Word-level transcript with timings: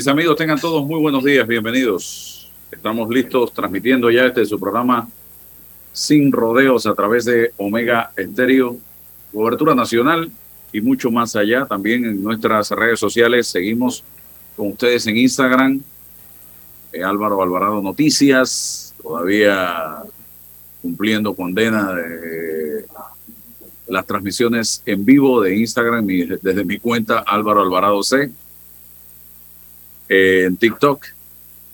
Mis 0.00 0.08
amigos, 0.08 0.34
tengan 0.34 0.58
todos 0.58 0.82
muy 0.86 0.98
buenos 0.98 1.22
días, 1.22 1.46
bienvenidos. 1.46 2.50
Estamos 2.72 3.06
listos 3.10 3.52
transmitiendo 3.52 4.10
ya 4.10 4.24
este 4.24 4.46
su 4.46 4.58
programa 4.58 5.06
Sin 5.92 6.32
Rodeos 6.32 6.86
a 6.86 6.94
través 6.94 7.26
de 7.26 7.52
Omega 7.58 8.10
Estéreo, 8.16 8.78
cobertura 9.30 9.74
nacional 9.74 10.30
y 10.72 10.80
mucho 10.80 11.10
más 11.10 11.36
allá. 11.36 11.66
También 11.66 12.06
en 12.06 12.24
nuestras 12.24 12.70
redes 12.70 12.98
sociales 12.98 13.46
seguimos 13.48 14.02
con 14.56 14.68
ustedes 14.68 15.06
en 15.06 15.18
Instagram, 15.18 15.82
eh, 16.94 17.04
Álvaro 17.04 17.42
Alvarado 17.42 17.82
Noticias, 17.82 18.94
todavía 19.02 19.98
cumpliendo 20.80 21.34
condena 21.34 21.92
de 21.92 22.86
las 23.86 24.06
transmisiones 24.06 24.82
en 24.86 25.04
vivo 25.04 25.42
de 25.42 25.56
Instagram 25.56 26.06
desde 26.06 26.64
mi 26.64 26.78
cuenta 26.78 27.18
Álvaro 27.18 27.60
Alvarado 27.60 28.02
C 28.02 28.30
en 30.12 30.56
TikTok, 30.56 31.06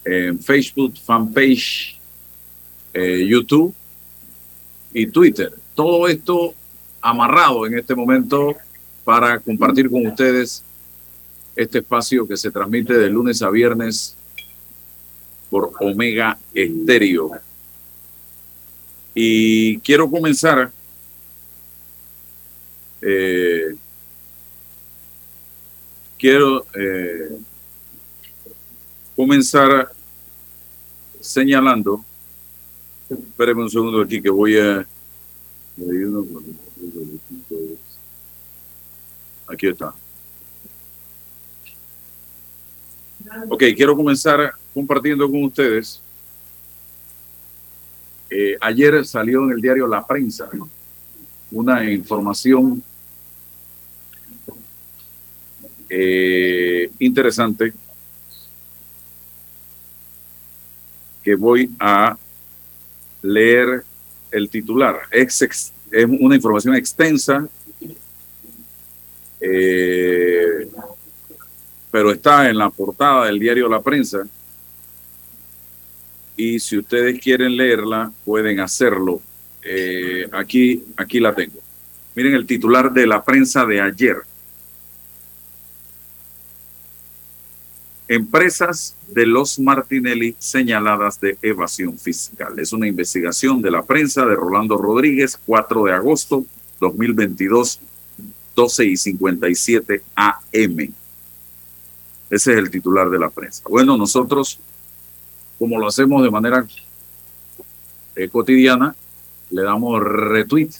en 0.04 0.38
Facebook, 0.38 0.94
fanpage, 1.02 1.98
eh, 2.92 3.26
YouTube 3.26 3.74
y 4.92 5.06
Twitter. 5.06 5.52
Todo 5.74 6.06
esto 6.06 6.54
amarrado 7.00 7.66
en 7.66 7.78
este 7.78 7.94
momento 7.94 8.54
para 9.04 9.40
compartir 9.40 9.88
con 9.90 10.06
ustedes 10.06 10.62
este 11.54 11.78
espacio 11.78 12.28
que 12.28 12.36
se 12.36 12.50
transmite 12.50 12.92
de 12.92 13.08
lunes 13.08 13.40
a 13.40 13.48
viernes 13.48 14.14
por 15.48 15.72
Omega 15.80 16.38
Estéreo. 16.52 17.30
Y 19.14 19.78
quiero 19.78 20.10
comenzar 20.10 20.70
eh, 23.00 23.76
quiero 26.18 26.66
eh, 26.74 27.38
comenzar 29.16 29.90
señalando, 31.20 32.04
espérenme 33.08 33.62
un 33.62 33.70
segundo 33.70 34.02
aquí 34.02 34.20
que 34.20 34.30
voy 34.30 34.58
a... 34.58 34.86
Aquí 39.48 39.68
está. 39.68 39.94
Ok, 43.48 43.62
quiero 43.76 43.96
comenzar 43.96 44.52
compartiendo 44.74 45.28
con 45.30 45.44
ustedes. 45.44 46.02
Eh, 48.30 48.56
ayer 48.60 49.04
salió 49.06 49.44
en 49.44 49.52
el 49.52 49.60
diario 49.60 49.86
La 49.86 50.06
Prensa 50.06 50.48
una 51.50 51.88
información 51.88 52.82
eh, 55.88 56.90
interesante 56.98 57.72
que 61.26 61.34
voy 61.34 61.68
a 61.80 62.16
leer 63.20 63.82
el 64.30 64.48
titular. 64.48 65.00
Es, 65.10 65.72
una 66.20 66.36
información 66.36 66.76
extensa, 66.76 67.48
eh, 69.40 70.68
pero 71.90 72.12
está 72.12 72.48
en 72.48 72.56
la 72.56 72.70
portada 72.70 73.26
del 73.26 73.40
diario 73.40 73.68
La 73.68 73.82
Prensa. 73.82 74.24
Y 76.36 76.60
si 76.60 76.78
ustedes 76.78 77.20
quieren 77.20 77.56
leerla, 77.56 78.12
pueden 78.24 78.60
hacerlo. 78.60 79.20
Eh, 79.64 80.28
aquí, 80.30 80.84
aquí 80.96 81.18
la 81.18 81.34
tengo. 81.34 81.58
Miren 82.14 82.34
el 82.34 82.46
titular 82.46 82.92
de 82.92 83.04
la 83.04 83.24
prensa 83.24 83.66
de 83.66 83.80
ayer. 83.80 84.18
Empresas 88.08 88.94
de 89.08 89.26
los 89.26 89.58
Martinelli 89.58 90.36
señaladas 90.38 91.20
de 91.20 91.38
evasión 91.42 91.98
fiscal. 91.98 92.56
Es 92.58 92.72
una 92.72 92.86
investigación 92.86 93.60
de 93.60 93.72
la 93.72 93.82
prensa 93.82 94.24
de 94.24 94.36
Rolando 94.36 94.76
Rodríguez, 94.76 95.40
4 95.44 95.84
de 95.84 95.92
agosto 95.92 96.44
2022, 96.80 97.80
12 98.54 98.84
y 98.84 98.96
57 98.96 100.02
AM. 100.14 100.94
Ese 102.30 102.52
es 102.52 102.58
el 102.58 102.70
titular 102.70 103.10
de 103.10 103.18
la 103.18 103.30
prensa. 103.30 103.64
Bueno, 103.68 103.96
nosotros, 103.96 104.60
como 105.58 105.78
lo 105.78 105.88
hacemos 105.88 106.22
de 106.22 106.30
manera 106.30 106.64
eh, 108.14 108.28
cotidiana, 108.28 108.94
le 109.50 109.62
damos 109.62 110.00
retweet 110.00 110.70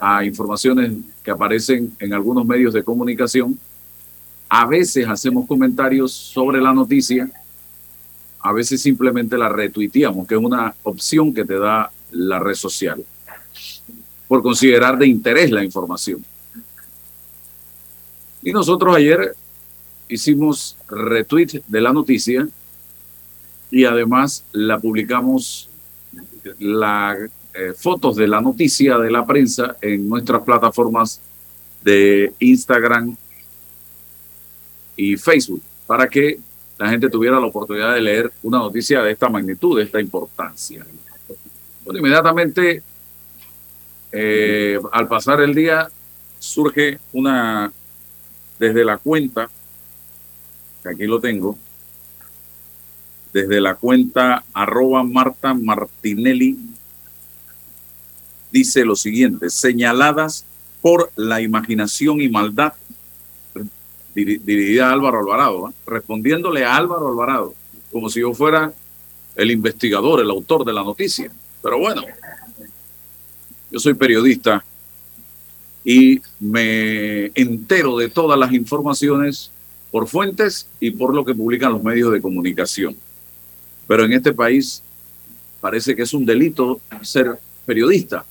a 0.00 0.24
informaciones 0.24 0.92
que 1.22 1.30
aparecen 1.30 1.94
en 2.00 2.14
algunos 2.14 2.44
medios 2.46 2.74
de 2.74 2.82
comunicación 2.82 3.58
a 4.48 4.66
veces 4.66 5.06
hacemos 5.08 5.46
comentarios 5.46 6.12
sobre 6.12 6.60
la 6.60 6.72
noticia, 6.72 7.30
a 8.40 8.52
veces 8.52 8.82
simplemente 8.82 9.38
la 9.38 9.48
retuiteamos, 9.48 10.26
que 10.26 10.34
es 10.34 10.40
una 10.40 10.74
opción 10.82 11.32
que 11.32 11.44
te 11.44 11.58
da 11.58 11.90
la 12.10 12.38
red 12.38 12.54
social, 12.54 13.04
por 14.28 14.42
considerar 14.42 14.98
de 14.98 15.06
interés 15.06 15.50
la 15.50 15.64
información. 15.64 16.24
Y 18.42 18.52
nosotros 18.52 18.94
ayer 18.94 19.34
hicimos 20.08 20.76
retweet 20.88 21.62
de 21.66 21.80
la 21.80 21.92
noticia 21.92 22.46
y 23.70 23.84
además 23.84 24.44
la 24.52 24.78
publicamos 24.78 25.68
las 26.58 27.18
eh, 27.54 27.72
fotos 27.76 28.16
de 28.16 28.28
la 28.28 28.40
noticia 28.40 28.98
de 28.98 29.10
la 29.10 29.24
prensa 29.24 29.76
en 29.80 30.08
nuestras 30.08 30.42
plataformas 30.42 31.20
de 31.82 32.32
Instagram 32.38 33.16
y 34.96 35.16
Facebook 35.16 35.62
para 35.86 36.08
que 36.08 36.38
la 36.78 36.88
gente 36.88 37.08
tuviera 37.08 37.38
la 37.38 37.46
oportunidad 37.46 37.94
de 37.94 38.00
leer 38.00 38.32
una 38.42 38.58
noticia 38.58 39.02
de 39.02 39.12
esta 39.12 39.28
magnitud, 39.28 39.78
de 39.78 39.84
esta 39.84 40.00
importancia. 40.00 40.84
Bueno, 41.84 42.00
inmediatamente, 42.00 42.82
eh, 44.10 44.78
al 44.92 45.06
pasar 45.06 45.40
el 45.40 45.54
día, 45.54 45.88
surge 46.38 46.98
una, 47.12 47.72
desde 48.58 48.84
la 48.84 48.98
cuenta, 48.98 49.48
que 50.82 50.88
aquí 50.88 51.04
lo 51.04 51.20
tengo, 51.20 51.58
desde 53.32 53.60
la 53.60 53.74
cuenta 53.74 54.44
arroba 54.52 55.02
Marta 55.02 55.54
Martinelli, 55.54 56.58
dice 58.50 58.84
lo 58.84 58.94
siguiente, 58.94 59.50
señaladas 59.50 60.44
por 60.80 61.10
la 61.16 61.40
imaginación 61.40 62.20
y 62.20 62.28
maldad 62.28 62.74
dirigida 64.14 64.88
a 64.88 64.92
Álvaro 64.92 65.18
Alvarado, 65.18 65.72
respondiéndole 65.86 66.64
a 66.64 66.76
Álvaro 66.76 67.08
Alvarado, 67.08 67.54
como 67.92 68.08
si 68.08 68.20
yo 68.20 68.32
fuera 68.32 68.72
el 69.34 69.50
investigador, 69.50 70.20
el 70.20 70.30
autor 70.30 70.64
de 70.64 70.72
la 70.72 70.82
noticia. 70.82 71.30
Pero 71.62 71.78
bueno, 71.78 72.02
yo 73.70 73.78
soy 73.78 73.94
periodista 73.94 74.64
y 75.84 76.20
me 76.40 77.26
entero 77.34 77.96
de 77.98 78.08
todas 78.08 78.38
las 78.38 78.52
informaciones 78.52 79.50
por 79.90 80.06
fuentes 80.08 80.68
y 80.80 80.90
por 80.90 81.14
lo 81.14 81.24
que 81.24 81.34
publican 81.34 81.72
los 81.72 81.82
medios 81.82 82.12
de 82.12 82.20
comunicación. 82.20 82.96
Pero 83.86 84.04
en 84.04 84.12
este 84.12 84.32
país 84.32 84.82
parece 85.60 85.94
que 85.94 86.02
es 86.02 86.14
un 86.14 86.24
delito 86.24 86.80
ser 87.02 87.38
periodista 87.66 88.24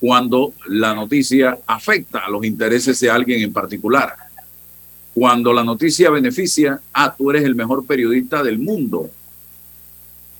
cuando 0.00 0.52
la 0.66 0.94
noticia 0.94 1.58
afecta 1.66 2.20
a 2.20 2.30
los 2.30 2.44
intereses 2.44 2.98
de 3.00 3.10
alguien 3.10 3.40
en 3.40 3.52
particular. 3.52 4.16
Cuando 5.14 5.52
la 5.52 5.62
noticia 5.62 6.10
beneficia, 6.10 6.80
ah, 6.92 7.14
tú 7.16 7.30
eres 7.30 7.44
el 7.44 7.54
mejor 7.54 7.84
periodista 7.84 8.42
del 8.42 8.58
mundo. 8.58 9.10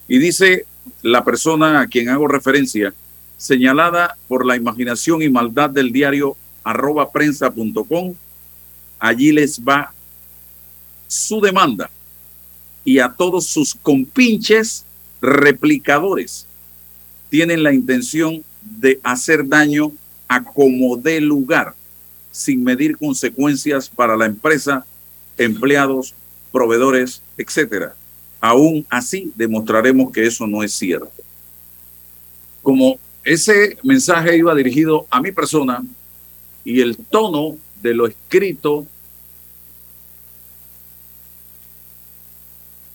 Y 0.09 0.19
dice 0.19 0.67
la 1.03 1.25
persona 1.25 1.81
a 1.81 1.87
quien 1.87 2.09
hago 2.09 2.27
referencia, 2.27 2.95
señalada 3.37 4.17
por 4.29 4.47
la 4.47 4.57
imaginación 4.57 5.23
y 5.23 5.29
maldad 5.29 5.71
del 5.71 5.93
diario 5.93 6.37
arroba 6.65 7.11
prensa.com, 7.11 8.15
allí 8.99 9.33
les 9.33 9.61
va 9.61 9.93
su 11.09 11.41
demanda 11.41 11.91
y 12.85 12.99
a 12.99 13.11
todos 13.11 13.47
sus 13.47 13.75
compinches 13.75 14.85
replicadores 15.21 16.47
tienen 17.31 17.63
la 17.63 17.73
intención 17.73 18.43
de 18.63 19.01
hacer 19.03 19.47
daño 19.47 19.93
a 20.29 20.43
como 20.43 20.97
dé 20.97 21.21
lugar 21.21 21.75
sin 22.33 22.65
medir 22.65 22.97
consecuencias 22.97 23.89
para 23.89 24.17
la 24.17 24.27
empresa, 24.27 24.85
empleados, 25.39 26.15
proveedores, 26.51 27.23
etcétera. 27.37 27.95
Aún 28.41 28.85
así 28.91 29.33
demostraremos 29.37 30.13
que 30.13 30.27
eso 30.27 30.47
no 30.49 30.65
es 30.65 30.73
cierto. 30.73 31.13
Como 32.63 32.99
ese 33.23 33.79
mensaje 33.85 34.37
iba 34.37 34.55
dirigido 34.55 35.07
a 35.11 35.21
mi 35.21 35.31
persona 35.31 35.85
y 36.65 36.81
el 36.81 36.97
tono 36.97 37.57
de 37.81 37.95
lo 37.95 38.07
escrito 38.07 38.87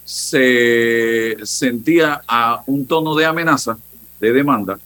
se 0.03 1.37
sentía 1.43 2.21
a 2.27 2.63
un 2.65 2.85
tono 2.85 3.13
de 3.15 3.25
amenaza, 3.25 3.77
de 4.19 4.31
demanda, 4.31 4.79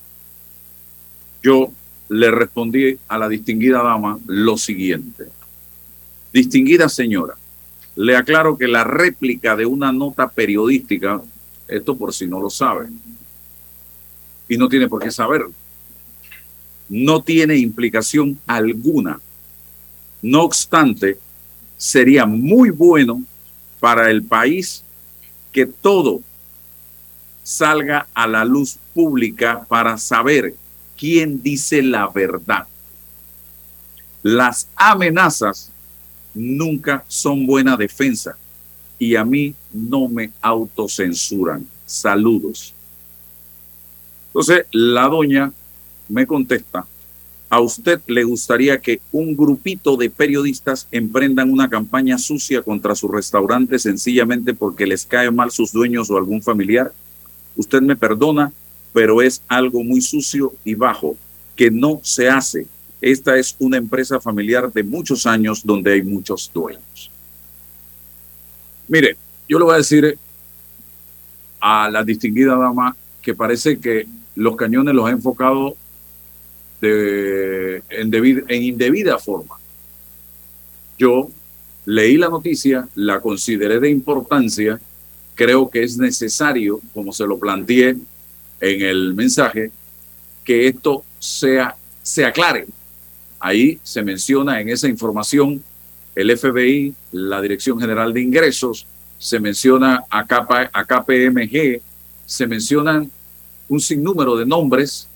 yo 1.43 1.71
le 2.11 2.29
respondí 2.29 2.99
a 3.07 3.17
la 3.17 3.29
distinguida 3.29 3.81
dama 3.81 4.19
lo 4.27 4.57
siguiente. 4.57 5.27
Distinguida 6.33 6.89
señora, 6.89 7.35
Le 7.95 8.15
aclaro 8.15 8.57
que 8.57 8.67
la 8.67 8.83
réplica 8.85 9.55
de 9.55 9.65
una 9.65 9.91
nota 9.91 10.29
periodística, 10.29 11.21
esto 11.67 11.95
por 11.95 12.13
si 12.13 12.25
no 12.25 12.39
lo 12.39 12.49
sabe, 12.49 12.87
y 14.47 14.57
no 14.57 14.67
tiene 14.69 14.87
por 14.87 15.01
qué 15.01 15.11
saberlo, 15.11 15.51
no 16.89 17.21
tiene 17.21 17.57
implicación 17.57 18.39
alguna. 18.47 19.19
No 20.21 20.43
obstante, 20.43 21.17
sería 21.77 22.25
muy 22.25 22.69
bueno 22.71 23.23
para 23.79 24.09
el 24.09 24.23
país 24.23 24.83
que 25.51 25.65
todo 25.65 26.21
salga 27.43 28.07
a 28.13 28.27
la 28.27 28.43
luz 28.45 28.77
pública 28.93 29.65
para 29.67 29.97
saber 29.97 30.55
quién 31.01 31.41
dice 31.41 31.81
la 31.81 32.07
verdad. 32.09 32.67
Las 34.21 34.67
amenazas 34.75 35.71
nunca 36.35 37.03
son 37.07 37.47
buena 37.47 37.75
defensa 37.75 38.37
y 38.99 39.15
a 39.15 39.25
mí 39.25 39.55
no 39.73 40.07
me 40.07 40.29
autocensuran. 40.41 41.65
Saludos. 41.87 42.75
Entonces, 44.27 44.67
la 44.71 45.07
doña 45.07 45.51
me 46.07 46.27
contesta, 46.27 46.85
¿a 47.49 47.59
usted 47.59 47.99
le 48.05 48.23
gustaría 48.23 48.79
que 48.79 49.01
un 49.11 49.35
grupito 49.35 49.97
de 49.97 50.11
periodistas 50.11 50.87
emprendan 50.91 51.49
una 51.49 51.67
campaña 51.67 52.19
sucia 52.19 52.61
contra 52.61 52.93
su 52.93 53.07
restaurante 53.07 53.79
sencillamente 53.79 54.53
porque 54.53 54.85
les 54.85 55.07
cae 55.07 55.31
mal 55.31 55.49
sus 55.49 55.71
dueños 55.71 56.11
o 56.11 56.17
algún 56.17 56.43
familiar? 56.43 56.93
Usted 57.55 57.81
me 57.81 57.95
perdona, 57.95 58.53
pero 58.93 59.21
es 59.21 59.41
algo 59.47 59.83
muy 59.83 60.01
sucio 60.01 60.53
y 60.63 60.75
bajo 60.75 61.15
que 61.55 61.71
no 61.71 61.99
se 62.03 62.29
hace. 62.29 62.67
Esta 62.99 63.37
es 63.37 63.55
una 63.59 63.77
empresa 63.77 64.19
familiar 64.19 64.71
de 64.71 64.83
muchos 64.83 65.25
años 65.25 65.65
donde 65.65 65.93
hay 65.93 66.03
muchos 66.03 66.51
dueños. 66.53 67.11
Mire, 68.87 69.17
yo 69.47 69.57
le 69.57 69.65
voy 69.65 69.73
a 69.73 69.77
decir 69.77 70.17
a 71.59 71.89
la 71.89 72.03
distinguida 72.03 72.55
dama 72.55 72.95
que 73.21 73.33
parece 73.33 73.79
que 73.79 74.07
los 74.35 74.55
cañones 74.55 74.93
los 74.93 75.07
ha 75.07 75.11
enfocado 75.11 75.75
en, 76.81 77.83
en 77.89 78.63
indebida 78.63 79.17
forma. 79.19 79.55
Yo 80.97 81.29
leí 81.85 82.17
la 82.17 82.29
noticia, 82.29 82.87
la 82.95 83.19
consideré 83.19 83.79
de 83.79 83.89
importancia, 83.89 84.79
creo 85.35 85.69
que 85.69 85.83
es 85.83 85.97
necesario, 85.97 86.79
como 86.93 87.11
se 87.13 87.25
lo 87.25 87.39
planteé 87.39 87.97
en 88.61 88.81
el 88.81 89.13
mensaje, 89.15 89.71
que 90.43 90.67
esto 90.67 91.03
sea, 91.19 91.75
se 92.03 92.23
aclare. 92.23 92.67
Ahí 93.39 93.79
se 93.83 94.03
menciona 94.03 94.61
en 94.61 94.69
esa 94.69 94.87
información 94.87 95.63
el 96.15 96.37
FBI, 96.37 96.93
la 97.11 97.41
Dirección 97.41 97.79
General 97.79 98.13
de 98.13 98.21
Ingresos, 98.21 98.85
se 99.17 99.39
menciona 99.39 100.03
a, 100.09 100.25
KPMG, 100.25 101.81
se 102.25 102.47
mencionan 102.47 103.09
un 103.69 103.79
sinnúmero 103.79 104.35
de 104.35 104.45
nombres 104.45 105.07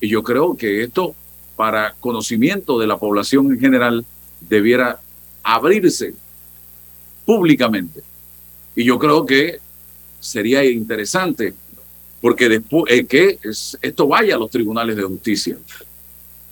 y 0.00 0.08
yo 0.08 0.22
creo 0.22 0.56
que 0.56 0.82
esto, 0.82 1.14
para 1.56 1.94
conocimiento 2.00 2.78
de 2.78 2.86
la 2.86 2.96
población 2.96 3.52
en 3.52 3.60
general, 3.60 4.04
debiera 4.40 5.00
abrirse 5.42 6.14
públicamente. 7.24 8.02
Y 8.76 8.84
yo 8.84 8.98
creo 8.98 9.26
que 9.26 9.60
sería 10.20 10.64
interesante 10.64 11.54
porque 12.24 12.48
después 12.48 12.84
eh, 12.90 13.04
que 13.04 13.38
esto 13.82 14.08
vaya 14.08 14.36
a 14.36 14.38
los 14.38 14.50
tribunales 14.50 14.96
de 14.96 15.02
justicia. 15.02 15.58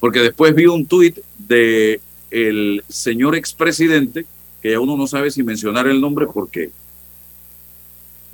Porque 0.00 0.18
después 0.18 0.54
vi 0.54 0.66
un 0.66 0.84
tuit 0.84 1.18
de 1.38 1.98
el 2.30 2.84
señor 2.88 3.34
expresidente, 3.36 4.26
que 4.60 4.72
ya 4.72 4.80
uno 4.80 4.98
no 4.98 5.06
sabe 5.06 5.30
si 5.30 5.42
mencionar 5.42 5.86
el 5.86 5.98
nombre 5.98 6.26
porque 6.26 6.68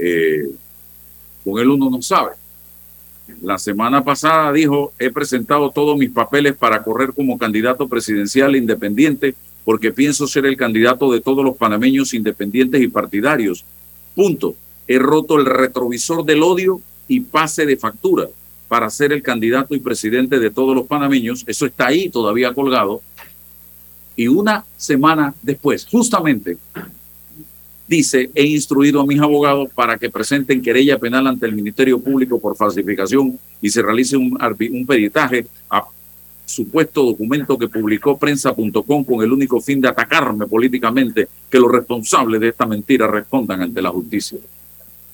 eh, 0.00 0.48
con 1.44 1.60
él 1.60 1.70
uno 1.70 1.88
no 1.88 2.02
sabe. 2.02 2.32
La 3.40 3.56
semana 3.56 4.02
pasada 4.02 4.52
dijo, 4.52 4.92
he 4.98 5.12
presentado 5.12 5.70
todos 5.70 5.96
mis 5.96 6.10
papeles 6.10 6.56
para 6.56 6.82
correr 6.82 7.12
como 7.12 7.38
candidato 7.38 7.86
presidencial 7.86 8.56
independiente 8.56 9.36
porque 9.64 9.92
pienso 9.92 10.26
ser 10.26 10.44
el 10.44 10.56
candidato 10.56 11.12
de 11.12 11.20
todos 11.20 11.44
los 11.44 11.56
panameños 11.56 12.14
independientes 12.14 12.82
y 12.82 12.88
partidarios. 12.88 13.64
Punto. 14.16 14.56
He 14.88 14.98
roto 14.98 15.38
el 15.38 15.46
retrovisor 15.46 16.24
del 16.24 16.42
odio 16.42 16.80
y 17.08 17.20
pase 17.20 17.66
de 17.66 17.76
factura 17.76 18.28
para 18.68 18.90
ser 18.90 19.12
el 19.12 19.22
candidato 19.22 19.74
y 19.74 19.80
presidente 19.80 20.38
de 20.38 20.50
todos 20.50 20.76
los 20.76 20.86
panameños. 20.86 21.42
Eso 21.46 21.66
está 21.66 21.88
ahí 21.88 22.10
todavía 22.10 22.52
colgado. 22.52 23.00
Y 24.14 24.28
una 24.28 24.64
semana 24.76 25.34
después, 25.42 25.86
justamente 25.86 26.58
dice, 27.88 28.30
he 28.34 28.44
instruido 28.44 29.00
a 29.00 29.06
mis 29.06 29.20
abogados 29.20 29.70
para 29.74 29.96
que 29.96 30.10
presenten 30.10 30.60
querella 30.60 30.98
penal 30.98 31.26
ante 31.26 31.46
el 31.46 31.54
Ministerio 31.54 31.98
Público 31.98 32.38
por 32.38 32.54
falsificación 32.54 33.38
y 33.62 33.70
se 33.70 33.80
realice 33.80 34.16
un, 34.16 34.38
un 34.72 34.86
peritaje 34.86 35.46
a 35.70 35.84
supuesto 36.44 37.02
documento 37.02 37.58
que 37.58 37.68
publicó 37.68 38.18
prensa.com 38.18 39.04
con 39.04 39.22
el 39.22 39.32
único 39.32 39.60
fin 39.60 39.80
de 39.80 39.88
atacarme 39.88 40.46
políticamente, 40.46 41.28
que 41.50 41.58
los 41.58 41.70
responsables 41.70 42.40
de 42.40 42.48
esta 42.48 42.66
mentira 42.66 43.06
respondan 43.06 43.62
ante 43.62 43.82
la 43.82 43.90
justicia. 43.90 44.38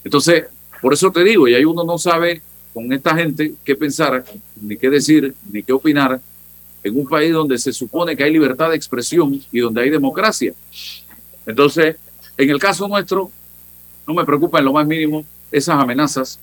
Entonces, 0.03 0.45
por 0.81 0.93
eso 0.93 1.11
te 1.11 1.23
digo, 1.23 1.47
y 1.47 1.55
ahí 1.55 1.65
uno 1.65 1.83
no 1.83 1.97
sabe 1.97 2.41
con 2.73 2.91
esta 2.91 3.15
gente 3.15 3.53
qué 3.63 3.75
pensar, 3.75 4.25
ni 4.61 4.77
qué 4.77 4.89
decir, 4.89 5.33
ni 5.51 5.63
qué 5.63 5.73
opinar, 5.73 6.19
en 6.83 6.97
un 6.97 7.07
país 7.07 7.33
donde 7.33 7.57
se 7.57 7.73
supone 7.73 8.15
que 8.15 8.23
hay 8.23 8.31
libertad 8.31 8.69
de 8.69 8.75
expresión 8.75 9.41
y 9.51 9.59
donde 9.59 9.81
hay 9.81 9.89
democracia. 9.89 10.53
Entonces, 11.45 11.95
en 12.37 12.49
el 12.49 12.59
caso 12.59 12.87
nuestro, 12.87 13.31
no 14.07 14.13
me 14.13 14.25
preocupa 14.25 14.59
en 14.59 14.65
lo 14.65 14.73
más 14.73 14.85
mínimo 14.85 15.25
esas 15.51 15.81
amenazas, 15.81 16.39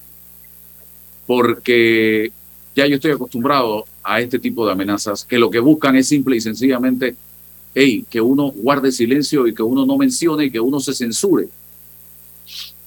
porque 1.27 2.33
ya 2.75 2.87
yo 2.87 2.97
estoy 2.97 3.13
acostumbrado 3.13 3.85
a 4.03 4.21
este 4.21 4.39
tipo 4.39 4.67
de 4.67 4.73
amenazas, 4.73 5.25
que 5.25 5.39
lo 5.39 5.51
que 5.51 5.61
buscan 5.61 5.95
es 5.97 6.09
simple 6.09 6.37
y 6.37 6.41
sencillamente, 6.41 7.15
hey, 7.75 8.05
que 8.11 8.21
uno 8.21 8.51
guarde 8.51 8.91
silencio 8.91 9.47
y 9.47 9.55
que 9.55 9.63
uno 9.63 9.87
no 9.87 9.97
mencione 9.97 10.47
y 10.47 10.51
que 10.51 10.61
uno 10.61 10.81
se 10.81 10.95
censure. 10.95 11.49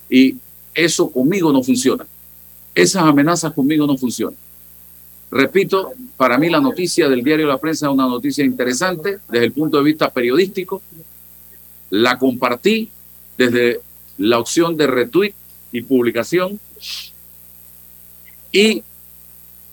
Y 0.10 0.36
eso 0.76 1.10
conmigo 1.10 1.52
no 1.52 1.64
funciona. 1.64 2.06
Esas 2.76 3.04
amenazas 3.04 3.54
conmigo 3.54 3.88
no 3.88 3.98
funcionan. 3.98 4.38
Repito, 5.32 5.94
para 6.18 6.38
mí 6.38 6.50
la 6.50 6.60
noticia 6.60 7.10
del 7.10 7.24
diario 7.24 7.48
La 7.48 7.58
Prensa 7.58 7.88
es 7.88 7.92
una 7.92 8.08
noticia 8.08 8.44
interesante 8.44 9.20
desde 9.30 9.46
el 9.46 9.54
punto 9.54 9.78
de 9.78 9.84
vista 9.84 10.12
periodístico. 10.12 10.82
La 11.90 12.20
compartí 12.20 12.90
desde 13.38 13.82
la 14.18 14.40
opción 14.40 14.78
de 14.78 14.88
retweet 14.88 15.34
y 15.72 15.82
publicación. 15.82 16.60
Y 18.52 18.84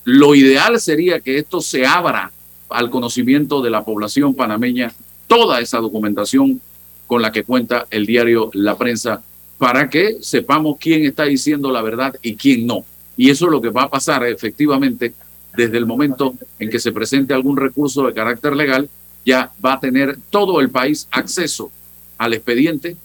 lo 0.04 0.34
ideal 0.34 0.80
sería 0.80 1.20
que 1.20 1.38
esto 1.38 1.60
se 1.60 1.86
abra 1.86 2.32
al 2.68 2.90
conocimiento 2.90 3.62
de 3.62 3.70
la 3.70 3.84
población 3.84 4.34
panameña, 4.34 4.92
toda 5.26 5.60
esa 5.60 5.78
documentación 5.78 6.60
con 7.06 7.22
la 7.22 7.30
que 7.30 7.44
cuenta 7.44 7.86
el 7.90 8.06
diario 8.06 8.50
La 8.54 8.76
Prensa, 8.76 9.22
para 9.62 9.88
que 9.88 10.16
sepamos 10.22 10.76
quién 10.76 11.04
está 11.04 11.22
diciendo 11.22 11.70
la 11.70 11.82
verdad 11.82 12.16
y 12.20 12.34
quién 12.34 12.66
no. 12.66 12.84
Y 13.16 13.30
eso 13.30 13.44
es 13.44 13.52
lo 13.52 13.62
que 13.62 13.68
va 13.68 13.84
a 13.84 13.88
pasar 13.88 14.26
efectivamente 14.26 15.14
desde 15.56 15.78
el 15.78 15.86
momento 15.86 16.34
en 16.58 16.68
que 16.68 16.80
se 16.80 16.90
presente 16.90 17.32
algún 17.32 17.56
recurso 17.56 18.04
de 18.04 18.12
carácter 18.12 18.56
legal, 18.56 18.88
ya 19.24 19.52
va 19.64 19.74
a 19.74 19.78
tener 19.78 20.18
todo 20.30 20.60
el 20.60 20.68
país 20.70 21.06
acceso 21.12 21.70
al 22.18 22.34
expediente 22.34 22.96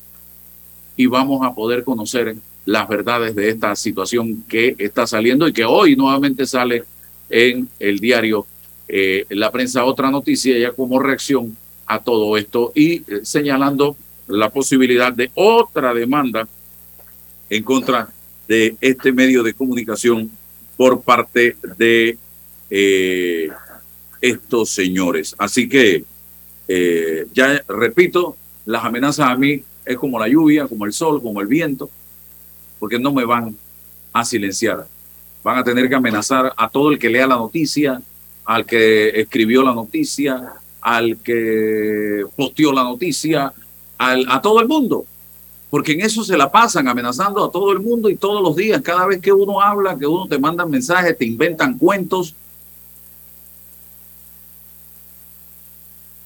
y 0.96 1.06
vamos 1.06 1.46
a 1.46 1.54
poder 1.54 1.84
conocer 1.84 2.36
las 2.66 2.88
verdades 2.88 3.36
de 3.36 3.50
esta 3.50 3.76
situación 3.76 4.44
que 4.48 4.76
está 4.80 5.06
saliendo 5.06 5.48
y 5.48 5.54
que 5.54 5.64
hoy 5.64 5.96
nuevamente 5.96 6.48
sale 6.48 6.86
en 7.30 7.70
el 7.78 8.00
diario 8.00 8.48
eh, 8.88 9.28
La 9.30 9.52
Prensa 9.52 9.86
Otra 9.86 10.10
Noticia 10.10 10.58
ya 10.58 10.72
como 10.72 10.98
reacción 10.98 11.56
a 11.86 12.00
todo 12.00 12.36
esto 12.36 12.72
y 12.74 12.94
eh, 12.94 13.04
señalando 13.22 13.96
la 14.28 14.50
posibilidad 14.50 15.14
de 15.14 15.32
otra 15.34 15.94
demanda 15.94 16.48
en 17.50 17.64
contra 17.64 18.10
de 18.48 18.76
este 18.82 19.12
medio 19.12 19.44
de 19.44 19.54
comunicación 19.54 20.30
por 20.76 21.02
parte 21.02 21.56
de 21.78 22.18
eh, 22.70 23.50
estos 24.22 24.70
señores. 24.70 25.36
Así 25.38 25.68
que, 25.68 26.04
ya 27.34 27.62
repito, 27.68 28.36
las 28.66 28.84
amenazas 28.84 29.30
a 29.30 29.36
mí 29.38 29.64
es 29.86 29.98
como 29.98 30.20
la 30.20 30.28
lluvia, 30.28 30.68
como 30.68 30.86
el 30.86 30.92
sol, 30.92 31.22
como 31.22 31.40
el 31.40 31.48
viento, 31.48 31.90
porque 32.80 33.00
no 33.00 33.14
me 33.14 33.26
van 33.26 33.56
a 34.12 34.26
silenciar. 34.26 34.86
Van 35.44 35.58
a 35.58 35.64
tener 35.64 35.88
que 35.88 35.96
amenazar 35.96 36.54
a 36.58 36.70
todo 36.70 36.92
el 36.92 37.00
que 37.00 37.10
lea 37.10 37.26
la 37.26 37.38
noticia, 37.38 38.02
al 38.44 38.66
que 38.66 39.10
escribió 39.22 39.64
la 39.64 39.74
noticia, 39.74 40.54
al 40.82 41.18
que 41.18 42.26
posteó 42.36 42.74
la 42.74 42.84
noticia, 42.84 43.54
a 43.98 44.42
todo 44.42 44.62
el 44.62 44.68
mundo. 44.68 45.06
Porque 45.70 45.94
en 45.94 46.02
eso 46.02 46.24
se 46.24 46.38
la 46.38 46.50
pasan 46.50 46.88
amenazando 46.88 47.44
a 47.44 47.52
todo 47.52 47.72
el 47.74 47.80
mundo 47.80 48.10
y 48.10 48.16
todos 48.16 48.42
los 48.42 48.56
días, 48.56 48.82
cada 48.82 49.06
vez 49.06 49.22
que 49.22 49.34
uno 49.34 49.60
habla, 49.62 49.98
que 49.98 50.08
uno 50.08 50.28
te 50.28 50.40
manda 50.40 50.66
mensajes, 50.66 51.18
te 51.18 51.26
inventan 51.26 51.78
cuentos, 51.78 52.34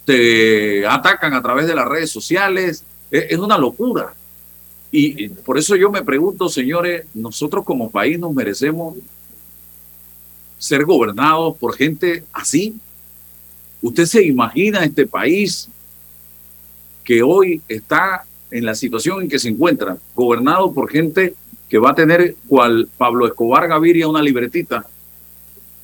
te 0.04 0.86
atacan 0.86 1.34
a 1.34 1.42
través 1.42 1.66
de 1.66 1.74
las 1.74 1.88
redes 1.88 2.10
sociales, 2.10 2.84
Es, 3.10 3.38
una 3.38 3.58
locura. 3.58 4.14
Y, 4.90 5.28
por 5.28 5.58
eso 5.58 5.76
yo 5.76 5.90
me 5.90 6.02
pregunto, 6.02 6.48
señores, 6.48 7.04
nosotros 7.14 7.64
como 7.64 7.90
país 7.90 8.18
nos 8.18 8.32
merecemos 8.32 8.94
ser 10.58 10.84
gobernados 10.84 11.56
por 11.58 11.74
gente 11.74 12.24
así. 12.32 12.76
¿Usted 13.82 14.06
se 14.06 14.22
imagina 14.22 14.84
este 14.84 15.06
país 15.06 15.68
que 17.04 17.22
hoy 17.22 17.60
está 17.68 18.24
en 18.50 18.64
la 18.64 18.74
situación 18.74 19.22
en 19.22 19.28
que 19.28 19.38
se 19.38 19.48
encuentra, 19.48 19.96
gobernado 20.14 20.72
por 20.72 20.90
gente 20.90 21.34
que 21.68 21.78
va 21.78 21.90
a 21.90 21.94
tener 21.94 22.36
cual 22.46 22.88
Pablo 22.98 23.26
Escobar 23.26 23.66
Gaviria 23.66 24.08
una 24.08 24.22
libretita 24.22 24.84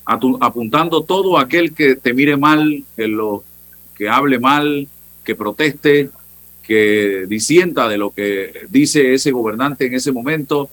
apuntando 0.04 1.02
todo 1.02 1.38
aquel 1.38 1.74
que 1.74 1.96
te 1.96 2.14
mire 2.14 2.36
mal, 2.36 2.84
que 2.96 3.08
lo 3.08 3.44
que 3.94 4.08
hable 4.08 4.38
mal, 4.38 4.88
que 5.24 5.34
proteste, 5.34 6.10
que 6.62 7.26
disienta 7.28 7.88
de 7.88 7.98
lo 7.98 8.10
que 8.10 8.66
dice 8.70 9.12
ese 9.12 9.32
gobernante 9.32 9.86
en 9.86 9.94
ese 9.94 10.12
momento, 10.12 10.70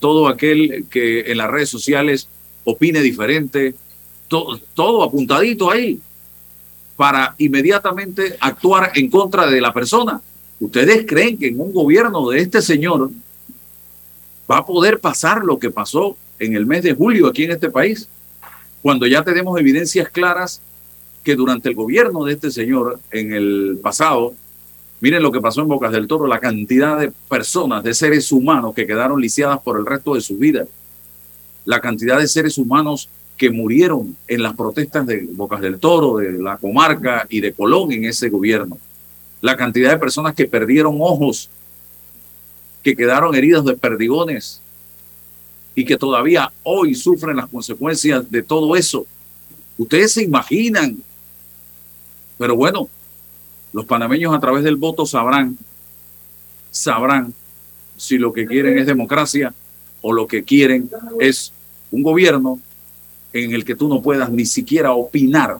todo 0.00 0.26
aquel 0.26 0.86
que 0.90 1.30
en 1.30 1.38
las 1.38 1.50
redes 1.50 1.68
sociales 1.68 2.28
opine 2.64 3.00
diferente, 3.00 3.74
todo, 4.28 4.58
todo 4.74 5.02
apuntadito 5.02 5.70
ahí 5.70 6.00
para 7.02 7.34
inmediatamente 7.38 8.36
actuar 8.38 8.92
en 8.94 9.10
contra 9.10 9.48
de 9.48 9.60
la 9.60 9.72
persona. 9.72 10.20
¿Ustedes 10.60 11.04
creen 11.04 11.36
que 11.36 11.48
en 11.48 11.60
un 11.60 11.74
gobierno 11.74 12.30
de 12.30 12.38
este 12.38 12.62
señor 12.62 13.10
va 14.48 14.58
a 14.58 14.64
poder 14.64 15.00
pasar 15.00 15.44
lo 15.44 15.58
que 15.58 15.72
pasó 15.72 16.16
en 16.38 16.54
el 16.54 16.64
mes 16.64 16.84
de 16.84 16.94
julio 16.94 17.26
aquí 17.26 17.42
en 17.42 17.50
este 17.50 17.70
país, 17.70 18.06
cuando 18.82 19.04
ya 19.08 19.24
tenemos 19.24 19.58
evidencias 19.58 20.10
claras 20.10 20.60
que 21.24 21.34
durante 21.34 21.70
el 21.70 21.74
gobierno 21.74 22.24
de 22.24 22.34
este 22.34 22.52
señor 22.52 23.00
en 23.10 23.32
el 23.32 23.80
pasado, 23.82 24.34
miren 25.00 25.24
lo 25.24 25.32
que 25.32 25.40
pasó 25.40 25.62
en 25.62 25.68
Bocas 25.70 25.90
del 25.90 26.06
Toro, 26.06 26.28
la 26.28 26.38
cantidad 26.38 27.00
de 27.00 27.10
personas, 27.28 27.82
de 27.82 27.94
seres 27.94 28.30
humanos 28.30 28.76
que 28.76 28.86
quedaron 28.86 29.20
lisiadas 29.20 29.60
por 29.60 29.76
el 29.76 29.86
resto 29.86 30.14
de 30.14 30.20
su 30.20 30.36
vida, 30.36 30.66
la 31.64 31.80
cantidad 31.80 32.20
de 32.20 32.28
seres 32.28 32.58
humanos 32.58 33.08
que 33.42 33.50
murieron 33.50 34.16
en 34.28 34.40
las 34.40 34.54
protestas 34.54 35.04
de 35.04 35.26
Bocas 35.32 35.60
del 35.60 35.80
Toro, 35.80 36.18
de 36.18 36.38
la 36.40 36.58
comarca 36.58 37.26
y 37.28 37.40
de 37.40 37.52
Colón 37.52 37.90
en 37.90 38.04
ese 38.04 38.28
gobierno, 38.28 38.78
la 39.40 39.56
cantidad 39.56 39.90
de 39.90 39.98
personas 39.98 40.36
que 40.36 40.46
perdieron 40.46 40.98
ojos 41.00 41.50
que 42.84 42.94
quedaron 42.94 43.34
heridos 43.34 43.64
de 43.64 43.76
perdigones 43.76 44.60
y 45.74 45.84
que 45.84 45.96
todavía 45.96 46.52
hoy 46.62 46.94
sufren 46.94 47.36
las 47.36 47.48
consecuencias 47.48 48.30
de 48.30 48.44
todo 48.44 48.76
eso. 48.76 49.06
Ustedes 49.76 50.12
se 50.12 50.22
imaginan, 50.22 51.02
pero 52.38 52.54
bueno, 52.54 52.88
los 53.72 53.86
panameños 53.86 54.32
a 54.32 54.38
través 54.38 54.62
del 54.62 54.76
voto 54.76 55.04
sabrán, 55.04 55.58
sabrán 56.70 57.34
si 57.96 58.18
lo 58.18 58.32
que 58.32 58.46
quieren 58.46 58.78
es 58.78 58.86
democracia 58.86 59.52
o 60.00 60.12
lo 60.12 60.28
que 60.28 60.44
quieren 60.44 60.88
es 61.18 61.52
un 61.90 62.04
gobierno 62.04 62.60
en 63.32 63.52
el 63.52 63.64
que 63.64 63.74
tú 63.74 63.88
no 63.88 64.02
puedas 64.02 64.30
ni 64.30 64.46
siquiera 64.46 64.92
opinar 64.92 65.58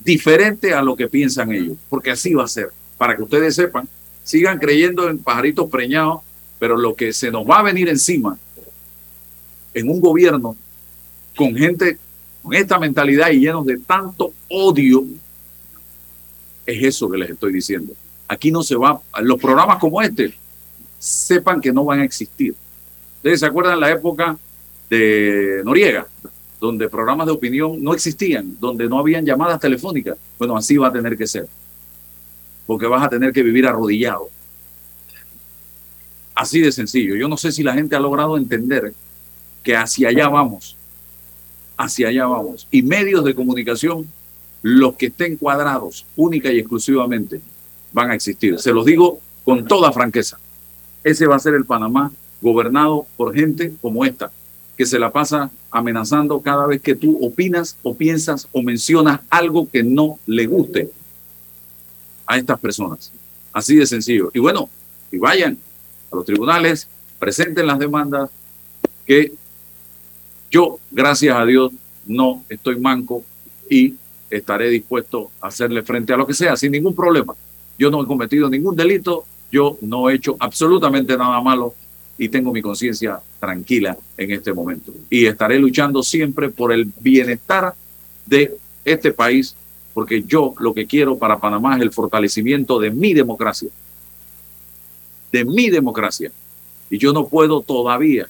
diferente 0.00 0.74
a 0.74 0.82
lo 0.82 0.96
que 0.96 1.08
piensan 1.08 1.52
ellos, 1.52 1.76
porque 1.88 2.10
así 2.10 2.34
va 2.34 2.44
a 2.44 2.48
ser, 2.48 2.70
para 2.98 3.16
que 3.16 3.22
ustedes 3.22 3.54
sepan 3.54 3.88
sigan 4.24 4.58
creyendo 4.58 5.08
en 5.08 5.18
pajaritos 5.18 5.68
preñados, 5.70 6.22
pero 6.58 6.76
lo 6.76 6.94
que 6.94 7.12
se 7.12 7.30
nos 7.30 7.48
va 7.48 7.58
a 7.58 7.62
venir 7.62 7.88
encima 7.88 8.36
en 9.74 9.88
un 9.88 10.00
gobierno 10.00 10.56
con 11.36 11.54
gente 11.54 11.98
con 12.42 12.54
esta 12.54 12.78
mentalidad 12.78 13.30
y 13.30 13.40
llenos 13.40 13.64
de 13.64 13.78
tanto 13.78 14.32
odio, 14.48 15.04
es 16.66 16.82
eso 16.82 17.10
que 17.10 17.18
les 17.18 17.30
estoy 17.30 17.52
diciendo. 17.52 17.94
Aquí 18.28 18.50
no 18.50 18.62
se 18.62 18.76
va, 18.76 19.00
los 19.20 19.40
programas 19.40 19.78
como 19.78 20.00
este, 20.02 20.34
sepan 20.98 21.60
que 21.60 21.72
no 21.72 21.84
van 21.84 22.00
a 22.00 22.04
existir. 22.04 22.54
Ustedes 23.16 23.40
se 23.40 23.46
acuerdan 23.46 23.80
la 23.80 23.90
época 23.90 24.38
de 24.90 25.62
Noriega, 25.64 26.06
donde 26.60 26.88
programas 26.88 27.26
de 27.26 27.32
opinión 27.32 27.82
no 27.82 27.94
existían, 27.94 28.56
donde 28.60 28.88
no 28.88 28.98
habían 28.98 29.24
llamadas 29.24 29.60
telefónicas. 29.60 30.16
Bueno, 30.38 30.56
así 30.56 30.76
va 30.76 30.88
a 30.88 30.92
tener 30.92 31.16
que 31.16 31.26
ser 31.26 31.48
porque 32.66 32.86
vas 32.86 33.04
a 33.04 33.08
tener 33.08 33.32
que 33.32 33.42
vivir 33.42 33.66
arrodillado. 33.66 34.28
Así 36.34 36.60
de 36.60 36.72
sencillo. 36.72 37.14
Yo 37.14 37.28
no 37.28 37.36
sé 37.36 37.52
si 37.52 37.62
la 37.62 37.74
gente 37.74 37.94
ha 37.94 38.00
logrado 38.00 38.36
entender 38.36 38.92
que 39.62 39.76
hacia 39.76 40.08
allá 40.08 40.28
vamos. 40.28 40.76
Hacia 41.76 42.08
allá 42.08 42.26
vamos. 42.26 42.66
Y 42.70 42.82
medios 42.82 43.24
de 43.24 43.34
comunicación, 43.34 44.06
los 44.62 44.96
que 44.96 45.06
estén 45.06 45.36
cuadrados 45.36 46.06
única 46.16 46.52
y 46.52 46.58
exclusivamente, 46.58 47.40
van 47.92 48.10
a 48.10 48.14
existir. 48.14 48.58
Se 48.58 48.72
los 48.72 48.84
digo 48.84 49.20
con 49.44 49.66
toda 49.66 49.92
franqueza. 49.92 50.38
Ese 51.04 51.26
va 51.26 51.36
a 51.36 51.40
ser 51.40 51.54
el 51.54 51.66
Panamá 51.66 52.10
gobernado 52.40 53.06
por 53.16 53.34
gente 53.34 53.72
como 53.80 54.04
esta, 54.04 54.32
que 54.76 54.86
se 54.86 54.98
la 54.98 55.10
pasa 55.10 55.50
amenazando 55.70 56.40
cada 56.40 56.66
vez 56.66 56.82
que 56.82 56.94
tú 56.94 57.18
opinas 57.24 57.76
o 57.82 57.94
piensas 57.94 58.48
o 58.52 58.62
mencionas 58.62 59.20
algo 59.30 59.68
que 59.70 59.82
no 59.82 60.18
le 60.26 60.46
guste 60.46 60.90
a 62.26 62.36
estas 62.36 62.58
personas. 62.58 63.12
Así 63.52 63.76
de 63.76 63.86
sencillo. 63.86 64.30
Y 64.34 64.40
bueno, 64.40 64.68
y 65.12 65.18
vayan 65.18 65.58
a 66.10 66.16
los 66.16 66.24
tribunales, 66.24 66.88
presenten 67.18 67.66
las 67.66 67.78
demandas 67.78 68.30
que 69.06 69.32
yo, 70.50 70.78
gracias 70.90 71.36
a 71.36 71.44
Dios, 71.44 71.72
no 72.06 72.42
estoy 72.48 72.78
manco 72.78 73.24
y 73.70 73.94
estaré 74.30 74.70
dispuesto 74.70 75.30
a 75.40 75.48
hacerle 75.48 75.82
frente 75.82 76.12
a 76.12 76.16
lo 76.16 76.26
que 76.26 76.34
sea 76.34 76.56
sin 76.56 76.72
ningún 76.72 76.94
problema. 76.94 77.34
Yo 77.78 77.90
no 77.90 78.02
he 78.02 78.06
cometido 78.06 78.48
ningún 78.48 78.76
delito, 78.76 79.24
yo 79.50 79.78
no 79.80 80.08
he 80.08 80.14
hecho 80.14 80.36
absolutamente 80.38 81.16
nada 81.16 81.40
malo 81.40 81.74
y 82.16 82.28
tengo 82.28 82.52
mi 82.52 82.62
conciencia 82.62 83.20
tranquila 83.40 83.96
en 84.16 84.30
este 84.30 84.52
momento. 84.52 84.92
Y 85.10 85.26
estaré 85.26 85.58
luchando 85.58 86.02
siempre 86.02 86.48
por 86.48 86.72
el 86.72 86.90
bienestar 87.00 87.74
de 88.26 88.56
este 88.84 89.12
país 89.12 89.56
porque 89.94 90.24
yo 90.24 90.54
lo 90.58 90.74
que 90.74 90.86
quiero 90.86 91.16
para 91.16 91.38
Panamá 91.38 91.76
es 91.76 91.82
el 91.82 91.92
fortalecimiento 91.92 92.80
de 92.80 92.90
mi 92.90 93.14
democracia, 93.14 93.70
de 95.30 95.44
mi 95.44 95.70
democracia. 95.70 96.32
Y 96.90 96.98
yo 96.98 97.12
no 97.12 97.28
puedo 97.28 97.60
todavía, 97.60 98.28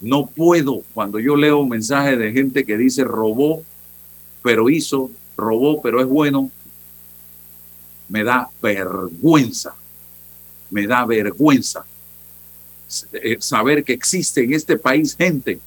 no 0.00 0.26
puedo, 0.26 0.82
cuando 0.94 1.18
yo 1.18 1.34
leo 1.34 1.58
un 1.58 1.68
mensaje 1.68 2.16
de 2.16 2.32
gente 2.32 2.64
que 2.64 2.78
dice 2.78 3.02
robó, 3.02 3.64
pero 4.42 4.70
hizo, 4.70 5.10
robó, 5.36 5.82
pero 5.82 6.00
es 6.00 6.06
bueno, 6.06 6.50
me 8.08 8.22
da 8.22 8.48
vergüenza, 8.62 9.74
me 10.70 10.86
da 10.86 11.04
vergüenza 11.04 11.84
saber 13.38 13.84
que 13.84 13.92
existe 13.92 14.44
en 14.44 14.54
este 14.54 14.76
país 14.76 15.16
gente 15.16 15.58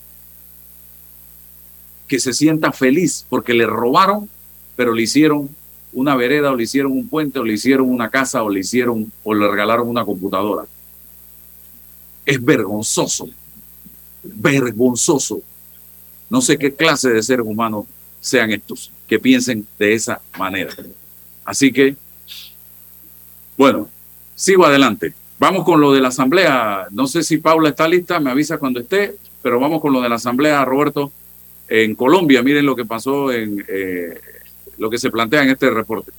que 2.07 2.19
se 2.19 2.33
sienta 2.33 2.71
feliz 2.71 3.25
porque 3.29 3.53
le 3.53 3.65
robaron 3.65 4.29
pero 4.79 4.93
le 4.93 5.01
hicieron 5.01 5.49
una 5.91 6.15
vereda 6.15 6.51
o 6.51 6.55
le 6.55 6.63
hicieron 6.63 6.93
un 6.93 7.09
puente 7.09 7.37
o 7.37 7.43
le 7.43 7.51
hicieron 7.51 7.89
una 7.89 8.09
casa 8.09 8.43
o 8.43 8.49
le 8.49 8.61
hicieron 8.61 9.11
o 9.25 9.33
le 9.33 9.45
regalaron 9.45 9.89
una 9.89 10.05
computadora. 10.05 10.65
Es 12.25 12.41
vergonzoso, 12.41 13.29
vergonzoso. 14.23 15.41
No 16.29 16.39
sé 16.39 16.57
qué 16.57 16.73
clase 16.73 17.09
de 17.09 17.21
seres 17.21 17.45
humanos 17.45 17.87
sean 18.21 18.51
estos 18.51 18.89
que 19.05 19.19
piensen 19.19 19.67
de 19.77 19.93
esa 19.93 20.21
manera. 20.37 20.73
Así 21.43 21.73
que, 21.73 21.97
bueno, 23.57 23.89
sigo 24.33 24.65
adelante. 24.65 25.13
Vamos 25.39 25.63
con 25.63 25.79
lo 25.79 25.93
de 25.93 26.01
la 26.01 26.09
asamblea. 26.09 26.87
No 26.91 27.07
sé 27.07 27.23
si 27.23 27.37
Paula 27.37 27.69
está 27.69 27.87
lista, 27.87 28.19
me 28.19 28.29
avisa 28.29 28.57
cuando 28.57 28.81
esté, 28.81 29.15
pero 29.41 29.57
vamos 29.59 29.81
con 29.81 29.93
lo 29.93 30.01
de 30.01 30.09
la 30.09 30.15
asamblea, 30.15 30.65
Roberto. 30.65 31.11
En 31.69 31.95
Colombia, 31.95 32.43
miren 32.43 32.65
lo 32.65 32.75
que 32.75 32.83
pasó 32.83 33.31
en, 33.31 33.63
eh, 33.67 34.19
lo 34.77 34.89
que 34.89 34.97
se 34.97 35.09
plantea 35.09 35.43
en 35.43 35.49
este 35.51 35.69
reporte. 35.69 36.11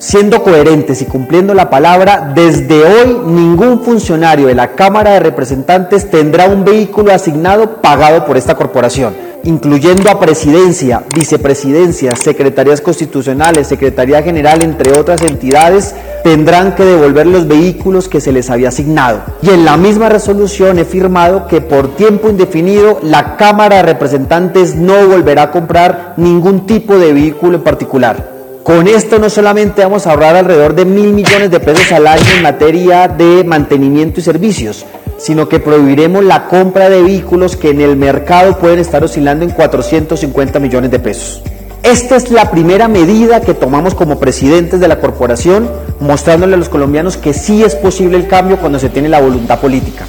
Siendo 0.00 0.42
coherentes 0.42 1.00
y 1.00 1.06
cumpliendo 1.06 1.54
la 1.54 1.70
palabra, 1.70 2.32
desde 2.34 2.84
hoy 2.84 3.18
ningún 3.26 3.84
funcionario 3.84 4.48
de 4.48 4.54
la 4.54 4.74
Cámara 4.74 5.12
de 5.12 5.20
Representantes 5.20 6.10
tendrá 6.10 6.48
un 6.48 6.64
vehículo 6.64 7.12
asignado 7.12 7.80
pagado 7.80 8.26
por 8.26 8.36
esta 8.36 8.56
corporación 8.56 9.31
incluyendo 9.44 10.10
a 10.10 10.20
presidencia, 10.20 11.02
vicepresidencia, 11.14 12.14
secretarías 12.16 12.80
constitucionales, 12.80 13.66
secretaría 13.66 14.22
general, 14.22 14.62
entre 14.62 14.98
otras 14.98 15.22
entidades, 15.22 15.94
tendrán 16.22 16.74
que 16.74 16.84
devolver 16.84 17.26
los 17.26 17.48
vehículos 17.48 18.08
que 18.08 18.20
se 18.20 18.32
les 18.32 18.50
había 18.50 18.68
asignado. 18.68 19.22
Y 19.42 19.50
en 19.50 19.64
la 19.64 19.76
misma 19.76 20.08
resolución 20.08 20.78
he 20.78 20.84
firmado 20.84 21.46
que 21.48 21.60
por 21.60 21.96
tiempo 21.96 22.28
indefinido 22.28 23.00
la 23.02 23.36
Cámara 23.36 23.76
de 23.76 23.82
Representantes 23.82 24.76
no 24.76 25.06
volverá 25.08 25.44
a 25.44 25.50
comprar 25.50 26.14
ningún 26.16 26.66
tipo 26.66 26.98
de 26.98 27.12
vehículo 27.12 27.56
en 27.56 27.62
particular. 27.64 28.32
Con 28.62 28.86
esto 28.86 29.18
no 29.18 29.28
solamente 29.28 29.82
vamos 29.82 30.06
a 30.06 30.10
ahorrar 30.10 30.36
alrededor 30.36 30.74
de 30.76 30.84
mil 30.84 31.12
millones 31.12 31.50
de 31.50 31.58
pesos 31.58 31.90
al 31.90 32.06
año 32.06 32.22
en 32.36 32.42
materia 32.44 33.08
de 33.08 33.42
mantenimiento 33.42 34.20
y 34.20 34.22
servicios, 34.22 34.86
sino 35.22 35.48
que 35.48 35.60
prohibiremos 35.60 36.24
la 36.24 36.48
compra 36.48 36.90
de 36.90 37.00
vehículos 37.00 37.56
que 37.56 37.70
en 37.70 37.80
el 37.80 37.96
mercado 37.96 38.58
pueden 38.58 38.80
estar 38.80 39.04
oscilando 39.04 39.44
en 39.44 39.52
450 39.52 40.58
millones 40.58 40.90
de 40.90 40.98
pesos. 40.98 41.42
Esta 41.84 42.16
es 42.16 42.30
la 42.32 42.50
primera 42.50 42.88
medida 42.88 43.40
que 43.40 43.54
tomamos 43.54 43.94
como 43.94 44.18
presidentes 44.18 44.80
de 44.80 44.88
la 44.88 44.98
corporación, 44.98 45.70
mostrándole 46.00 46.54
a 46.54 46.58
los 46.58 46.68
colombianos 46.68 47.16
que 47.16 47.32
sí 47.34 47.62
es 47.62 47.76
posible 47.76 48.16
el 48.16 48.26
cambio 48.26 48.58
cuando 48.58 48.80
se 48.80 48.88
tiene 48.88 49.08
la 49.08 49.20
voluntad 49.20 49.60
política. 49.60 50.06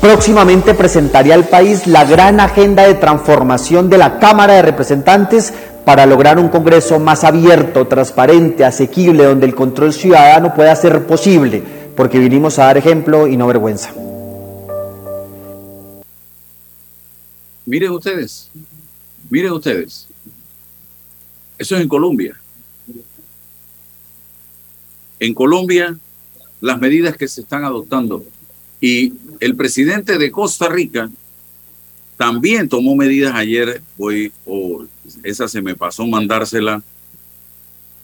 Próximamente 0.00 0.74
presentaré 0.74 1.32
al 1.32 1.44
país 1.44 1.86
la 1.86 2.04
gran 2.04 2.38
agenda 2.40 2.86
de 2.86 2.94
transformación 2.94 3.88
de 3.88 3.98
la 3.98 4.18
Cámara 4.18 4.54
de 4.54 4.62
Representantes 4.62 5.54
para 5.86 6.04
lograr 6.04 6.38
un 6.38 6.48
Congreso 6.48 6.98
más 6.98 7.24
abierto, 7.24 7.86
transparente, 7.86 8.64
asequible, 8.64 9.24
donde 9.24 9.46
el 9.46 9.54
control 9.54 9.94
ciudadano 9.94 10.54
pueda 10.54 10.74
ser 10.76 11.06
posible, 11.06 11.62
porque 11.96 12.18
vinimos 12.18 12.58
a 12.58 12.64
dar 12.64 12.78
ejemplo 12.78 13.26
y 13.26 13.36
no 13.36 13.46
vergüenza. 13.46 13.90
Miren 17.70 17.92
ustedes, 17.92 18.50
miren 19.30 19.52
ustedes, 19.52 20.08
eso 21.56 21.76
es 21.76 21.82
en 21.82 21.88
Colombia. 21.88 22.36
En 25.20 25.32
Colombia, 25.34 25.96
las 26.60 26.80
medidas 26.80 27.16
que 27.16 27.28
se 27.28 27.42
están 27.42 27.62
adoptando 27.62 28.24
y 28.80 29.12
el 29.38 29.54
presidente 29.54 30.18
de 30.18 30.32
Costa 30.32 30.68
Rica 30.68 31.12
también 32.16 32.68
tomó 32.68 32.96
medidas 32.96 33.36
ayer, 33.36 33.80
hoy, 33.98 34.32
o 34.46 34.84
esa 35.22 35.46
se 35.46 35.62
me 35.62 35.76
pasó 35.76 36.04
mandársela 36.08 36.82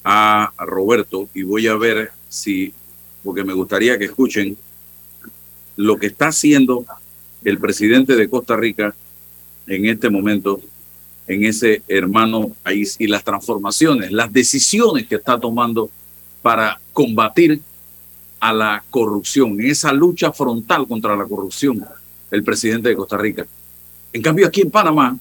a 0.05 0.53
Roberto 0.59 1.29
y 1.35 1.43
voy 1.43 1.67
a 1.67 1.75
ver 1.75 2.13
si, 2.29 2.73
porque 3.25 3.43
me 3.43 3.53
gustaría 3.53 3.99
que 3.99 4.05
escuchen 4.05 4.57
lo 5.75 5.97
que 5.97 6.07
está 6.07 6.29
haciendo 6.29 6.87
el 7.43 7.59
presidente 7.59 8.15
de 8.15 8.31
Costa 8.31 8.55
Rica 8.55 8.95
en 9.67 9.87
este 9.87 10.11
momento 10.11 10.61
en 11.29 11.45
ese 11.45 11.83
hermano 11.89 12.53
país 12.63 12.97
y 12.99 13.07
las 13.07 13.25
transformaciones, 13.25 14.13
las 14.13 14.33
decisiones 14.33 15.07
que 15.07 15.17
está 15.17 15.39
tomando 15.39 15.91
para 16.41 16.81
combatir 16.93 17.61
a 18.39 18.53
la 18.53 18.85
corrupción, 18.91 19.61
en 19.61 19.71
esa 19.71 19.93
lucha 19.93 20.33
frontal 20.33 20.87
contra 20.87 21.17
la 21.17 21.25
corrupción, 21.25 21.85
el 22.31 22.45
presidente 22.45 22.91
de 22.91 22.97
Costa 22.97 23.17
Rica. 23.17 23.47
En 24.13 24.23
cambio, 24.23 24.47
aquí 24.47 24.61
en 24.61 24.71
Panamá 24.71 25.19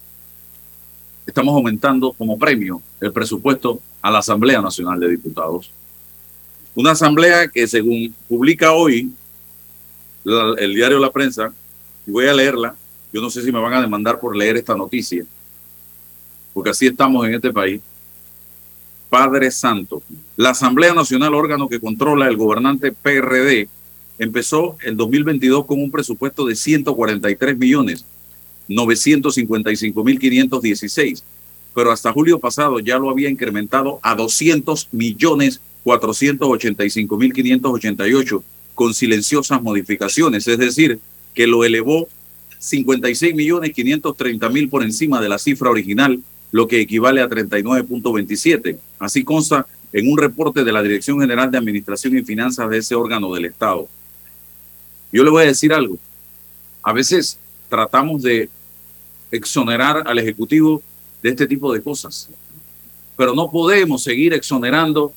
estamos 1.26 1.56
aumentando 1.56 2.12
como 2.14 2.38
premio 2.38 2.82
el 3.02 3.12
presupuesto 3.12 3.80
a 4.02 4.12
la 4.12 4.20
Asamblea 4.20 4.62
Nacional 4.62 5.00
de 5.00 5.10
Diputados. 5.10 5.72
Una 6.76 6.92
asamblea 6.92 7.48
que 7.48 7.68
según 7.68 8.14
publica 8.28 8.74
hoy 8.74 9.12
el 10.26 10.76
diario 10.76 11.00
La 11.00 11.12
Prensa, 11.12 11.52
voy 12.06 12.28
a 12.28 12.34
leerla, 12.34 12.76
yo 13.16 13.22
no 13.22 13.30
sé 13.30 13.42
si 13.44 13.50
me 13.50 13.62
van 13.62 13.74
a 13.74 13.80
demandar 13.80 14.20
por 14.20 14.36
leer 14.36 14.58
esta 14.58 14.76
noticia, 14.76 15.24
porque 16.54 16.72
así 16.72 16.86
estamos 16.86 17.26
en 17.26 17.36
este 17.36 17.54
país. 17.54 17.80
Padre 19.10 19.52
Santo, 19.52 20.04
la 20.36 20.50
Asamblea 20.50 20.94
Nacional, 20.94 21.34
órgano 21.34 21.70
que 21.70 21.80
controla 21.80 22.28
el 22.28 22.36
gobernante 22.36 22.92
PRD, 22.92 23.70
empezó 24.20 24.76
el 24.84 24.98
2022 24.98 25.66
con 25.66 25.82
un 25.82 25.92
presupuesto 25.92 26.46
de 26.46 26.58
143 26.58 27.58
millones 27.58 28.06
955 28.68 30.04
mil 30.04 30.20
516, 30.20 31.24
pero 31.74 31.94
hasta 31.94 32.12
julio 32.12 32.38
pasado 32.38 32.80
ya 32.80 33.00
lo 33.00 33.10
había 33.10 33.30
incrementado 33.30 34.02
a 34.02 34.14
200 34.14 34.90
millones 34.92 35.62
485 35.86 37.16
mil 37.16 37.32
588 37.32 38.44
con 38.74 38.94
silenciosas 38.94 39.62
modificaciones, 39.62 40.46
es 40.50 40.58
decir, 40.58 41.00
que 41.34 41.48
lo 41.48 41.64
elevó 41.64 42.10
56 42.60 43.36
millones 43.36 43.74
530 43.74 44.50
mil 44.50 44.70
por 44.70 44.84
encima 44.84 45.22
de 45.22 45.30
la 45.30 45.38
cifra 45.38 45.70
original, 45.70 46.20
lo 46.52 46.68
que 46.68 46.80
equivale 46.80 47.22
a 47.22 47.30
39.27. 47.30 48.78
Así 49.00 49.24
consta 49.24 49.68
en 49.92 50.12
un 50.12 50.18
reporte 50.18 50.64
de 50.64 50.72
la 50.72 50.82
Dirección 50.82 51.20
General 51.20 51.50
de 51.50 51.58
Administración 51.58 52.18
y 52.18 52.24
Finanzas 52.24 52.70
de 52.70 52.78
ese 52.80 52.96
órgano 52.96 53.34
del 53.34 53.46
Estado. 53.46 53.88
Yo 55.12 55.24
le 55.24 55.30
voy 55.30 55.44
a 55.44 55.48
decir 55.48 55.74
algo. 55.74 55.98
A 56.84 56.92
veces 56.94 57.40
tratamos 57.70 58.22
de 58.22 58.50
exonerar 59.32 60.04
al 60.06 60.20
Ejecutivo 60.20 60.82
de 61.22 61.30
este 61.30 61.48
tipo 61.48 61.74
de 61.74 61.82
cosas, 61.82 62.30
pero 63.16 63.34
no 63.34 63.50
podemos 63.50 64.04
seguir 64.04 64.34
exonerando 64.34 65.14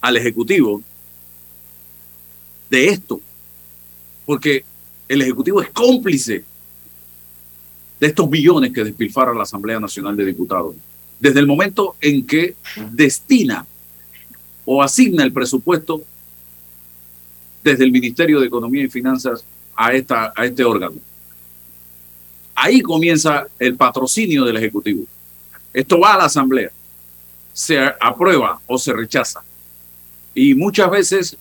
al 0.00 0.16
Ejecutivo 0.16 0.82
de 2.70 2.88
esto, 2.88 3.20
porque 4.24 4.64
el 5.12 5.20
Ejecutivo 5.20 5.60
es 5.60 5.68
cómplice 5.68 6.42
de 8.00 8.06
estos 8.06 8.30
millones 8.30 8.72
que 8.72 8.82
despilfarra 8.82 9.34
la 9.34 9.42
Asamblea 9.42 9.78
Nacional 9.78 10.16
de 10.16 10.24
Diputados. 10.24 10.74
Desde 11.20 11.38
el 11.38 11.46
momento 11.46 11.96
en 12.00 12.26
que 12.26 12.56
destina 12.92 13.66
o 14.64 14.82
asigna 14.82 15.22
el 15.22 15.32
presupuesto 15.32 16.02
desde 17.62 17.84
el 17.84 17.92
Ministerio 17.92 18.40
de 18.40 18.46
Economía 18.46 18.84
y 18.84 18.88
Finanzas 18.88 19.44
a, 19.76 19.92
esta, 19.92 20.32
a 20.34 20.46
este 20.46 20.64
órgano. 20.64 20.96
Ahí 22.54 22.80
comienza 22.80 23.46
el 23.58 23.76
patrocinio 23.76 24.44
del 24.44 24.56
Ejecutivo. 24.56 25.04
Esto 25.74 26.00
va 26.00 26.14
a 26.14 26.18
la 26.18 26.24
Asamblea, 26.24 26.70
se 27.52 27.78
aprueba 28.00 28.60
o 28.66 28.78
se 28.78 28.94
rechaza. 28.94 29.42
Y 30.34 30.54
muchas 30.54 30.90
veces 30.90 31.36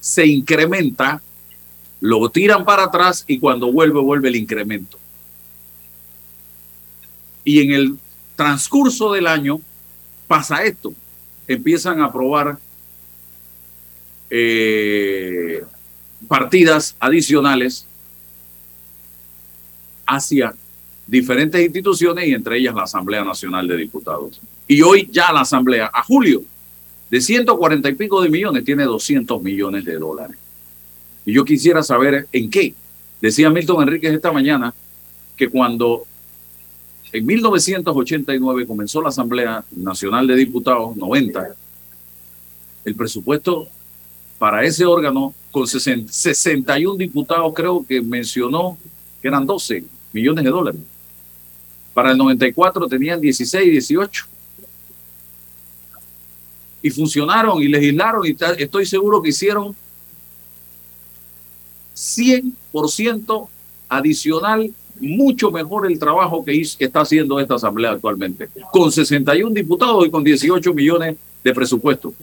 se 0.00 0.26
incrementa 0.26 1.22
lo 2.02 2.28
tiran 2.30 2.64
para 2.64 2.82
atrás 2.82 3.24
y 3.28 3.38
cuando 3.38 3.70
vuelve, 3.70 4.00
vuelve 4.00 4.28
el 4.28 4.34
incremento. 4.34 4.98
Y 7.44 7.60
en 7.60 7.70
el 7.70 7.96
transcurso 8.34 9.12
del 9.12 9.28
año 9.28 9.60
pasa 10.26 10.64
esto. 10.64 10.92
Empiezan 11.46 12.00
a 12.00 12.06
aprobar 12.06 12.58
eh, 14.30 15.62
partidas 16.26 16.96
adicionales 16.98 17.86
hacia 20.04 20.54
diferentes 21.06 21.64
instituciones 21.64 22.26
y 22.26 22.34
entre 22.34 22.58
ellas 22.58 22.74
la 22.74 22.82
Asamblea 22.82 23.22
Nacional 23.22 23.68
de 23.68 23.76
Diputados. 23.76 24.40
Y 24.66 24.82
hoy 24.82 25.08
ya 25.08 25.32
la 25.32 25.42
Asamblea, 25.42 25.88
a 25.94 26.02
julio, 26.02 26.42
de 27.08 27.20
140 27.20 27.88
y 27.88 27.94
pico 27.94 28.20
de 28.20 28.28
millones, 28.28 28.64
tiene 28.64 28.82
200 28.82 29.40
millones 29.40 29.84
de 29.84 29.98
dólares. 29.98 30.41
Y 31.24 31.32
yo 31.32 31.44
quisiera 31.44 31.82
saber 31.82 32.26
en 32.32 32.50
qué. 32.50 32.74
Decía 33.20 33.50
Milton 33.50 33.82
Enríquez 33.82 34.12
esta 34.12 34.32
mañana 34.32 34.74
que 35.36 35.48
cuando 35.48 36.04
en 37.12 37.26
1989 37.26 38.66
comenzó 38.66 39.02
la 39.02 39.10
Asamblea 39.10 39.64
Nacional 39.72 40.26
de 40.26 40.34
Diputados, 40.34 40.96
90, 40.96 41.54
el 42.84 42.94
presupuesto 42.94 43.68
para 44.38 44.64
ese 44.64 44.84
órgano, 44.84 45.34
con 45.50 45.66
61 45.66 46.96
diputados, 46.96 47.52
creo 47.54 47.84
que 47.86 48.00
mencionó 48.00 48.78
que 49.20 49.28
eran 49.28 49.46
12 49.46 49.84
millones 50.12 50.44
de 50.44 50.50
dólares. 50.50 50.80
Para 51.94 52.10
el 52.12 52.18
94 52.18 52.88
tenían 52.88 53.20
16, 53.20 53.70
18. 53.70 54.26
Y 56.82 56.90
funcionaron 56.90 57.62
y 57.62 57.68
legislaron 57.68 58.26
y 58.26 58.34
estoy 58.58 58.86
seguro 58.86 59.22
que 59.22 59.28
hicieron 59.28 59.76
100% 61.94 63.48
adicional, 63.88 64.70
mucho 65.00 65.50
mejor 65.50 65.90
el 65.90 65.98
trabajo 65.98 66.44
que, 66.44 66.60
está 66.60 67.00
haciendo 67.00 67.40
esta 67.40 67.54
Asamblea 67.54 67.92
actualmente, 67.92 68.48
con 68.72 68.90
61 68.90 69.50
diputados 69.54 70.06
y 70.06 70.10
con 70.10 70.24
18 70.24 70.72
millones 70.74 71.16
de 71.42 71.54
presupuesto. 71.54 72.14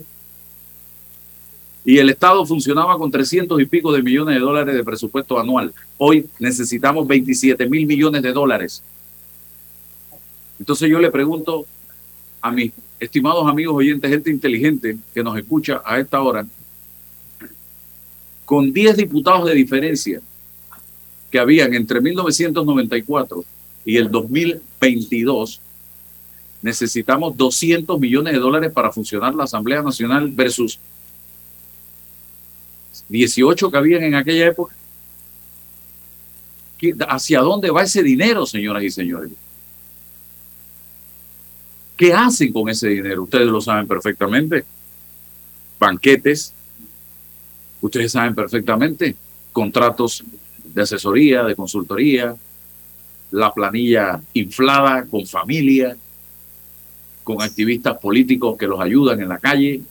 Y 1.86 1.98
el 1.98 2.10
Estado 2.10 2.46
funcionaba 2.46 2.98
con 2.98 3.10
300 3.10 3.60
y 3.62 3.66
pico 3.66 3.92
de 3.92 4.04
millones 4.04 4.36
de 4.36 4.42
dólares 4.42 4.76
de 4.76 4.84
presupuesto 4.84 5.40
anual. 5.40 5.74
Hoy 5.98 6.28
necesitamos 6.38 7.08
27 7.08 7.68
mil 7.68 7.86
millones 7.88 8.22
de 8.22 8.32
dólares. 8.32 8.84
Entonces 10.60 10.90
yo 10.90 11.00
le 11.00 11.10
pregunto 11.10 11.66
a 12.42 12.52
mis 12.52 12.72
estimados 13.00 13.48
amigos 13.48 13.76
oyentes, 13.76 14.10
gente 14.10 14.30
inteligente 14.30 14.98
que 15.14 15.24
nos 15.24 15.38
escucha 15.38 15.82
a 15.86 16.00
esta 16.00 16.22
hora, 16.22 16.46
con 18.50 18.74
10 18.74 18.98
diputados 18.98 19.48
de 19.48 19.54
diferencia 19.54 20.22
que 21.30 21.38
habían 21.38 21.76
entre 21.76 22.02
1994 22.02 23.46
y 23.86 23.98
el 23.98 24.10
2022, 24.10 25.62
necesitamos 26.64 27.38
200 27.38 28.00
millones 28.00 28.34
de 28.34 28.40
dólares 28.40 28.72
para 28.74 28.92
funcionar 28.92 29.36
la 29.36 29.44
Asamblea 29.44 29.84
Nacional 29.84 30.32
versus 30.32 30.80
18 33.08 33.70
que 33.70 33.78
habían 33.78 34.02
en 34.02 34.16
aquella 34.16 34.48
época. 34.48 34.76
¿Hacia 37.08 37.42
dónde 37.42 37.70
va 37.70 37.84
ese 37.84 38.02
dinero, 38.02 38.48
señoras 38.48 38.82
y 38.82 38.90
señores? 38.90 39.30
¿Qué 41.96 42.16
hacen 42.16 42.52
con 42.52 42.68
ese 42.68 42.88
dinero? 42.88 43.22
Ustedes 43.22 43.46
lo 43.46 43.62
saben 43.62 43.88
perfectamente. 43.88 44.66
Banquetes, 45.80 46.56
Ustedes 47.82 48.12
saben 48.12 48.36
perfectamente 48.36 49.16
contratos 49.52 50.24
de 50.64 50.82
asesoría, 50.82 51.44
de 51.44 51.56
consultoría, 51.56 52.36
la 53.32 53.54
planilla 53.54 54.20
inflada 54.34 55.06
con 55.06 55.26
familia, 55.26 55.96
con 57.24 57.42
activistas 57.42 57.98
políticos 58.00 58.58
que 58.58 58.68
los 58.68 58.80
ayudan 58.80 59.22
en 59.22 59.30
la 59.30 59.38
calle, 59.38 59.82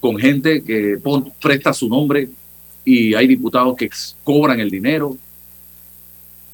con 0.00 0.18
gente 0.18 0.62
que 0.64 0.98
presta 1.40 1.72
su 1.72 1.88
nombre 1.88 2.28
y 2.84 3.14
hay 3.14 3.26
diputados 3.26 3.76
que 3.76 3.90
cobran 4.24 4.58
el 4.58 4.70
dinero, 4.70 5.16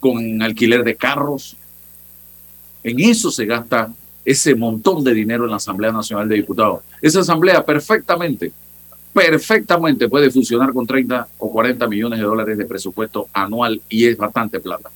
con 0.01 0.43
alquiler 0.43 0.85
de 0.85 0.97
carros. 0.97 1.57
En 2.83 3.01
eso 3.01 3.31
se 3.31 3.47
gasta 3.47 3.93
ese 4.25 4.55
montón 4.55 5.03
de 5.05 5.15
dinero 5.15 5.45
en 5.45 5.51
la 5.51 5.57
Asamblea 5.57 5.93
Nacional 5.93 6.29
de 6.29 6.35
Diputados. 6.37 6.83
Esa 7.01 7.21
asamblea 7.21 7.65
perfectamente, 7.65 8.53
perfectamente 9.17 10.11
puede 10.11 10.31
funcionar 10.31 10.75
con 10.75 10.87
30 10.87 11.29
o 11.39 11.51
40 11.51 11.89
millones 11.89 12.19
de 12.19 12.27
dólares 12.27 12.59
de 12.59 12.67
presupuesto 12.67 13.31
anual 13.33 13.81
y 13.89 14.05
es 14.05 14.15
bastante 14.19 14.61
plata. 14.61 14.91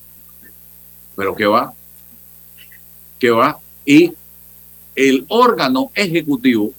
Pero 1.16 1.34
¿qué 1.34 1.46
va? 1.46 1.72
¿Qué 3.18 3.30
va? 3.30 3.58
Y 3.86 4.12
el 4.94 5.24
órgano 5.28 5.90
ejecutivo 5.94 6.70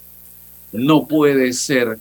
no 0.72 1.08
puede 1.08 1.52
ser 1.54 1.98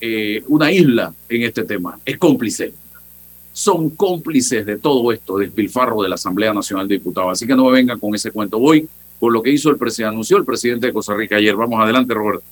eh, 0.00 0.44
una 0.46 0.70
isla 0.70 1.12
en 1.28 1.42
este 1.42 1.64
tema, 1.64 1.98
es 2.04 2.18
cómplice. 2.18 2.72
Son 3.52 3.90
cómplices 3.90 4.64
de 4.64 4.78
todo 4.78 5.10
esto, 5.10 5.38
del 5.38 5.50
pilfarro 5.50 6.02
de 6.02 6.08
la 6.08 6.14
Asamblea 6.14 6.54
Nacional 6.54 6.86
de 6.86 6.98
Diputados. 6.98 7.32
Así 7.32 7.48
que 7.48 7.56
no 7.56 7.64
me 7.64 7.72
vengan 7.72 7.98
con 7.98 8.14
ese 8.14 8.30
cuento. 8.30 8.60
Voy 8.60 8.88
lo 9.30 9.42
que 9.42 9.50
hizo 9.50 9.70
el 9.70 9.76
presidente, 9.76 10.14
anunció 10.14 10.36
el 10.36 10.44
presidente 10.44 10.86
de 10.86 10.92
Costa 10.92 11.14
Rica 11.14 11.36
ayer. 11.36 11.54
Vamos 11.56 11.80
adelante, 11.80 12.14
Roberto. 12.14 12.44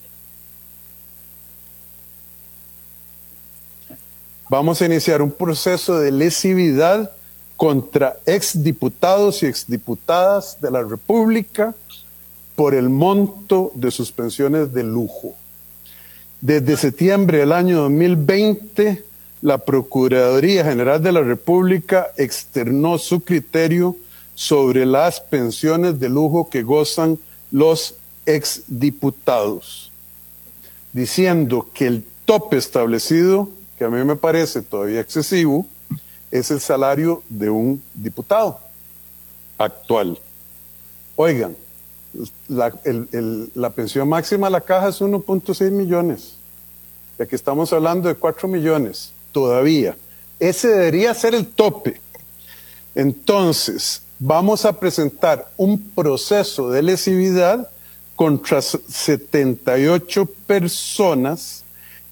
Vamos 4.49 4.83
a 4.83 4.87
iniciar 4.87 5.23
un 5.23 5.31
proceso 5.31 5.99
de 5.99 6.13
lesividad 6.13 7.11
contra 7.57 8.17
exdiputados 8.27 9.43
y 9.43 9.47
exdiputadas 9.47 10.61
de 10.61 10.71
la 10.71 10.83
República 10.83 11.75
por 12.55 12.75
el 12.75 12.91
monto 12.91 13.73
de 13.75 13.91
sus 13.91 14.13
pensiones 14.13 14.73
de 14.75 14.83
lujo. 14.83 15.35
Desde 16.41 16.77
septiembre 16.77 17.39
del 17.39 17.53
año 17.53 17.83
2020, 17.83 19.05
la 19.43 19.59
Procuraduría 19.59 20.65
General 20.65 21.03
de 21.03 21.13
la 21.13 21.23
República 21.23 22.09
externó 22.17 22.99
su 22.99 23.23
criterio 23.23 23.97
sobre 24.35 24.87
las 24.87 25.21
pensiones 25.21 26.01
de 26.01 26.09
lujo 26.09 26.49
que 26.49 26.63
gozan 26.63 27.19
los 27.51 27.95
exdiputados, 28.27 29.91
diciendo 30.93 31.69
que 31.75 31.87
el 31.87 32.05
tope 32.25 32.57
establecido, 32.57 33.49
que 33.79 33.85
a 33.85 33.89
mí 33.89 34.03
me 34.05 34.17
parece 34.17 34.63
todavía 34.63 35.01
excesivo, 35.01 35.67
es 36.31 36.51
el 36.51 36.61
salario 36.61 37.23
de 37.29 37.51
un 37.51 37.83
diputado 37.95 38.59
actual. 39.59 40.19
Oigan, 41.17 41.57
la, 42.49 43.71
pensión 43.71 44.09
máxima 44.09 44.47
de 44.47 44.53
la 44.53 44.61
caja 44.61 44.89
es 44.89 45.01
1.6 45.01 45.71
millones. 45.71 46.35
De 47.19 47.25
aquí 47.25 47.35
estamos 47.35 47.73
hablando 47.73 48.09
de 48.09 48.15
4 48.15 48.49
millones 48.49 49.13
todavía. 49.31 49.97
Ese 50.39 50.69
debería 50.69 51.15
ser 51.15 51.35
el 51.35 51.47
tope. 51.47 52.01
Entonces, 52.95 54.03
vamos 54.25 54.65
a 54.65 54.79
presentar 54.79 55.51
un 55.57 55.81
proceso 55.81 56.71
de 56.71 56.81
lesividad 56.81 57.69
contra 58.15 58.63
78 58.63 60.27
personas 60.47 61.65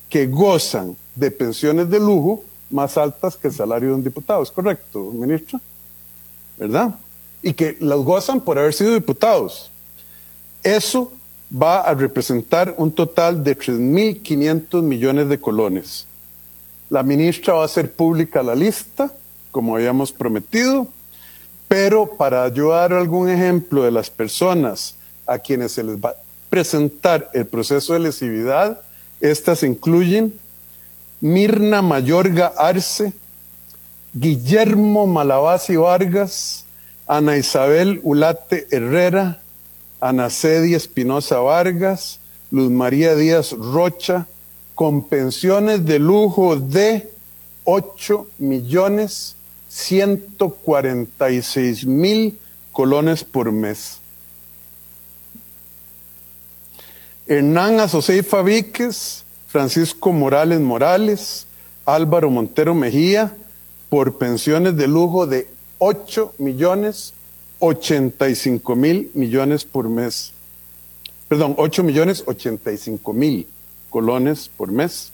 que 0.09 0.27
gozan 0.27 0.97
de 1.15 1.31
pensiones 1.31 1.89
de 1.89 2.01
lujo 2.01 2.43
más 2.69 2.97
altas 2.97 3.37
que 3.37 3.47
el 3.47 3.55
salario 3.55 3.91
de 3.91 3.95
un 3.95 4.03
diputado. 4.03 4.43
¿Es 4.43 4.51
correcto, 4.51 5.13
ministro? 5.13 5.61
¿Verdad? 6.59 6.97
Y 7.43 7.53
que 7.53 7.77
las 7.79 8.01
gozan 8.01 8.41
por 8.41 8.59
haber 8.59 8.75
sido 8.75 8.93
diputados. 8.93 9.71
Eso 10.65 11.13
va 11.51 11.83
a 11.83 11.95
representar 11.95 12.75
un 12.77 12.91
total 12.91 13.45
de 13.45 13.57
3.500 13.57 14.83
millones 14.83 15.29
de 15.29 15.41
colones. 15.41 16.09
La 16.89 17.05
ministra 17.05 17.55
va 17.55 17.63
a 17.63 17.67
hacer 17.67 17.93
pública 17.93 18.43
la 18.43 18.57
lista, 18.57 19.13
como 19.53 19.77
habíamos 19.77 20.11
prometido, 20.11 20.89
pero 21.71 22.17
para 22.17 22.43
ayudar 22.43 22.93
algún 22.93 23.29
ejemplo 23.29 23.85
de 23.85 23.93
las 23.93 24.11
personas 24.11 24.97
a 25.25 25.39
quienes 25.39 25.71
se 25.71 25.85
les 25.85 25.99
va 25.99 26.09
a 26.11 26.17
presentar 26.49 27.31
el 27.33 27.47
proceso 27.47 27.93
de 27.93 28.01
lesividad, 28.01 28.81
estas 29.21 29.63
incluyen 29.63 30.37
Mirna 31.21 31.81
Mayorga 31.81 32.53
Arce, 32.59 33.13
Guillermo 34.13 35.07
Malabasi 35.07 35.77
Vargas, 35.77 36.65
Ana 37.07 37.37
Isabel 37.37 38.01
Ulate 38.03 38.67
Herrera, 38.73 39.41
Ana 40.01 40.29
Cedia 40.29 40.77
Espinosa 40.77 41.39
Vargas, 41.39 42.19
Luz 42.51 42.69
María 42.69 43.15
Díaz 43.15 43.53
Rocha, 43.53 44.27
con 44.75 45.05
pensiones 45.07 45.85
de 45.85 46.01
lujo 46.01 46.57
de 46.57 47.13
8 47.63 48.27
millones 48.39 49.37
146 49.71 51.87
mil 51.87 52.39
colones 52.73 53.25
por 53.25 53.53
mes. 53.53 54.01
Hernán 57.27 57.79
Asocei 57.79 58.23
Fabiques, 58.23 59.25
Francisco 59.47 60.13
Morales 60.13 60.61
Morales, 60.61 61.47
Álvaro 61.87 62.29
Montero 62.31 62.75
Mejía, 62.75 63.37
por 63.89 64.19
pensiones 64.19 64.77
de 64.77 64.89
lujo 64.89 65.29
de 65.29 65.47
8 65.79 66.35
millones 66.39 67.15
85 67.61 68.75
mil 68.75 69.13
millones 69.15 69.65
por 69.65 69.89
mes. 69.89 70.33
Perdón, 71.29 71.55
8 71.57 71.85
millones 71.85 72.25
85 72.27 73.13
mil 73.13 73.47
colones 73.89 74.51
por 74.57 74.73
mes. 74.73 75.13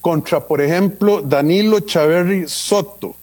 Contra, 0.00 0.46
por 0.46 0.60
ejemplo, 0.60 1.22
Danilo 1.22 1.80
Chaverri 1.80 2.48
Soto, 2.48 3.16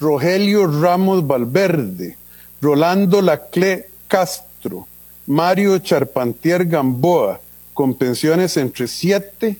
Rogelio 0.00 0.66
Ramos 0.66 1.26
Valverde, 1.26 2.16
Rolando 2.62 3.20
Lacle 3.20 3.90
Castro, 4.08 4.88
Mario 5.26 5.78
Charpantier 5.78 6.64
Gamboa, 6.64 7.40
con 7.74 7.94
pensiones 7.94 8.56
entre 8.56 8.88
7 8.88 9.58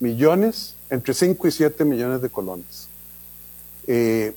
millones, 0.00 0.76
entre 0.88 1.12
5 1.12 1.46
y 1.46 1.50
7 1.50 1.84
millones 1.84 2.22
de 2.22 2.30
colones. 2.30 2.88
Eh, 3.86 4.34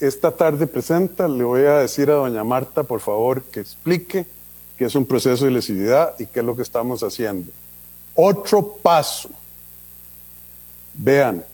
esta 0.00 0.32
tarde 0.32 0.66
presenta, 0.66 1.28
le 1.28 1.44
voy 1.44 1.62
a 1.62 1.78
decir 1.78 2.10
a 2.10 2.14
doña 2.14 2.42
Marta, 2.42 2.82
por 2.82 3.00
favor, 3.00 3.42
que 3.44 3.60
explique 3.60 4.26
qué 4.76 4.84
es 4.84 4.94
un 4.94 5.06
proceso 5.06 5.44
de 5.44 5.52
lesividad 5.52 6.14
y 6.18 6.26
qué 6.26 6.40
es 6.40 6.46
lo 6.46 6.56
que 6.56 6.62
estamos 6.62 7.02
haciendo. 7.02 7.50
Otro 8.14 8.76
paso. 8.82 9.30
Vean, 10.94 11.44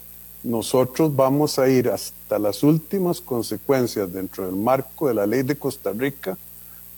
nosotros 0.44 1.16
vamos 1.16 1.58
a 1.58 1.68
ir 1.68 1.88
hasta 1.88 2.38
las 2.38 2.62
últimas 2.62 3.20
consecuencias 3.20 4.12
dentro 4.12 4.44
del 4.44 4.54
marco 4.54 5.08
de 5.08 5.14
la 5.14 5.26
ley 5.26 5.42
de 5.42 5.56
Costa 5.56 5.90
Rica 5.92 6.36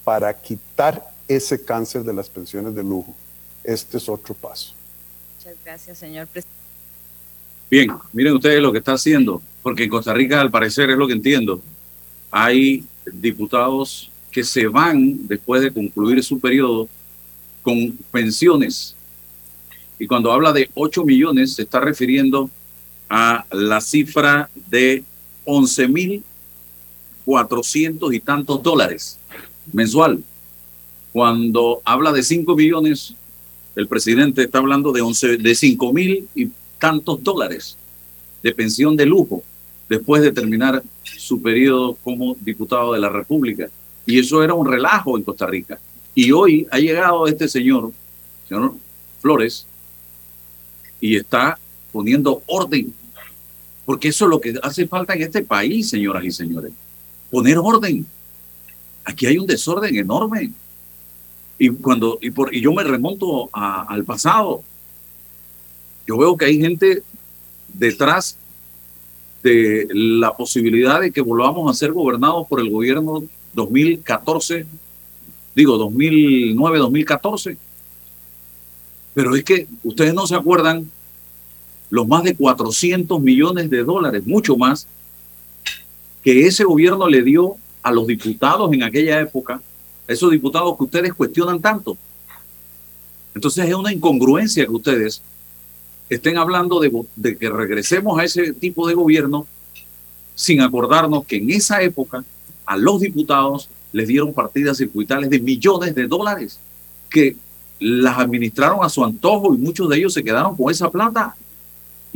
para 0.02 0.34
quitar 0.34 1.02
ese 1.28 1.64
cáncer 1.64 2.02
de 2.02 2.12
las 2.12 2.28
pensiones 2.28 2.74
de 2.74 2.82
lujo. 2.82 3.14
Este 3.62 3.98
es 3.98 4.08
otro 4.08 4.34
paso. 4.34 4.74
Muchas 5.38 5.56
gracias, 5.64 5.98
señor 5.98 6.26
presidente. 6.26 6.56
Bien, 7.70 7.90
miren 8.12 8.34
ustedes 8.34 8.60
lo 8.60 8.72
que 8.72 8.78
está 8.78 8.92
haciendo, 8.92 9.40
porque 9.62 9.84
en 9.84 9.90
Costa 9.90 10.12
Rica, 10.12 10.40
al 10.40 10.50
parecer, 10.50 10.90
es 10.90 10.96
lo 10.96 11.06
que 11.06 11.14
entiendo, 11.14 11.60
hay 12.30 12.84
diputados 13.12 14.10
que 14.30 14.42
se 14.44 14.66
van 14.66 15.26
después 15.26 15.62
de 15.62 15.72
concluir 15.72 16.22
su 16.22 16.38
periodo 16.38 16.88
con 17.62 17.92
pensiones. 18.10 18.94
Y 19.98 20.06
cuando 20.06 20.32
habla 20.32 20.52
de 20.52 20.68
8 20.74 21.04
millones, 21.04 21.54
se 21.54 21.62
está 21.62 21.80
refiriendo 21.80 22.44
a 22.44 22.48
la 23.08 23.80
cifra 23.80 24.50
de 24.68 25.04
11 25.44 25.88
mil 25.88 26.24
400 27.26 28.14
y 28.14 28.20
tantos 28.20 28.62
dólares 28.62 29.18
mensual. 29.72 30.22
Cuando 31.12 31.82
habla 31.84 32.12
de 32.12 32.22
5 32.22 32.54
millones, 32.56 33.14
el 33.74 33.88
presidente 33.88 34.44
está 34.44 34.58
hablando 34.58 34.92
de, 34.92 35.02
11, 35.02 35.36
de 35.38 35.54
5 35.54 35.92
mil 35.92 36.28
y 36.34 36.48
tantos 36.78 37.22
dólares 37.22 37.76
de 38.42 38.54
pensión 38.54 38.96
de 38.96 39.06
lujo 39.06 39.42
después 39.88 40.22
de 40.22 40.32
terminar 40.32 40.82
su 41.02 41.42
periodo 41.42 41.96
como 42.04 42.36
diputado 42.40 42.92
de 42.92 43.00
la 43.00 43.08
República. 43.08 43.68
Y 44.06 44.20
eso 44.20 44.42
era 44.42 44.54
un 44.54 44.66
relajo 44.66 45.16
en 45.18 45.24
Costa 45.24 45.46
Rica. 45.46 45.80
Y 46.14 46.30
hoy 46.30 46.66
ha 46.70 46.78
llegado 46.78 47.26
este 47.26 47.48
señor, 47.48 47.92
señor 48.48 48.74
Flores, 49.20 49.66
y 51.00 51.16
está 51.16 51.58
poniendo 51.96 52.42
orden. 52.46 52.92
Porque 53.86 54.08
eso 54.08 54.26
es 54.26 54.30
lo 54.30 54.38
que 54.38 54.54
hace 54.62 54.86
falta 54.86 55.14
en 55.14 55.22
este 55.22 55.42
país, 55.42 55.88
señoras 55.88 56.22
y 56.24 56.30
señores. 56.30 56.70
Poner 57.30 57.56
orden. 57.56 58.04
Aquí 59.02 59.24
hay 59.24 59.38
un 59.38 59.46
desorden 59.46 59.96
enorme. 59.96 60.52
Y 61.58 61.70
cuando 61.70 62.18
y, 62.20 62.30
por, 62.30 62.54
y 62.54 62.60
yo 62.60 62.74
me 62.74 62.84
remonto 62.84 63.48
al 63.50 64.04
pasado. 64.04 64.62
Yo 66.06 66.18
veo 66.18 66.36
que 66.36 66.44
hay 66.44 66.60
gente 66.60 67.02
detrás 67.72 68.36
de 69.42 69.88
la 69.90 70.36
posibilidad 70.36 71.00
de 71.00 71.10
que 71.10 71.22
volvamos 71.22 71.70
a 71.70 71.78
ser 71.78 71.92
gobernados 71.92 72.46
por 72.46 72.60
el 72.60 72.68
gobierno 72.68 73.24
2014, 73.54 74.66
digo 75.54 75.78
2009-2014. 75.78 77.56
Pero 79.14 79.34
es 79.34 79.44
que 79.44 79.66
ustedes 79.82 80.12
no 80.12 80.26
se 80.26 80.34
acuerdan 80.34 80.90
los 81.90 82.06
más 82.06 82.24
de 82.24 82.34
400 82.34 83.20
millones 83.20 83.70
de 83.70 83.84
dólares, 83.84 84.26
mucho 84.26 84.56
más, 84.56 84.86
que 86.22 86.46
ese 86.46 86.64
gobierno 86.64 87.08
le 87.08 87.22
dio 87.22 87.56
a 87.82 87.92
los 87.92 88.06
diputados 88.06 88.72
en 88.72 88.82
aquella 88.82 89.20
época, 89.20 89.60
esos 90.08 90.30
diputados 90.30 90.76
que 90.76 90.84
ustedes 90.84 91.14
cuestionan 91.14 91.60
tanto. 91.60 91.96
Entonces 93.34 93.68
es 93.68 93.74
una 93.74 93.92
incongruencia 93.92 94.64
que 94.64 94.72
ustedes 94.72 95.22
estén 96.08 96.38
hablando 96.38 96.80
de, 96.80 97.36
que 97.36 97.48
regresemos 97.48 98.18
a 98.18 98.24
ese 98.24 98.52
tipo 98.52 98.88
de 98.88 98.94
gobierno 98.94 99.46
sin 100.34 100.60
acordarnos 100.60 101.26
que 101.26 101.36
en 101.36 101.50
esa 101.50 101.82
época 101.82 102.24
a 102.64 102.76
los 102.76 103.00
diputados 103.00 103.68
les 103.92 104.08
dieron 104.08 104.32
partidas 104.32 104.78
circuitales 104.78 105.30
de 105.30 105.38
millones 105.38 105.94
de 105.94 106.06
dólares 106.06 106.58
que 107.10 107.36
las 107.78 108.18
administraron 108.18 108.84
a 108.84 108.88
su 108.88 109.04
antojo 109.04 109.54
y 109.54 109.58
muchos 109.58 109.88
de 109.88 109.98
ellos 109.98 110.14
se 110.14 110.24
quedaron 110.24 110.56
con 110.56 110.70
esa 110.70 110.90
plata 110.90 111.36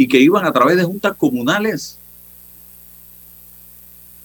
y 0.00 0.08
que 0.08 0.18
iban 0.18 0.46
a 0.46 0.52
través 0.52 0.78
de 0.78 0.84
juntas 0.84 1.14
comunales. 1.14 1.98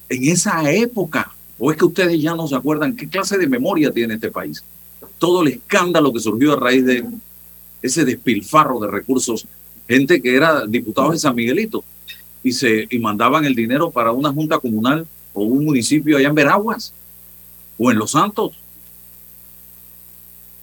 En 0.07 0.23
esa 0.23 0.71
época, 0.71 1.33
o 1.59 1.69
es 1.69 1.75
que 1.75 1.83
ustedes 1.83 2.21
ya 2.21 2.33
no 2.33 2.47
se 2.47 2.55
acuerdan 2.55 2.95
qué 2.95 3.09
clase 3.09 3.37
de 3.37 3.45
memoria 3.45 3.91
tiene 3.91 4.13
este 4.13 4.31
país. 4.31 4.63
Todo 5.19 5.41
el 5.41 5.49
escándalo 5.49 6.13
que 6.13 6.21
surgió 6.21 6.53
a 6.53 6.61
raíz 6.61 6.85
de 6.85 7.03
ese 7.81 8.05
despilfarro 8.05 8.79
de 8.79 8.87
recursos, 8.87 9.47
gente 9.85 10.21
que 10.21 10.37
era 10.37 10.65
diputado 10.65 11.11
de 11.11 11.19
San 11.19 11.35
Miguelito 11.35 11.83
y 12.41 12.53
se 12.53 12.87
y 12.89 12.97
mandaban 12.99 13.43
el 13.43 13.53
dinero 13.53 13.91
para 13.91 14.13
una 14.13 14.31
junta 14.31 14.59
comunal 14.59 15.05
o 15.33 15.43
un 15.43 15.65
municipio 15.65 16.15
allá 16.15 16.29
en 16.29 16.35
Veraguas 16.35 16.93
o 17.77 17.91
en 17.91 17.97
Los 17.97 18.11
Santos. 18.11 18.53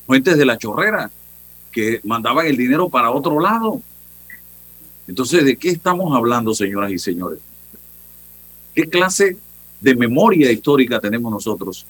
Fuentes 0.06 0.38
de 0.38 0.46
la 0.46 0.56
Chorrera 0.56 1.10
que 1.70 2.00
mandaban 2.02 2.46
el 2.46 2.56
dinero 2.56 2.88
para 2.88 3.10
otro 3.10 3.38
lado. 3.38 3.82
Entonces, 5.12 5.44
¿de 5.44 5.58
qué 5.58 5.68
estamos 5.68 6.16
hablando, 6.16 6.54
señoras 6.54 6.90
y 6.90 6.98
señores? 6.98 7.38
¿Qué 8.74 8.88
clase 8.88 9.36
de 9.78 9.94
memoria 9.94 10.50
histórica 10.50 11.00
tenemos 11.00 11.30
nosotros? 11.30 11.84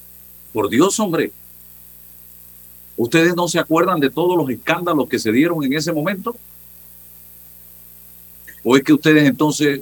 Por 0.51 0.67
Dios, 0.67 0.99
hombre. 0.99 1.31
¿Ustedes 2.97 3.33
no 3.33 3.47
se 3.47 3.59
acuerdan 3.59 4.01
de 4.01 4.09
todos 4.09 4.35
los 4.35 4.49
escándalos 4.49 5.07
que 5.07 5.19
se 5.19 5.31
dieron 5.31 5.63
en 5.63 5.71
ese 5.71 5.93
momento? 5.93 6.35
¿O 8.61 8.75
es 8.75 8.83
que 8.83 8.91
ustedes 8.91 9.25
entonces 9.25 9.79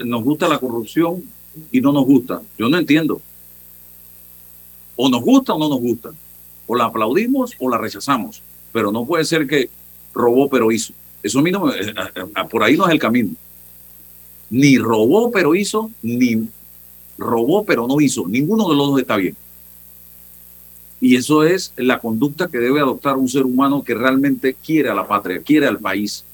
nos 0.00 0.24
gusta 0.24 0.48
la 0.48 0.58
corrupción 0.58 1.22
y 1.70 1.80
no 1.80 1.92
nos 1.92 2.04
gusta? 2.04 2.42
Yo 2.58 2.68
no 2.68 2.78
entiendo. 2.78 3.20
O 4.96 5.08
nos 5.08 5.22
gusta 5.22 5.54
o 5.54 5.58
no 5.60 5.68
nos 5.68 5.78
gusta. 5.78 6.10
O 6.66 6.74
la 6.74 6.86
aplaudimos 6.86 7.52
o 7.60 7.70
la 7.70 7.78
rechazamos. 7.78 8.42
Pero 8.72 8.90
no 8.90 9.06
puede 9.06 9.24
ser 9.24 9.46
que 9.46 9.70
robó 10.12 10.50
pero 10.50 10.72
hizo. 10.72 10.92
Eso 11.26 11.40
a 11.40 11.42
mí 11.42 11.50
no, 11.50 11.74
eh, 11.74 11.92
por 12.48 12.62
ahí 12.62 12.76
no 12.76 12.86
es 12.86 12.92
el 12.92 13.00
camino. 13.00 13.30
Ni 14.48 14.78
robó 14.78 15.32
pero 15.32 15.56
hizo, 15.56 15.90
ni 16.02 16.48
robó 17.18 17.64
pero 17.64 17.88
no 17.88 18.00
hizo. 18.00 18.28
Ninguno 18.28 18.68
de 18.68 18.76
los 18.76 18.90
dos 18.90 19.00
está 19.00 19.16
bien. 19.16 19.36
Y 21.00 21.16
eso 21.16 21.42
es 21.42 21.72
la 21.76 21.98
conducta 21.98 22.46
que 22.46 22.58
debe 22.58 22.78
adoptar 22.78 23.16
un 23.16 23.28
ser 23.28 23.44
humano 23.44 23.82
que 23.82 23.94
realmente 23.94 24.54
quiere 24.54 24.88
a 24.88 24.94
la 24.94 25.08
patria, 25.08 25.42
quiere 25.42 25.66
al 25.66 25.80
país, 25.80 26.24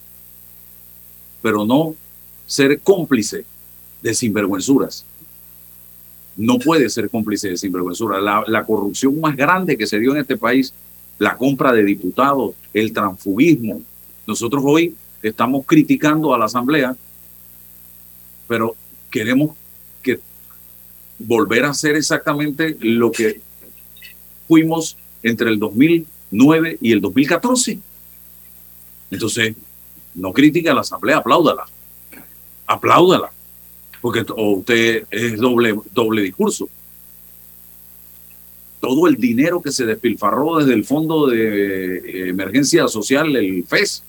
pero 1.41 1.65
no 1.65 1.95
ser 2.47 2.79
cómplice 2.81 3.47
de 4.03 4.13
sinvergüenzuras. 4.13 5.07
No 6.37 6.59
puede 6.59 6.91
ser 6.91 7.09
cómplice 7.09 7.49
de 7.49 7.57
sinvergüenzuras. 7.57 8.23
La, 8.23 8.45
la 8.47 8.65
corrupción 8.65 9.19
más 9.21 9.37
grande 9.37 9.79
que 9.79 9.87
se 9.87 9.99
dio 9.99 10.13
en 10.13 10.21
este 10.21 10.37
país, 10.37 10.75
la 11.19 11.39
compra 11.39 11.73
de 11.73 11.83
diputados, 11.83 12.55
el 12.75 12.93
transfugismo, 12.93 13.81
nosotros 14.27 14.63
hoy 14.65 14.95
estamos 15.23 15.65
criticando 15.67 16.35
a 16.35 16.39
la 16.39 16.47
Asamblea, 16.47 16.97
pero 18.49 18.77
queremos 19.11 19.57
que 20.03 20.21
volver 21.19 21.65
a 21.65 21.71
hacer 21.71 21.97
exactamente 21.97 22.77
lo 22.81 23.11
que 23.13 23.41
fuimos 24.49 24.97
entre 25.23 25.51
el 25.51 25.59
2009 25.59 26.79
y 26.81 26.93
el 26.93 27.01
2014. 27.01 27.79
Entonces, 29.11 29.55
no 30.15 30.33
critique 30.33 30.69
a 30.69 30.75
la 30.75 30.81
Asamblea, 30.81 31.19
apláudala. 31.19 31.65
Apláudala. 32.67 33.33
Porque 34.01 34.25
usted 34.37 35.07
es 35.11 35.37
doble, 35.39 35.79
doble 35.93 36.23
discurso. 36.23 36.69
Todo 38.81 39.07
el 39.07 39.17
dinero 39.17 39.63
que 39.63 39.71
se 39.71 39.87
despilfarró 39.87 40.59
desde 40.59 40.75
el 40.75 40.85
Fondo 40.85 41.29
de 41.29 42.29
Emergencia 42.29 42.89
Social, 42.89 43.37
el 43.37 43.65
FES, 43.65 44.03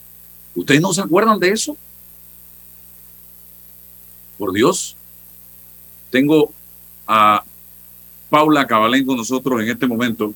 ¿Ustedes 0.56 0.82
no 0.82 0.94
se 0.94 1.02
acuerdan 1.02 1.40
de 1.40 1.50
eso? 1.50 1.78
Por 4.38 4.54
Dios. 4.54 4.96
Tengo 6.10 6.52
a 7.08 7.44
Paula 8.30 8.66
Cabalén 8.68 9.06
con 9.06 9.18
nosotros 9.18 9.62
en 9.62 9.70
este 9.70 9.88
momento 9.88 10.34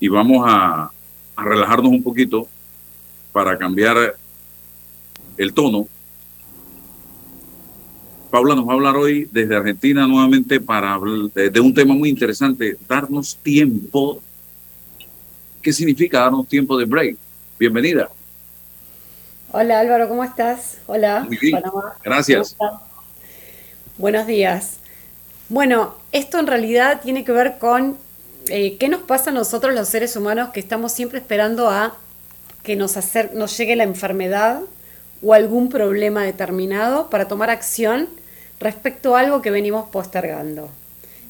y 0.00 0.08
vamos 0.08 0.44
a, 0.48 0.90
relajarnos 1.36 1.92
un 1.92 2.02
poquito 2.02 2.48
para 3.30 3.58
cambiar 3.58 4.16
el 5.36 5.52
tono. 5.52 5.86
Paula 8.30 8.54
nos 8.54 8.66
va 8.66 8.72
a 8.72 8.74
hablar 8.74 8.96
hoy 8.96 9.28
desde 9.30 9.54
Argentina 9.54 10.06
nuevamente 10.06 10.60
para 10.60 10.98
de, 11.34 11.60
un 11.60 11.74
tema 11.74 11.94
muy 11.94 12.08
interesante, 12.08 12.78
darnos 12.88 13.36
tiempo. 13.36 14.22
¿Qué 15.60 15.72
significa 15.72 16.20
darnos 16.20 16.48
tiempo 16.48 16.78
de 16.78 16.86
break? 16.86 17.18
Bienvenida. 17.58 18.10
Hola 19.58 19.80
Álvaro, 19.80 20.06
¿cómo 20.06 20.22
estás? 20.22 20.76
Hola. 20.86 21.20
Muy 21.20 21.38
bien. 21.38 21.62
Gracias. 22.04 22.58
Buenos 23.96 24.26
días. 24.26 24.80
Bueno, 25.48 25.94
esto 26.12 26.38
en 26.38 26.46
realidad 26.46 27.00
tiene 27.02 27.24
que 27.24 27.32
ver 27.32 27.56
con 27.56 27.96
eh, 28.50 28.76
qué 28.76 28.90
nos 28.90 29.00
pasa 29.00 29.30
a 29.30 29.32
nosotros 29.32 29.74
los 29.74 29.88
seres 29.88 30.14
humanos 30.14 30.50
que 30.50 30.60
estamos 30.60 30.92
siempre 30.92 31.20
esperando 31.20 31.70
a 31.70 31.96
que 32.64 32.76
nos, 32.76 32.98
nos 33.32 33.56
llegue 33.56 33.76
la 33.76 33.84
enfermedad 33.84 34.60
o 35.22 35.32
algún 35.32 35.70
problema 35.70 36.22
determinado 36.22 37.08
para 37.08 37.26
tomar 37.26 37.48
acción 37.48 38.10
respecto 38.60 39.16
a 39.16 39.20
algo 39.20 39.40
que 39.40 39.50
venimos 39.50 39.88
postergando. 39.88 40.68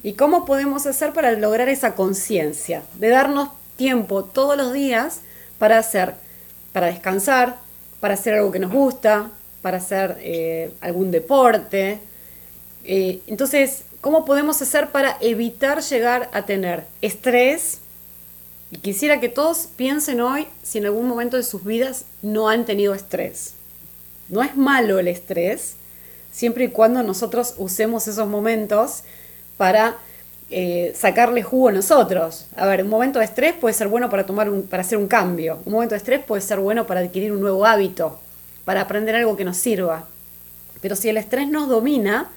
¿Y 0.03 0.15
cómo 0.15 0.43
podemos 0.43 0.85
hacer 0.85 1.13
para 1.13 1.31
lograr 1.31 1.69
esa 1.69 1.95
conciencia? 1.95 2.83
De 2.95 3.07
darnos 3.07 3.51
tiempo 3.77 4.25
todos 4.25 4.57
los 4.57 4.73
días 4.73 5.21
para 5.59 5.77
hacer, 5.77 6.15
para 6.73 6.87
descansar, 6.87 7.65
para 7.99 8.13
hacer 8.13 8.35
algo 8.35 8.51
que 8.51 8.59
nos 8.59 8.71
gusta, 8.71 9.31
para 9.61 9.77
hacer 9.77 10.17
eh, 10.19 10.71
algún 10.81 11.11
deporte. 11.11 11.99
Eh, 12.83 13.19
entonces, 13.27 13.83
¿cómo 14.01 14.25
podemos 14.25 14.61
hacer 14.61 14.89
para 14.89 15.17
evitar 15.21 15.81
llegar 15.81 16.29
a 16.33 16.45
tener 16.45 16.85
estrés? 17.01 17.79
Y 18.71 18.77
quisiera 18.77 19.19
que 19.19 19.29
todos 19.29 19.67
piensen 19.75 20.21
hoy 20.21 20.47
si 20.61 20.77
en 20.77 20.85
algún 20.85 21.07
momento 21.07 21.37
de 21.37 21.43
sus 21.43 21.63
vidas 21.63 22.05
no 22.21 22.49
han 22.49 22.65
tenido 22.65 22.93
estrés. 22.93 23.53
No 24.29 24.43
es 24.43 24.55
malo 24.57 24.99
el 24.99 25.07
estrés, 25.07 25.75
siempre 26.31 26.65
y 26.65 26.69
cuando 26.69 27.01
nosotros 27.01 27.55
usemos 27.57 28.07
esos 28.07 28.27
momentos 28.27 29.03
para 29.55 29.97
eh, 30.49 30.93
sacarle 30.95 31.43
jugo 31.43 31.69
a 31.69 31.71
nosotros. 31.73 32.47
A 32.55 32.65
ver, 32.65 32.83
un 32.83 32.89
momento 32.89 33.19
de 33.19 33.25
estrés 33.25 33.53
puede 33.53 33.73
ser 33.73 33.87
bueno 33.89 34.09
para, 34.09 34.25
tomar 34.25 34.49
un, 34.49 34.63
para 34.63 34.81
hacer 34.81 34.97
un 34.97 35.07
cambio. 35.07 35.59
Un 35.65 35.73
momento 35.73 35.93
de 35.93 35.97
estrés 35.97 36.23
puede 36.23 36.41
ser 36.41 36.59
bueno 36.59 36.87
para 36.87 37.01
adquirir 37.01 37.31
un 37.31 37.41
nuevo 37.41 37.65
hábito, 37.65 38.19
para 38.63 38.81
aprender 38.81 39.15
algo 39.15 39.35
que 39.35 39.43
nos 39.43 39.57
sirva. 39.57 40.07
Pero 40.81 40.95
si 40.95 41.09
el 41.09 41.17
estrés 41.17 41.49
nos 41.49 41.67
domina, 41.67 42.29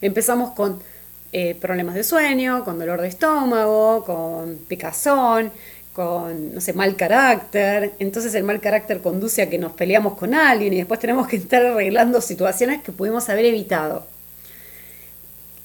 empezamos 0.00 0.52
con 0.52 0.80
eh, 1.32 1.56
problemas 1.60 1.94
de 1.94 2.04
sueño, 2.04 2.64
con 2.64 2.78
dolor 2.78 3.00
de 3.00 3.08
estómago, 3.08 4.04
con 4.04 4.58
picazón, 4.68 5.50
con, 5.92 6.54
no 6.54 6.60
sé, 6.60 6.74
mal 6.74 6.94
carácter. 6.94 7.94
Entonces 7.98 8.34
el 8.34 8.44
mal 8.44 8.60
carácter 8.60 9.00
conduce 9.00 9.42
a 9.42 9.50
que 9.50 9.58
nos 9.58 9.72
peleamos 9.72 10.14
con 10.14 10.32
alguien 10.32 10.72
y 10.74 10.76
después 10.76 11.00
tenemos 11.00 11.26
que 11.26 11.36
estar 11.36 11.64
arreglando 11.64 12.20
situaciones 12.20 12.82
que 12.82 12.92
pudimos 12.92 13.28
haber 13.28 13.46
evitado. 13.46 14.06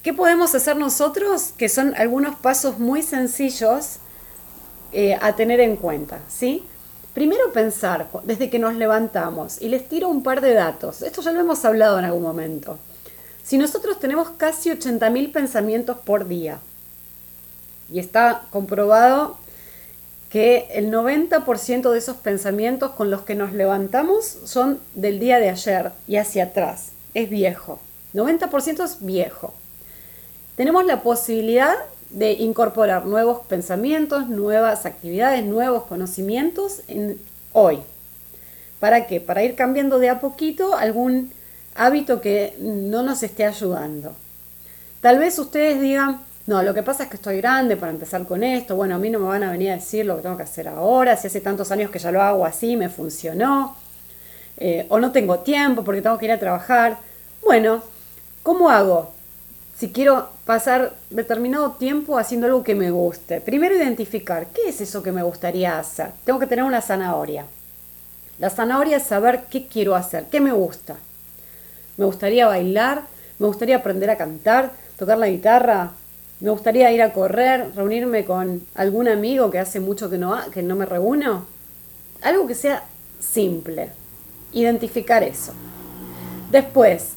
¿Qué 0.04 0.12
podemos 0.12 0.54
hacer 0.54 0.76
nosotros? 0.76 1.54
Que 1.56 1.70
son 1.70 1.94
algunos 1.96 2.34
pasos 2.34 2.78
muy 2.78 3.00
sencillos 3.00 3.96
eh, 4.92 5.16
a 5.18 5.34
tener 5.34 5.60
en 5.60 5.76
cuenta, 5.76 6.20
¿sí? 6.28 6.62
Primero 7.14 7.54
pensar 7.54 8.10
desde 8.24 8.50
que 8.50 8.58
nos 8.58 8.74
levantamos 8.74 9.62
y 9.62 9.70
les 9.70 9.88
tiro 9.88 10.10
un 10.10 10.22
par 10.22 10.42
de 10.42 10.52
datos. 10.52 11.00
Esto 11.00 11.22
ya 11.22 11.32
lo 11.32 11.40
hemos 11.40 11.64
hablado 11.64 11.98
en 11.98 12.04
algún 12.04 12.22
momento. 12.22 12.78
Si 13.42 13.56
nosotros 13.56 13.98
tenemos 13.98 14.28
casi 14.36 14.68
80.000 14.68 15.32
pensamientos 15.32 15.96
por 15.96 16.28
día 16.28 16.58
y 17.90 17.98
está 17.98 18.42
comprobado 18.50 19.38
que 20.28 20.68
el 20.72 20.92
90% 20.92 21.90
de 21.90 21.98
esos 21.98 22.16
pensamientos 22.16 22.90
con 22.90 23.10
los 23.10 23.22
que 23.22 23.36
nos 23.36 23.54
levantamos 23.54 24.26
son 24.44 24.80
del 24.94 25.18
día 25.18 25.38
de 25.38 25.48
ayer 25.48 25.92
y 26.06 26.16
hacia 26.16 26.44
atrás. 26.44 26.90
Es 27.14 27.30
viejo. 27.30 27.80
90% 28.12 28.84
es 28.84 28.98
viejo. 29.00 29.54
Tenemos 30.56 30.84
la 30.84 31.02
posibilidad 31.02 31.74
de 32.10 32.32
incorporar 32.32 33.06
nuevos 33.06 33.44
pensamientos, 33.46 34.28
nuevas 34.28 34.86
actividades, 34.86 35.44
nuevos 35.44 35.84
conocimientos 35.84 36.82
en 36.86 37.18
hoy. 37.52 37.80
¿Para 38.78 39.06
qué? 39.06 39.20
Para 39.20 39.42
ir 39.42 39.56
cambiando 39.56 39.98
de 39.98 40.10
a 40.10 40.20
poquito 40.20 40.76
algún 40.76 41.32
hábito 41.74 42.20
que 42.20 42.54
no 42.60 43.02
nos 43.02 43.22
esté 43.24 43.44
ayudando. 43.44 44.14
Tal 45.00 45.18
vez 45.18 45.38
ustedes 45.40 45.80
digan, 45.80 46.20
no, 46.46 46.62
lo 46.62 46.72
que 46.72 46.84
pasa 46.84 47.04
es 47.04 47.08
que 47.08 47.16
estoy 47.16 47.38
grande 47.38 47.76
para 47.76 47.90
empezar 47.90 48.24
con 48.24 48.44
esto, 48.44 48.76
bueno, 48.76 48.94
a 48.94 48.98
mí 48.98 49.10
no 49.10 49.18
me 49.18 49.26
van 49.26 49.42
a 49.42 49.50
venir 49.50 49.70
a 49.70 49.76
decir 49.76 50.06
lo 50.06 50.16
que 50.16 50.22
tengo 50.22 50.36
que 50.36 50.44
hacer 50.44 50.68
ahora, 50.68 51.16
si 51.16 51.26
hace 51.26 51.40
tantos 51.40 51.72
años 51.72 51.90
que 51.90 51.98
ya 51.98 52.12
lo 52.12 52.22
hago 52.22 52.46
así, 52.46 52.76
me 52.76 52.88
funcionó, 52.88 53.74
eh, 54.56 54.86
o 54.88 55.00
no 55.00 55.10
tengo 55.10 55.40
tiempo 55.40 55.82
porque 55.82 56.00
tengo 56.00 56.16
que 56.18 56.26
ir 56.26 56.32
a 56.32 56.38
trabajar. 56.38 56.98
Bueno, 57.42 57.82
¿cómo 58.42 58.70
hago? 58.70 59.13
Si 59.76 59.90
quiero 59.90 60.28
pasar 60.44 60.94
determinado 61.10 61.72
tiempo 61.72 62.16
haciendo 62.16 62.46
algo 62.46 62.62
que 62.62 62.76
me 62.76 62.90
guste. 62.92 63.40
Primero 63.40 63.74
identificar, 63.74 64.46
¿qué 64.48 64.68
es 64.68 64.80
eso 64.80 65.02
que 65.02 65.10
me 65.10 65.22
gustaría 65.22 65.78
hacer? 65.78 66.10
Tengo 66.24 66.38
que 66.38 66.46
tener 66.46 66.64
una 66.64 66.80
zanahoria. 66.80 67.46
La 68.38 68.50
zanahoria 68.50 68.98
es 68.98 69.02
saber 69.02 69.44
qué 69.50 69.66
quiero 69.66 69.96
hacer, 69.96 70.26
qué 70.30 70.40
me 70.40 70.52
gusta. 70.52 70.96
Me 71.96 72.04
gustaría 72.04 72.46
bailar, 72.46 73.02
me 73.38 73.46
gustaría 73.48 73.76
aprender 73.76 74.10
a 74.10 74.16
cantar, 74.16 74.72
tocar 74.96 75.18
la 75.18 75.28
guitarra, 75.28 75.92
me 76.40 76.50
gustaría 76.50 76.92
ir 76.92 77.02
a 77.02 77.12
correr, 77.12 77.74
reunirme 77.74 78.24
con 78.24 78.66
algún 78.74 79.08
amigo 79.08 79.50
que 79.50 79.58
hace 79.58 79.80
mucho 79.80 80.10
que 80.10 80.18
no, 80.18 80.38
que 80.50 80.62
no 80.62 80.76
me 80.76 80.86
reúno. 80.86 81.46
Algo 82.22 82.46
que 82.46 82.54
sea 82.54 82.84
simple. 83.18 83.90
Identificar 84.52 85.22
eso. 85.22 85.52
Después, 86.50 87.13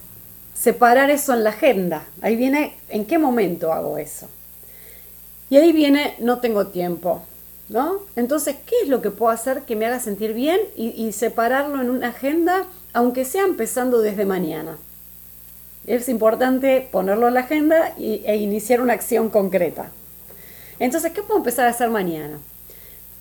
separar 0.58 1.10
eso 1.10 1.34
en 1.34 1.43
la 1.43 1.52
agenda. 1.52 2.06
Ahí 2.22 2.36
viene 2.36 2.74
en 2.89 3.06
qué 3.06 3.17
momento 3.17 3.74
hago 3.74 3.98
eso. 3.98 4.28
Y 5.50 5.58
ahí 5.58 5.72
viene 5.72 6.15
no 6.20 6.39
tengo 6.39 6.67
tiempo. 6.67 7.24
¿No? 7.70 8.00
Entonces, 8.15 8.56
¿qué 8.65 8.76
es 8.84 8.88
lo 8.88 9.02
que 9.02 9.12
puedo 9.12 9.30
hacer 9.30 9.63
que 9.63 9.76
me 9.76 9.86
haga 9.86 10.00
sentir 10.00 10.34
bien 10.34 10.58
y, 10.78 11.12
separarlo 11.12 11.82
en 11.82 11.89
una 11.89 12.10
agenda, 12.10 12.65
aunque 12.93 13.26
sea 13.26 13.43
empezando 13.43 14.00
desde 14.00 14.24
mañana? 14.24 14.78
Es 15.86 16.08
importante 16.08 16.88
ponerlo 16.89 17.28
en 17.28 17.34
la 17.34 17.41
agenda 17.41 17.93
e 17.98 18.38
iniciar 18.38 18.80
una 18.80 18.93
acción 18.93 19.30
concreta. 19.30 19.91
Entonces, 20.80 21.12
¿qué 21.12 21.22
puedo 21.22 21.39
empezar 21.39 21.67
a 21.67 21.72
hacer 21.72 21.89
mañana? 21.89 22.39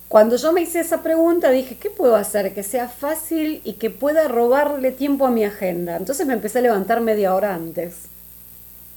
Cuando 0.07 0.37
yo 0.37 0.53
me 0.53 0.61
hice 0.61 0.79
esa 0.79 1.03
pregunta, 1.03 1.51
dije, 1.51 1.75
¿qué 1.75 1.89
puedo 1.89 2.15
hacer 2.15 2.53
que 2.53 2.63
sea 2.63 2.87
fácil 2.87 3.61
y 3.65 3.73
que 3.73 3.89
pueda 3.89 4.29
robarle 4.29 4.91
tiempo 4.91 5.25
a 5.25 5.31
mi 5.31 5.43
agenda? 5.43 5.97
Entonces 5.97 6.25
me 6.25 6.33
empecé 6.33 6.59
a 6.59 6.61
levantar 6.61 7.01
media 7.01 7.35
hora 7.35 7.53
antes. 7.53 8.03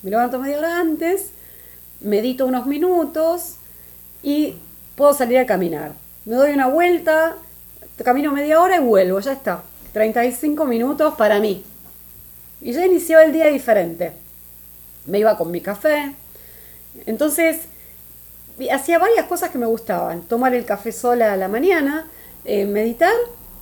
Me 0.02 0.10
levanto 0.10 0.38
media 0.38 0.58
hora 0.58 0.78
antes, 0.78 1.30
medito 2.00 2.46
unos 2.46 2.66
minutos 2.66 3.56
y 4.22 4.54
puedo 4.94 5.12
salir 5.12 5.38
a 5.38 5.46
caminar. 5.46 5.94
Me 6.24 6.36
doy 6.36 6.52
una 6.52 6.68
vuelta, 6.68 7.36
camino 8.04 8.32
media 8.32 8.60
hora 8.60 8.76
y 8.76 8.80
vuelvo, 8.80 9.18
ya 9.18 9.32
está. 9.32 9.62
35 9.92 10.64
minutos 10.64 11.14
para 11.16 11.40
mí. 11.40 11.64
Y 12.60 12.72
ya 12.72 12.86
inició 12.86 13.18
el 13.18 13.32
día 13.32 13.46
diferente. 13.48 14.12
Me 15.06 15.18
iba 15.18 15.36
con 15.36 15.50
mi 15.50 15.60
café. 15.60 16.14
Entonces, 17.06 17.62
hacía 18.68 18.98
varias 18.98 19.26
cosas 19.26 19.50
que 19.50 19.58
me 19.58 19.66
gustaban. 19.66 20.22
Tomar 20.22 20.54
el 20.54 20.64
café 20.64 20.92
sola 20.92 21.32
a 21.32 21.36
la 21.36 21.48
mañana, 21.48 22.06
eh, 22.44 22.66
meditar 22.66 23.12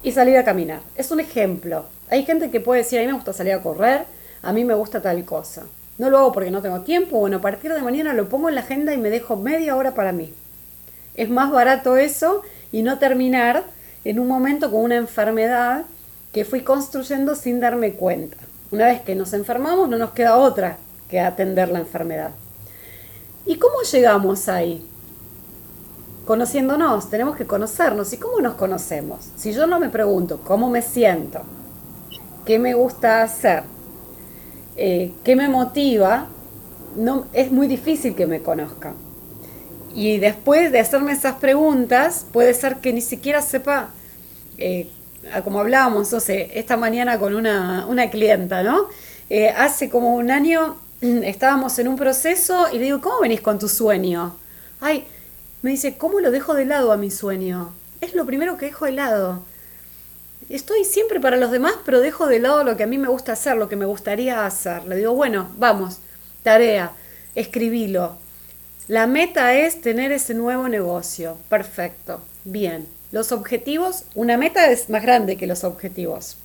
y 0.03 0.13
salir 0.13 0.37
a 0.37 0.45
caminar. 0.45 0.81
Es 0.97 1.11
un 1.11 1.21
ejemplo. 1.21 1.85
Hay 2.11 2.25
gente 2.25 2.51
que 2.51 2.61
puede 2.61 2.83
decir, 2.83 2.99
a 2.99 3.03
mí 3.03 3.09
me 3.09 3.15
gusta 3.15 3.33
salir 3.33 3.53
a 3.53 3.63
correr, 3.63 4.05
a 4.43 4.53
mí 4.53 4.65
me 4.65 4.75
gusta 4.75 5.01
tal 5.01 5.25
cosa. 5.25 5.65
No 5.99 6.11
lo 6.11 6.19
hago 6.19 6.33
porque 6.33 6.51
no 6.51 6.63
tengo 6.63 6.81
tiempo. 6.81 7.19
Bueno, 7.19 7.39
a 7.39 7.41
partir 7.41 7.73
de 7.73 7.81
mañana 7.81 8.13
lo 8.13 8.29
pongo 8.29 8.49
en 8.49 8.55
la 8.55 8.63
agenda 8.63 8.95
y 8.95 8.99
me 8.99 9.11
dejo 9.11 9.37
media 9.37 9.77
hora 9.77 9.95
para 9.95 10.13
mí 10.13 10.33
es 11.19 11.29
más 11.29 11.51
barato 11.51 11.97
eso 11.97 12.43
y 12.71 12.83
no 12.83 12.99
terminar 12.99 13.65
en 14.05 14.21
un 14.21 14.29
momento 14.29 14.71
con 14.71 14.83
una 14.83 14.97
enfermedad 14.97 15.85
que 16.33 16.45
fui 16.45 16.61
construyendo 16.61 17.35
sin 17.35 17.59
darme 17.59 17.95
cuenta. 17.95 18.37
Una 18.71 18.87
vez 18.87 19.01
que 19.01 19.17
nos 19.17 19.33
enfermamos 19.33 19.89
no 19.89 19.99
nos 19.99 20.13
queda 20.13 20.37
otra 20.37 20.79
que 21.11 21.19
atender 21.19 21.71
la 21.71 21.81
enfermedad. 21.81 22.31
¿Y 23.49 23.57
cómo 23.57 23.81
llegamos 23.81 24.47
ahí? 24.51 24.87
Conociéndonos, 26.27 27.09
tenemos 27.09 27.35
que 27.35 27.47
conocernos. 27.47 28.13
¿Y 28.13 28.19
cómo 28.19 28.43
nos 28.43 28.57
conocemos? 28.57 29.31
Si 29.37 29.55
yo 29.55 29.67
no 29.67 29.81
me 29.81 29.89
pregunto 29.89 30.41
cómo 30.45 30.69
me 30.69 30.83
siento, 30.83 31.41
qué 32.45 32.59
me 32.59 32.75
gusta 32.75 33.23
hacer, 33.23 33.63
eh, 34.77 35.13
qué 35.25 35.35
me 35.35 35.49
motiva, 35.49 36.27
no, 36.95 37.25
es 37.33 37.51
muy 37.51 37.69
difícil 37.69 38.15
que 38.15 38.27
me 38.27 38.43
conozca. 38.43 38.93
Y 39.95 40.19
después 40.19 40.71
de 40.71 40.81
hacerme 40.81 41.13
esas 41.13 41.37
preguntas, 41.37 42.27
puede 42.31 42.53
ser 42.53 42.77
que 42.77 42.93
ni 42.93 43.01
siquiera 43.01 43.41
sepa, 43.41 43.89
eh, 44.59 44.91
como 45.43 45.61
hablábamos, 45.61 46.13
no 46.13 46.21
sé, 46.21 46.51
esta 46.53 46.77
mañana 46.77 47.19
con 47.19 47.35
una, 47.35 47.87
una 47.87 48.11
clienta, 48.11 48.63
¿no? 48.63 48.89
Eh, 49.31 49.49
hace 49.49 49.89
como 49.89 50.17
un 50.17 50.31
año 50.31 50.77
estábamos 51.01 51.79
en 51.79 51.89
un 51.89 51.97
proceso 51.97 52.67
y 52.73 52.79
le 52.79 52.85
digo, 52.85 53.01
¿cómo 53.01 53.21
venís 53.21 53.41
con 53.41 53.59
tu 53.59 53.69
sueño? 53.69 54.37
Ay, 54.81 55.05
me 55.63 55.71
dice, 55.71 55.97
¿cómo 55.97 56.21
lo 56.21 56.31
dejo 56.31 56.55
de 56.55 56.65
lado 56.65 56.93
a 56.93 56.97
mi 56.97 57.11
sueño? 57.11 57.73
Es 58.01 58.15
lo 58.15 58.27
primero 58.27 58.57
que 58.57 58.67
dejo 58.67 58.87
de 58.87 58.93
lado. 58.93 59.43
Estoy 60.49 60.85
siempre 60.85 61.21
para 61.21 61.37
los 61.37 61.51
demás, 61.51 61.75
pero 61.85 62.01
dejo 62.01 62.27
de 62.27 62.39
lado 62.39 62.65
lo 62.65 62.77
que 62.77 62.85
a 62.85 62.87
mí 62.87 62.97
me 62.97 63.09
gusta 63.09 63.33
hacer, 63.33 63.57
lo 63.57 63.69
que 63.69 63.77
me 63.77 63.87
gustaría 63.87 64.47
hacer. 64.47 64.85
Le 64.85 64.97
digo, 64.97 65.15
bueno, 65.15 65.49
vamos, 65.59 65.99
tarea, 66.43 66.93
escribilo, 67.35 68.17
la 68.89 69.07
meta 69.07 69.55
es 69.55 69.83
tener 69.83 70.13
ese 70.13 70.33
nuevo 70.33 70.67
negocio. 70.67 71.37
Perfecto. 71.51 72.23
Bien. 72.45 72.89
Los 73.13 73.33
objetivos, 73.33 74.05
una 74.15 74.39
meta 74.39 74.71
es 74.71 74.89
más 74.89 75.03
grande 75.03 75.37
que 75.37 75.47
los 75.47 75.63
objetivos. 75.63 76.39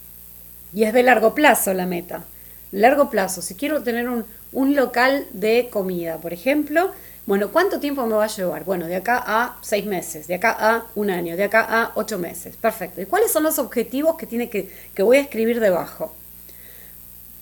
Y 0.74 0.84
es 0.84 0.92
de 0.92 1.04
largo 1.04 1.36
plazo 1.36 1.74
la 1.74 1.86
meta. 1.86 2.26
Largo 2.74 3.10
plazo. 3.10 3.42
Si 3.42 3.56
quiero 3.56 3.82
tener 3.82 4.10
un, 4.10 4.26
un 4.54 4.76
local 4.76 5.28
de 5.34 5.70
comida, 5.72 6.18
por 6.18 6.34
ejemplo, 6.34 6.92
bueno, 7.26 7.52
¿cuánto 7.52 7.80
tiempo 7.80 8.06
me 8.06 8.16
va 8.16 8.26
a 8.26 8.28
llevar? 8.28 8.66
Bueno, 8.66 8.86
de 8.86 8.98
acá 8.98 9.24
a 9.26 9.58
seis 9.62 9.86
meses, 9.86 10.28
de 10.28 10.36
acá 10.36 10.58
a 10.60 10.86
un 10.96 11.10
año, 11.10 11.38
de 11.38 11.46
acá 11.46 11.62
a 11.62 11.92
ocho 11.96 12.20
meses. 12.20 12.58
Perfecto. 12.58 13.02
¿Y 13.02 13.06
cuáles 13.06 13.32
son 13.32 13.44
los 13.44 13.60
objetivos 13.60 14.18
que, 14.18 14.26
tiene 14.26 14.50
que, 14.50 14.70
que 14.94 15.04
voy 15.04 15.18
a 15.18 15.22
escribir 15.22 15.62
debajo? 15.62 16.14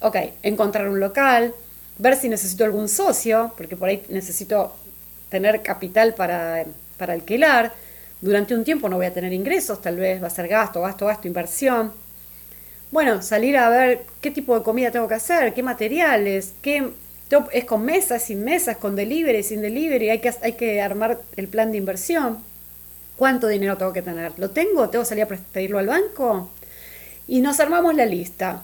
Ok, 0.02 0.17
encontrar 0.43 0.88
un 0.88 1.00
local, 1.00 1.56
ver 1.97 2.15
si 2.15 2.30
necesito 2.30 2.63
algún 2.63 2.88
socio, 2.89 3.54
porque 3.58 3.76
por 3.76 3.89
ahí 3.89 4.04
necesito 4.10 4.76
tener 5.30 5.63
capital 5.63 6.13
para, 6.13 6.65
para 6.97 7.13
alquilar. 7.13 7.74
Durante 8.21 8.54
un 8.54 8.63
tiempo 8.63 8.88
no 8.88 8.97
voy 8.97 9.08
a 9.08 9.13
tener 9.13 9.34
ingresos, 9.34 9.82
tal 9.82 9.95
vez 9.95 10.21
va 10.21 10.28
a 10.28 10.30
ser 10.30 10.47
gasto, 10.47 10.82
gasto, 10.82 11.08
gasto, 11.08 11.28
inversión. 11.28 11.92
Bueno, 12.92 13.23
salir 13.23 13.58
a 13.58 13.69
ver 13.69 14.06
qué 14.21 14.29
tipo 14.29 14.56
de 14.56 14.63
comida 14.63 14.92
tengo 14.92 15.08
que 15.08 15.15
hacer, 15.15 15.56
qué 15.56 15.63
materiales, 15.63 16.54
qué 16.62 16.92
es 17.52 17.65
con 17.65 17.86
mesas, 17.86 18.23
sin 18.23 18.44
mesas, 18.44 18.77
con 18.77 18.96
delivery, 18.96 19.44
sin 19.44 19.62
delivery, 19.62 20.10
hay 20.10 20.19
que, 20.19 20.34
hay 20.42 20.54
que 20.54 20.82
armar 20.82 21.21
el 21.36 21.48
plan 21.48 21.71
de 21.71 21.77
inversión. 21.77 22.40
¿Cuánto 23.15 23.48
dinero 23.48 23.77
tengo 23.77 23.94
que 23.94 24.02
tener? 24.02 24.34
¿Lo 24.38 24.50
tengo? 24.50 24.90
¿Tengo 24.90 25.04
que 25.04 25.10
salir 25.10 25.23
a 25.23 25.27
pedirlo 25.27 25.79
al 25.79 25.88
banco? 25.88 26.50
Y 27.27 27.42
nos 27.42 27.60
armamos 27.60 27.96
la 27.96 28.06
lista. 28.06 28.63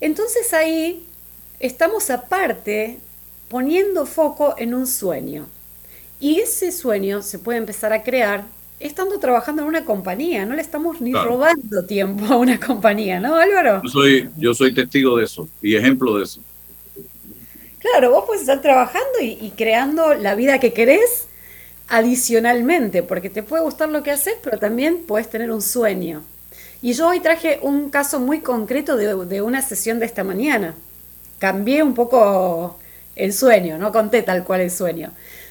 Entonces 0.00 0.52
ahí 0.52 1.06
estamos 1.60 2.10
aparte 2.10 2.98
poniendo 3.48 4.06
foco 4.06 4.54
en 4.58 4.74
un 4.74 4.86
sueño. 4.86 5.46
Y 6.20 6.40
ese 6.40 6.72
sueño 6.72 7.22
se 7.22 7.38
puede 7.38 7.58
empezar 7.58 7.92
a 7.92 8.02
crear 8.02 8.44
estando 8.82 9.18
trabajando 9.18 9.62
en 9.62 9.68
una 9.68 9.84
compañía, 9.84 10.44
no 10.44 10.54
le 10.54 10.62
estamos 10.62 11.00
ni 11.00 11.12
robando 11.12 11.84
tiempo 11.84 12.24
a 12.26 12.36
una 12.36 12.58
compañía, 12.58 13.20
¿no, 13.20 13.36
Álvaro? 13.36 13.80
Yo 13.84 13.88
soy, 13.88 14.30
yo 14.36 14.54
soy 14.54 14.74
testigo 14.74 15.16
de 15.16 15.24
eso 15.24 15.48
y 15.62 15.76
ejemplo 15.76 16.18
de 16.18 16.24
eso. 16.24 16.40
Claro, 17.82 18.12
vos 18.12 18.24
puedes 18.26 18.42
estar 18.42 18.62
trabajando 18.62 19.18
y, 19.20 19.52
creando 19.56 20.14
la 20.14 20.36
vida 20.36 20.60
que 20.60 20.72
querés 20.72 21.26
adicionalmente, 21.88 23.02
porque 23.02 23.28
te 23.28 23.42
puede 23.42 23.64
gustar 23.64 23.88
lo 23.88 24.04
que 24.04 24.12
haces, 24.12 24.34
pero 24.42 24.58
también 24.58 24.98
puedes 25.04 25.28
tener 25.28 25.50
un 25.50 25.60
sueño. 25.60 26.22
Y 26.80 26.92
yo 26.92 27.08
hoy 27.08 27.18
traje 27.18 27.58
un 27.60 27.90
caso 27.90 28.20
muy 28.20 28.40
concreto 28.40 28.96
de, 28.96 29.42
una 29.42 29.62
sesión 29.62 29.98
de 29.98 30.06
esta 30.06 30.22
mañana. 30.22 30.76
Cambié 31.40 31.82
un 31.82 31.94
poco 31.94 32.78
el 33.16 33.32
sueño, 33.32 33.78
no 33.78 33.90
conté 33.90 34.22
tal 34.22 34.44
cual 34.44 34.60
el 34.60 34.70
sueño, 34.70 35.10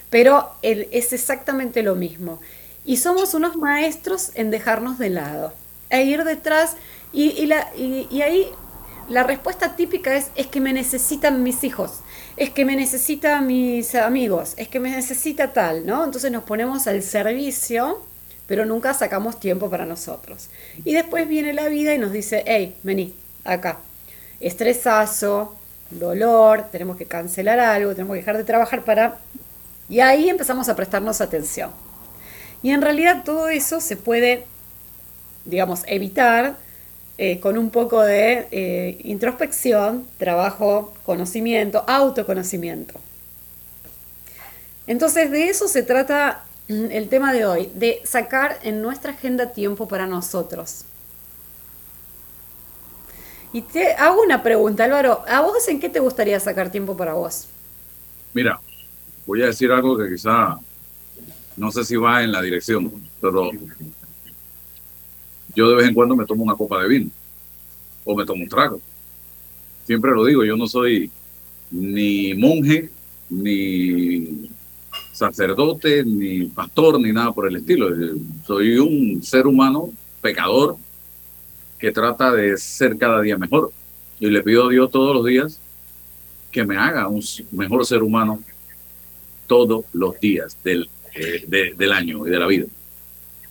pero 0.09 0.51
es 0.61 1.11
exactamente 1.11 1.83
lo 1.83 1.95
mismo. 1.95 2.39
Y 2.85 2.95
somos 2.95 3.33
unos 3.33 3.57
maestros 3.57 4.31
en 4.35 4.51
dejarnos 4.51 4.97
de 4.97 5.09
lado, 5.09 5.53
e 5.89 6.03
ir 6.03 6.23
detrás, 6.23 6.77
y, 7.11 7.45
y, 8.09 8.21
ahí 8.21 8.47
la 9.09 9.23
respuesta 9.23 9.75
típica 9.75 10.15
es, 10.15 10.31
es 10.35 10.47
que 10.47 10.61
me 10.61 10.71
necesitan 10.71 11.43
mis 11.43 11.65
hijos, 11.65 11.99
es 12.37 12.49
que 12.49 12.65
me 12.65 12.75
necesita 12.75 13.41
mis 13.41 13.95
amigos, 13.95 14.53
es 14.57 14.67
que 14.67 14.79
me 14.79 14.91
necesita 14.91 15.53
tal, 15.53 15.85
¿no? 15.85 16.03
Entonces 16.03 16.31
nos 16.31 16.43
ponemos 16.43 16.87
al 16.87 17.03
servicio, 17.03 18.01
pero 18.47 18.65
nunca 18.65 18.93
sacamos 18.93 19.39
tiempo 19.39 19.69
para 19.69 19.85
nosotros. 19.85 20.49
Y 20.85 20.93
después 20.93 21.27
viene 21.27 21.53
la 21.53 21.67
vida 21.67 21.93
y 21.93 21.97
nos 21.97 22.11
dice, 22.11 22.43
hey, 22.45 22.75
vení, 22.83 23.13
acá. 23.43 23.79
Estresazo, 24.39 25.55
dolor, 25.89 26.65
tenemos 26.71 26.97
que 26.97 27.05
cancelar 27.05 27.59
algo, 27.59 27.91
tenemos 27.91 28.13
que 28.15 28.19
dejar 28.19 28.37
de 28.37 28.43
trabajar 28.43 28.83
para... 28.83 29.19
Y 29.89 29.99
ahí 29.99 30.29
empezamos 30.29 30.69
a 30.69 30.75
prestarnos 30.75 31.21
atención. 31.21 31.71
Y 32.63 32.71
en 32.71 32.81
realidad 32.81 33.23
todo 33.25 33.49
eso 33.49 33.81
se 33.81 33.97
puede, 33.97 34.45
digamos, 35.45 35.83
evitar 35.87 36.55
eh, 37.23 37.39
con 37.39 37.55
un 37.55 37.69
poco 37.69 38.01
de 38.01 38.47
eh, 38.49 38.97
introspección, 39.03 40.07
trabajo, 40.17 40.91
conocimiento, 41.05 41.83
autoconocimiento. 41.85 42.99
Entonces 44.87 45.29
de 45.29 45.47
eso 45.47 45.67
se 45.67 45.83
trata 45.83 46.45
mm, 46.67 46.85
el 46.89 47.09
tema 47.09 47.31
de 47.31 47.45
hoy, 47.45 47.69
de 47.75 48.01
sacar 48.05 48.57
en 48.63 48.81
nuestra 48.81 49.11
agenda 49.11 49.53
tiempo 49.53 49.87
para 49.87 50.07
nosotros. 50.07 50.83
Y 53.53 53.61
te 53.61 53.93
hago 53.93 54.23
una 54.23 54.41
pregunta, 54.41 54.85
Álvaro, 54.85 55.23
¿a 55.27 55.41
vos 55.41 55.67
en 55.67 55.79
qué 55.79 55.89
te 55.89 55.99
gustaría 55.99 56.39
sacar 56.39 56.71
tiempo 56.71 56.97
para 56.97 57.13
vos? 57.13 57.45
Mira, 58.33 58.59
voy 59.27 59.43
a 59.43 59.45
decir 59.45 59.71
algo 59.71 59.95
que 59.95 60.09
quizá 60.09 60.57
no 61.55 61.71
sé 61.71 61.83
si 61.85 61.97
va 61.97 62.23
en 62.23 62.31
la 62.31 62.41
dirección, 62.41 62.91
pero 63.21 63.51
yo 65.55 65.69
de 65.69 65.75
vez 65.75 65.87
en 65.87 65.93
cuando 65.93 66.15
me 66.15 66.25
tomo 66.25 66.43
una 66.43 66.55
copa 66.55 66.81
de 66.81 66.87
vino 66.87 67.09
o 68.05 68.15
me 68.15 68.25
tomo 68.25 68.43
un 68.43 68.49
trago. 68.49 68.79
Siempre 69.85 70.11
lo 70.11 70.25
digo, 70.25 70.43
yo 70.43 70.55
no 70.55 70.67
soy 70.67 71.09
ni 71.71 72.33
monje, 72.33 72.89
ni 73.29 74.49
sacerdote, 75.11 76.03
ni 76.03 76.45
pastor, 76.45 76.99
ni 76.99 77.11
nada 77.11 77.31
por 77.31 77.47
el 77.47 77.57
estilo. 77.57 77.89
Soy 78.45 78.77
un 78.77 79.21
ser 79.23 79.47
humano 79.47 79.91
pecador 80.21 80.77
que 81.77 81.91
trata 81.91 82.31
de 82.31 82.57
ser 82.57 82.97
cada 82.97 83.21
día 83.21 83.37
mejor. 83.37 83.71
Y 84.19 84.27
le 84.29 84.43
pido 84.43 84.67
a 84.67 84.71
Dios 84.71 84.91
todos 84.91 85.15
los 85.15 85.25
días 85.25 85.59
que 86.51 86.65
me 86.65 86.77
haga 86.77 87.07
un 87.07 87.23
mejor 87.51 87.85
ser 87.85 88.03
humano 88.03 88.41
todos 89.47 89.85
los 89.93 90.19
días 90.19 90.55
del, 90.63 90.89
eh, 91.13 91.73
del 91.75 91.91
año 91.91 92.25
y 92.27 92.29
de 92.29 92.39
la 92.39 92.47
vida. 92.47 92.65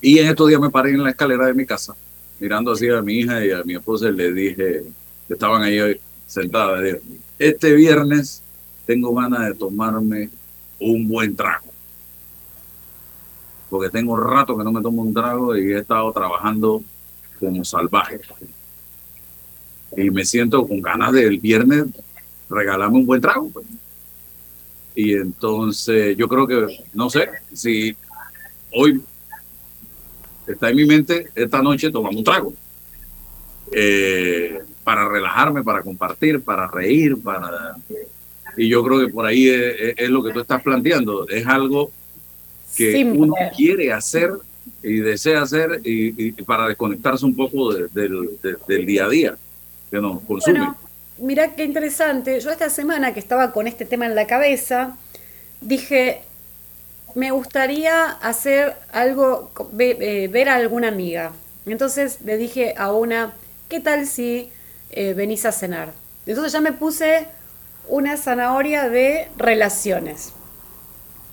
Y 0.00 0.18
en 0.18 0.28
estos 0.28 0.48
días 0.48 0.60
me 0.60 0.70
paré 0.70 0.90
en 0.90 1.02
la 1.02 1.10
escalera 1.10 1.46
de 1.46 1.54
mi 1.54 1.66
casa, 1.66 1.94
mirando 2.38 2.72
así 2.72 2.88
a 2.88 3.02
mi 3.02 3.18
hija 3.18 3.44
y 3.44 3.50
a 3.50 3.62
mi 3.62 3.74
esposa 3.74 4.08
y 4.08 4.12
le 4.12 4.32
dije, 4.32 4.82
que 5.28 5.34
estaban 5.34 5.62
ahí 5.62 6.00
sentadas, 6.26 6.82
este 7.38 7.74
viernes 7.74 8.42
tengo 8.86 9.14
ganas 9.14 9.46
de 9.46 9.54
tomarme 9.54 10.30
un 10.78 11.06
buen 11.06 11.36
trago. 11.36 11.66
Porque 13.68 13.88
tengo 13.88 14.16
rato 14.16 14.56
que 14.56 14.64
no 14.64 14.72
me 14.72 14.82
tomo 14.82 15.02
un 15.02 15.14
trago 15.14 15.56
y 15.56 15.72
he 15.72 15.78
estado 15.78 16.12
trabajando 16.12 16.82
como 17.38 17.64
salvaje. 17.64 18.20
Y 19.96 20.10
me 20.10 20.24
siento 20.24 20.66
con 20.66 20.80
ganas 20.80 21.12
del 21.12 21.38
viernes 21.38 21.86
regalarme 22.48 22.98
un 22.98 23.06
buen 23.06 23.20
trago. 23.20 23.48
Pues. 23.50 23.66
Y 24.94 25.14
entonces 25.14 26.16
yo 26.16 26.26
creo 26.28 26.46
que, 26.46 26.84
no 26.92 27.08
sé, 27.08 27.28
si 27.52 27.94
hoy 28.72 29.00
está 30.52 30.70
en 30.70 30.76
mi 30.76 30.84
mente, 30.84 31.28
esta 31.34 31.62
noche 31.62 31.90
tomamos 31.90 32.16
un 32.16 32.24
trago. 32.24 32.52
Eh, 33.72 34.60
para 34.82 35.08
relajarme, 35.08 35.62
para 35.62 35.82
compartir, 35.82 36.42
para 36.42 36.66
reír, 36.66 37.16
para... 37.22 37.76
Y 38.56 38.68
yo 38.68 38.82
creo 38.82 39.06
que 39.06 39.12
por 39.12 39.26
ahí 39.26 39.48
es, 39.48 40.10
lo 40.10 40.22
que 40.22 40.32
tú 40.32 40.40
estás 40.40 40.60
planteando. 40.62 41.28
Es 41.28 41.46
algo 41.46 41.92
que 42.76 43.04
uno 43.04 43.34
quiere 43.56 43.92
hacer 43.92 44.32
y 44.82 44.96
desea 44.96 45.42
hacer 45.42 45.80
y, 45.84 46.32
para 46.42 46.66
desconectarse 46.68 47.24
un 47.24 47.36
poco 47.36 47.72
del, 47.72 48.28
día 48.86 49.04
a 49.04 49.08
día 49.08 49.36
que 49.90 50.00
nos 50.00 50.20
consume. 50.22 50.72
mira 51.18 51.54
qué 51.54 51.64
interesante. 51.64 52.40
Yo 52.40 52.50
esta 52.50 52.70
semana 52.70 53.14
que 53.14 53.20
estaba 53.20 53.52
con 53.52 53.66
este 53.68 53.84
tema 53.84 54.06
en 54.06 54.14
la 54.14 54.26
cabeza, 54.26 54.96
dije, 55.60 56.22
me 57.14 57.30
gustaría 57.30 58.10
hacer 58.10 58.76
algo, 58.92 59.50
eh, 59.78 60.28
ver 60.30 60.48
a 60.48 60.56
alguna 60.56 60.88
amiga. 60.88 61.32
Entonces 61.66 62.18
le 62.22 62.36
dije 62.36 62.74
a 62.76 62.92
una, 62.92 63.32
¿qué 63.68 63.80
tal 63.80 64.06
si 64.06 64.50
eh, 64.90 65.14
venís 65.14 65.44
a 65.44 65.52
cenar? 65.52 65.92
Entonces 66.26 66.52
ya 66.52 66.60
me 66.60 66.72
puse 66.72 67.26
una 67.88 68.16
zanahoria 68.16 68.88
de 68.88 69.28
relaciones 69.36 70.32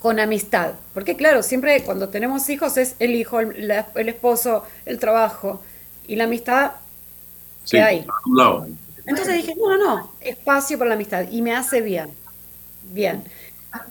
con 0.02 0.20
amistad. 0.20 0.74
Porque 0.94 1.16
claro, 1.16 1.44
siempre 1.44 1.84
cuando 1.84 2.10
tenemos 2.10 2.50
hijos 2.50 2.78
es 2.78 2.96
el 3.00 3.16
hijo, 3.16 3.40
el, 3.40 4.10
esposo, 4.10 4.64
el 4.86 5.00
trabajo 5.00 5.62
y 6.08 6.16
la 6.16 6.26
amistad 6.26 6.72
que 7.70 7.82
hay. 7.82 8.08
Entonces 9.06 9.36
dije, 9.36 9.56
no, 9.56 9.78
no, 9.78 9.96
no, 9.96 10.12
espacio 10.22 10.78
para 10.78 10.90
la 10.90 10.96
amistad 10.96 11.26
y 11.32 11.42
me 11.42 11.56
hace 11.56 11.82
bien. 11.82 12.10
Bien. 12.84 13.24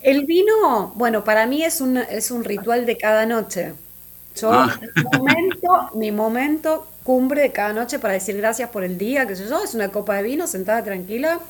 El 0.01 0.25
vino, 0.25 0.93
bueno, 0.95 1.25
para 1.25 1.47
mí 1.47 1.63
es 1.63 1.81
un, 1.81 1.97
es 1.97 2.31
un 2.31 2.45
ritual 2.45 2.87
de 2.87 2.97
cada 2.97 3.27
noche. 3.27 3.75
Yo, 4.37 4.53
ah. 4.53 4.79
mi, 4.95 5.19
momento, 5.19 5.91
mi 5.95 6.13
momento 6.13 6.87
cumbre 7.03 7.43
de 7.43 7.53
cada 7.53 7.73
noche 7.73 7.99
para 7.99 8.15
decir 8.15 8.37
gracias 8.37 8.71
por 8.71 8.85
el 8.85 8.99
día, 8.99 9.27
que 9.27 9.37
sé 9.37 9.49
yo, 9.49 9.63
es 9.63 9.75
una 9.75 9.91
copa 9.91 10.17
de 10.17 10.23
vino 10.23 10.47
sentada 10.47 10.83
tranquila 10.83 11.41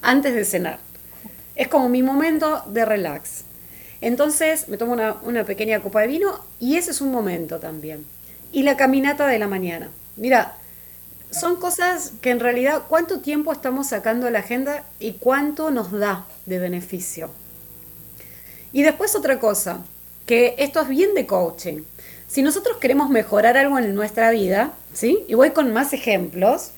antes 0.00 0.34
de 0.34 0.44
cenar. 0.44 0.78
Es 1.54 1.68
como 1.68 1.88
mi 1.88 2.02
momento 2.02 2.62
de 2.66 2.84
relax. 2.84 3.44
Entonces 4.00 4.68
me 4.68 4.76
tomo 4.76 4.92
una, 4.92 5.16
una 5.22 5.44
pequeña 5.44 5.80
copa 5.80 6.00
de 6.00 6.08
vino 6.08 6.40
y 6.58 6.76
ese 6.76 6.90
es 6.90 7.00
un 7.00 7.12
momento 7.12 7.58
también. 7.58 8.04
Y 8.52 8.62
la 8.62 8.76
caminata 8.76 9.26
de 9.26 9.38
la 9.38 9.48
mañana. 9.48 9.90
Mira, 10.16 10.56
son 11.30 11.56
cosas 11.56 12.12
que 12.20 12.30
en 12.30 12.40
realidad 12.40 12.82
cuánto 12.88 13.20
tiempo 13.20 13.52
estamos 13.52 13.88
sacando 13.88 14.26
de 14.26 14.32
la 14.32 14.40
agenda 14.40 14.84
y 14.98 15.12
cuánto 15.12 15.70
nos 15.70 15.90
da 15.90 16.26
de 16.46 16.58
beneficio. 16.58 17.30
Y 18.72 18.82
después 18.82 19.14
otra 19.14 19.38
cosa, 19.38 19.84
que 20.26 20.54
esto 20.58 20.80
es 20.80 20.88
bien 20.88 21.14
de 21.14 21.26
coaching. 21.26 21.82
Si 22.26 22.42
nosotros 22.42 22.78
queremos 22.78 23.10
mejorar 23.10 23.56
algo 23.56 23.78
en 23.78 23.94
nuestra 23.94 24.30
vida, 24.30 24.72
¿sí? 24.94 25.24
Y 25.28 25.34
voy 25.34 25.50
con 25.50 25.72
más 25.72 25.92
ejemplos. 25.92 26.70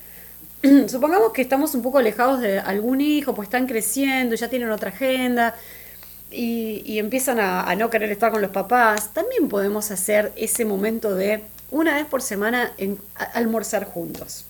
Supongamos 0.88 1.32
que 1.32 1.42
estamos 1.42 1.74
un 1.74 1.82
poco 1.82 1.98
alejados 1.98 2.40
de 2.40 2.58
algún 2.58 3.00
hijo, 3.00 3.34
pues 3.34 3.46
están 3.46 3.66
creciendo, 3.66 4.34
ya 4.34 4.48
tienen 4.48 4.70
otra 4.70 4.90
agenda 4.90 5.54
y, 6.30 6.98
empiezan 6.98 7.38
a, 7.38 7.74
no 7.76 7.90
querer 7.90 8.10
estar 8.10 8.32
con 8.32 8.42
los 8.42 8.50
papás. 8.50 9.14
También 9.14 9.48
podemos 9.48 9.90
hacer 9.90 10.32
ese 10.36 10.64
momento 10.64 11.14
de 11.14 11.42
una 11.70 11.94
vez 11.94 12.06
por 12.06 12.22
semana 12.22 12.72
en, 12.76 12.98
almorzar 13.34 13.84
juntos. 13.84 14.44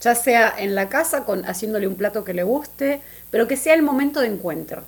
Ya 0.00 0.14
sea 0.14 0.52
en 0.58 0.74
la 0.74 0.88
casa, 0.88 1.24
con, 1.24 1.44
haciéndole 1.44 1.86
un 1.86 1.94
plato 1.94 2.24
que 2.24 2.34
le 2.34 2.42
guste, 2.42 3.00
pero 3.30 3.46
que 3.46 3.56
sea 3.56 3.74
el 3.74 3.82
momento 3.82 4.20
de 4.20 4.26
encuentro. 4.26 4.82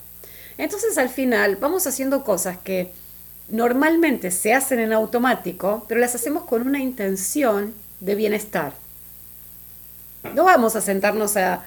Entonces 0.59 0.97
al 0.99 1.09
final 1.09 1.57
vamos 1.57 1.87
haciendo 1.87 2.25
cosas 2.25 2.57
que 2.59 2.91
normalmente 3.49 4.31
se 4.31 4.55
hacen 4.55 4.81
en 4.81 4.93
automático, 4.93 5.85
pero 5.89 6.01
las 6.01 6.15
hacemos 6.15 6.45
con 6.45 6.67
una 6.67 6.81
intención 6.81 7.75
de 8.01 8.15
bienestar. 8.15 8.73
No 10.35 10.45
vamos 10.45 10.77
a 10.77 10.81
sentarnos 10.81 11.37
a, 11.37 11.65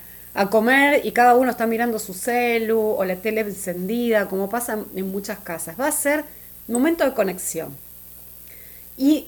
comer 0.51 1.05
y 1.05 1.11
cada 1.11 1.35
uno 1.35 1.51
está 1.51 1.67
mirando 1.67 1.99
su 1.99 2.13
celu 2.13 2.79
o 2.79 3.03
la 3.03 3.17
tele 3.17 3.41
encendida, 3.41 4.29
como 4.29 4.49
pasa 4.49 4.85
en 4.95 5.11
muchas 5.11 5.39
casas. 5.39 5.77
Va 5.77 5.87
a 5.87 5.91
ser 5.91 6.23
momento 6.67 7.03
de 7.03 7.13
conexión. 7.13 7.75
Y 8.95 9.27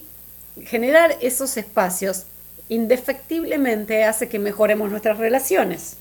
generar 0.64 1.18
esos 1.20 1.58
espacios 1.58 2.26
indefectiblemente 2.70 4.06
hace 4.06 4.30
que 4.30 4.40
mejoremos 4.40 4.90
nuestras 4.90 5.18
relaciones 5.18 5.98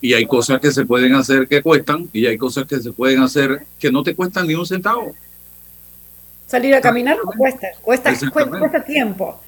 y 0.00 0.14
hay 0.14 0.26
cosas 0.26 0.60
que 0.60 0.70
se 0.70 0.84
pueden 0.84 1.14
hacer 1.14 1.48
que 1.48 1.62
cuestan 1.62 2.08
y 2.12 2.26
hay 2.26 2.38
cosas 2.38 2.66
que 2.66 2.78
se 2.80 2.92
pueden 2.92 3.20
hacer 3.20 3.66
que 3.78 3.90
no 3.90 4.02
te 4.02 4.14
cuestan 4.14 4.46
ni 4.46 4.54
un 4.54 4.66
centavo. 4.66 5.14
Salir 6.46 6.74
a 6.74 6.80
caminar 6.80 7.18
cuesta, 7.36 7.68
cuesta, 7.82 8.12
cuesta 8.32 8.84
tiempo, 8.84 9.40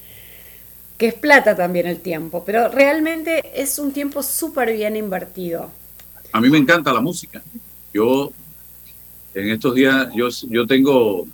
que 0.99 1.09
es 1.09 1.15
plata 1.15 1.57
también 1.57 1.87
el 1.87 2.01
tiempo, 2.01 2.43
pero 2.45 2.69
realmente 2.69 3.43
es 3.55 3.79
un 3.79 3.93
tiempo 3.93 4.23
súper 4.23 4.73
bien 4.73 4.97
invertido. 4.97 5.71
A 6.33 6.41
mí 6.41 6.51
me 6.51 6.59
encanta 6.59 6.93
la 6.93 7.01
música. 7.01 7.43
Yo, 7.95 8.33
en 9.35 9.51
estos 9.51 9.75
días, 9.75 10.09
yo, 10.15 10.29
yo 10.49 10.67
tengo 10.67 11.27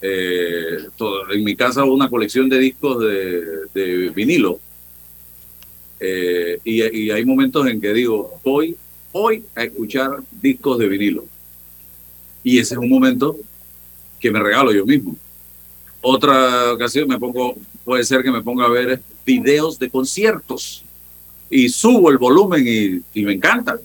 eh, 0.00 0.78
en 1.32 1.44
mi 1.44 1.54
casa 1.54 1.84
una 1.84 2.08
colección 2.08 2.48
de 2.48 2.58
discos 2.58 3.00
de, 3.00 3.66
de 3.74 4.10
vinilo 4.10 4.58
eh, 6.04 6.58
y, 6.64 7.10
hay 7.10 7.24
momentos 7.24 7.64
en 7.68 7.80
que 7.80 7.92
digo, 7.92 8.40
voy 8.42 8.76
hoy 9.12 9.44
a 9.54 9.62
escuchar 9.62 10.10
discos 10.40 10.78
de 10.78 10.88
vinilo. 10.88 11.24
Y 12.42 12.58
ese 12.58 12.74
es 12.74 12.78
un 12.78 12.88
momento 12.88 13.36
que 14.18 14.32
me 14.32 14.40
regalo 14.40 14.72
yo 14.72 14.84
mismo. 14.84 15.16
Otra 16.00 16.72
ocasión 16.72 17.08
me 17.08 17.20
pongo, 17.20 17.54
puede 17.84 18.02
ser 18.02 18.24
que 18.24 18.32
me 18.32 18.42
ponga 18.42 18.64
a 18.64 18.68
ver 18.68 19.00
videos 19.24 19.78
de 19.78 19.88
conciertos. 19.88 20.84
y 21.48 21.68
subo 21.68 22.10
el 22.10 22.18
volumen 22.18 22.64
y, 22.66 23.02
y 23.14 23.24
me 23.24 23.34
encanta. 23.34 23.78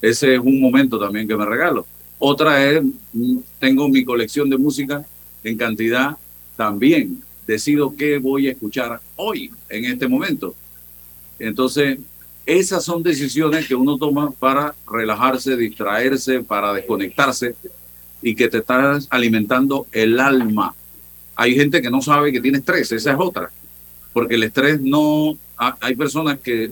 Ese 0.00 0.34
es 0.34 0.40
un 0.40 0.60
momento 0.60 1.00
también 1.00 1.26
que 1.26 1.34
me 1.34 1.46
regalo. 1.46 1.84
Otra 2.18 2.64
es, 2.64 2.82
tengo 3.58 3.88
mi 3.88 4.04
colección 4.04 4.48
de 4.48 4.56
música 4.56 5.04
en 5.42 5.56
cantidad 5.56 6.16
también. 6.56 7.22
Decido 7.46 7.96
qué 7.96 8.18
voy 8.18 8.46
a 8.46 8.52
escuchar 8.52 9.00
hoy, 9.16 9.50
en 9.68 9.84
este 9.86 10.06
momento. 10.06 10.54
Entonces, 11.38 11.98
esas 12.46 12.84
son 12.84 13.02
decisiones 13.02 13.66
que 13.66 13.74
uno 13.74 13.98
toma 13.98 14.30
para 14.30 14.74
relajarse, 14.90 15.56
distraerse, 15.56 16.42
para 16.42 16.72
desconectarse 16.72 17.54
y 18.22 18.34
que 18.34 18.48
te 18.48 18.58
estás 18.58 19.08
alimentando 19.10 19.86
el 19.92 20.20
alma. 20.20 20.74
Hay 21.34 21.54
gente 21.54 21.82
que 21.82 21.90
no 21.90 22.00
sabe 22.00 22.32
que 22.32 22.40
tiene 22.40 22.58
estrés, 22.58 22.90
esa 22.92 23.12
es 23.12 23.18
otra. 23.18 23.50
Porque 24.12 24.36
el 24.36 24.44
estrés 24.44 24.80
no... 24.80 25.36
Hay 25.56 25.96
personas 25.96 26.38
que, 26.38 26.70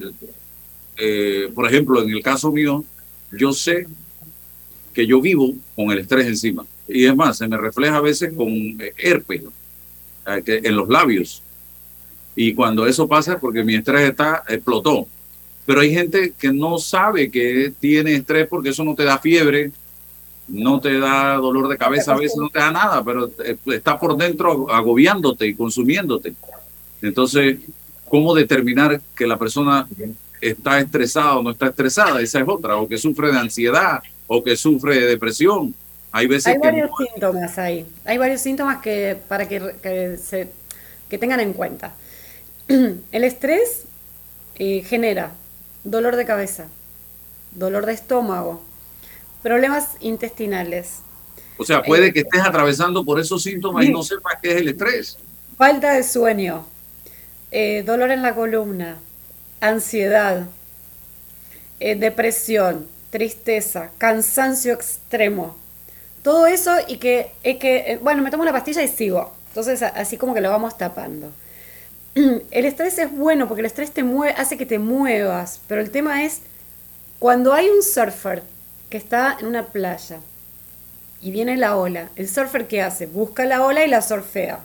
eh, 0.97 1.51
por 1.55 1.67
ejemplo, 1.67 2.03
en 2.03 2.11
el 2.11 2.23
caso 2.23 2.53
mío, 2.53 2.85
yo 3.33 3.53
sé 3.53 3.87
que 4.93 5.07
yo 5.07 5.21
vivo 5.21 5.53
con 5.75 5.91
el 5.91 5.99
estrés 5.99 6.27
encima. 6.27 6.65
Y 6.87 7.05
es 7.05 7.17
más, 7.17 7.39
se 7.39 7.49
me 7.49 7.57
refleja 7.57 7.97
a 7.97 8.01
veces 8.01 8.33
con 8.35 8.49
eh, 8.49 8.93
herpes 8.97 9.43
eh, 10.27 10.61
en 10.65 10.77
los 10.77 10.89
labios. 10.89 11.43
Y 12.37 12.55
cuando 12.55 12.87
eso 12.87 13.07
pasa, 13.07 13.39
porque 13.39 13.63
mi 13.63 13.77
estrés 13.77 14.11
está, 14.11 14.43
explotó. 14.49 15.07
Pero 15.67 15.81
hay 15.81 15.93
gente 15.93 16.35
que 16.39 16.53
no 16.53 16.79
sabe 16.79 17.31
que 17.31 17.73
tiene 17.81 18.15
estrés 18.15 18.47
porque 18.49 18.71
eso 18.71 18.85
no 18.85 18.95
te 18.95 19.05
da 19.05 19.19
fiebre, 19.19 19.71
no 20.49 20.81
te 20.81 20.99
da 20.99 21.35
dolor 21.37 21.69
de 21.69 21.79
cabeza, 21.79 22.13
a 22.13 22.19
veces 22.19 22.37
no 22.37 22.51
te 22.51 22.59
da 22.59 22.71
nada, 22.71 23.03
pero 23.03 23.31
eh, 23.45 23.57
está 23.67 23.99
por 23.99 24.17
dentro 24.17 24.71
agobiándote 24.71 25.47
y 25.47 25.55
consumiéndote. 25.55 26.35
Entonces, 27.01 27.59
¿cómo 28.09 28.35
determinar 28.35 29.01
que 29.17 29.27
la 29.27 29.39
persona 29.39 29.89
está 30.41 30.81
estresada 30.81 31.39
o 31.39 31.43
no 31.43 31.51
está 31.51 31.69
estresada? 31.69 32.21
Esa 32.21 32.41
es 32.41 32.49
otra, 32.49 32.77
o 32.77 32.87
que 32.87 32.99
sufre 32.99 33.33
de 33.33 33.39
ansiedad, 33.39 34.03
o 34.27 34.43
que 34.43 34.57
sufre 34.57 35.01
de 35.01 35.07
depresión. 35.07 35.75
Hay 36.13 36.27
veces 36.27 36.55
hay 36.55 36.59
varios 36.59 36.91
síntomas 36.97 37.59
ahí. 37.59 37.87
Hay 38.05 38.19
varios 38.19 38.41
síntomas 38.41 38.81
que 38.81 39.17
para 39.27 39.49
que, 39.49 40.19
se, 40.23 40.49
que 41.09 41.19
tengan 41.19 41.41
en 41.41 41.53
cuenta. 41.53 41.95
El 43.13 43.25
estrés 43.25 43.85
eh, 44.59 44.83
genera 44.83 45.33
dolor 45.83 46.17
de 46.17 46.25
cabeza, 46.25 46.69
dolor 47.53 47.87
de 47.87 47.93
estómago, 47.93 48.63
problemas 49.43 49.91
intestinales. 50.01 51.01
O 51.59 51.65
sea, 51.65 51.83
puede 51.83 52.09
eh, 52.09 52.13
que 52.13 52.21
estés 52.21 52.43
atravesando 52.43 53.05
por 53.05 53.21
esos 53.21 53.43
síntomas 53.43 53.85
y 53.85 53.93
no 53.93 54.03
sepas 54.03 54.39
qué 54.43 54.53
es 54.53 54.57
el 54.57 54.69
estrés. 54.69 55.19
Falta 55.59 55.93
de 55.93 56.03
sueño, 56.03 56.67
eh, 57.51 57.83
dolor 57.85 58.11
en 58.11 58.23
la 58.23 58.35
columna, 58.35 58.99
ansiedad, 59.61 60.47
depresión, 61.79 62.89
tristeza, 63.11 63.91
cansancio 63.99 64.73
extremo. 64.73 65.55
Todo 66.23 66.47
eso 66.47 66.73
y 66.89 66.97
que, 66.97 67.33
es 67.43 67.59
que, 67.59 67.99
bueno, 68.03 68.23
me 68.23 68.31
tomo 68.31 68.43
una 68.43 68.53
pastilla 68.53 68.83
y 68.83 68.89
sigo. 68.89 69.35
Entonces, 69.49 69.83
así 69.83 70.17
como 70.17 70.33
que 70.33 70.41
lo 70.41 70.49
vamos 70.49 70.79
tapando. 70.79 71.31
El 72.51 72.65
estrés 72.65 72.99
es 72.99 73.11
bueno 73.11 73.49
porque 73.49 73.61
el 73.61 73.67
estrés 73.67 73.91
te 73.91 74.05
mueve, 74.05 74.35
hace 74.37 74.57
que 74.57 74.67
te 74.67 74.79
muevas, 74.79 75.61
pero 75.67 75.81
el 75.81 75.91
tema 75.91 76.25
es 76.25 76.41
cuando 77.19 77.53
hay 77.53 77.69
un 77.69 77.83
surfer 77.83 78.43
que 78.89 78.97
está 78.97 79.37
en 79.41 79.47
una 79.47 79.67
playa 79.67 80.19
y 81.21 81.31
viene 81.31 81.57
la 81.57 81.77
ola, 81.77 82.11
el 82.17 82.29
surfer 82.29 82.69
¿qué 82.69 82.83
hace? 82.83 83.07
Busca 83.07 83.45
la 83.47 83.65
ola 83.65 83.85
y 83.85 83.89
la 83.89 84.03
surfea. 84.03 84.61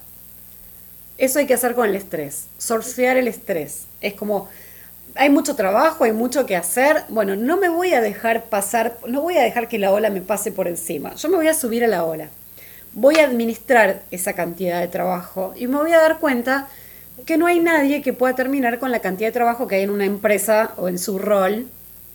Eso 1.18 1.40
hay 1.40 1.48
que 1.48 1.54
hacer 1.54 1.74
con 1.74 1.90
el 1.90 1.96
estrés, 1.96 2.46
surfear 2.58 3.18
el 3.18 3.28
estrés. 3.28 3.86
Es 4.02 4.14
como 4.14 4.48
hay 5.16 5.30
mucho 5.30 5.56
trabajo, 5.56 6.04
hay 6.04 6.12
mucho 6.12 6.46
que 6.46 6.56
hacer. 6.56 7.04
Bueno, 7.10 7.36
no 7.36 7.58
me 7.58 7.70
voy 7.70 7.94
a 7.94 8.02
dejar 8.02 8.46
pasar, 8.46 8.98
no 9.08 9.22
voy 9.22 9.38
a 9.38 9.44
dejar 9.44 9.68
que 9.68 9.80
la 9.80 9.92
ola 9.92 10.10
me 10.10 10.22
pase 10.22 10.52
por 10.52 10.68
encima. 10.68 11.16
Yo 11.16 11.30
me 11.30 11.38
voy 11.38 11.48
a 11.48 11.54
subir 11.54 11.84
a 11.84 11.88
la 11.88 12.04
ola. 12.04 12.30
Voy 12.94 13.18
a 13.18 13.26
administrar 13.26 14.02
esa 14.12 14.34
cantidad 14.34 14.80
de 14.80 14.88
trabajo 14.88 15.54
y 15.56 15.68
me 15.68 15.78
voy 15.78 15.94
a 15.94 16.00
dar 16.00 16.20
cuenta 16.20 16.68
que 17.26 17.38
no 17.38 17.48
hay 17.48 17.60
nadie 17.60 18.02
que 18.02 18.14
pueda 18.14 18.36
terminar 18.36 18.80
con 18.80 18.92
la 18.92 19.00
cantidad 19.00 19.30
de 19.30 19.34
trabajo 19.34 19.68
que 19.68 19.76
hay 19.76 19.84
en 19.84 19.90
una 19.90 20.06
empresa 20.06 20.74
o 20.78 20.88
en 20.88 21.00
su 21.00 21.20
rol 21.20 21.68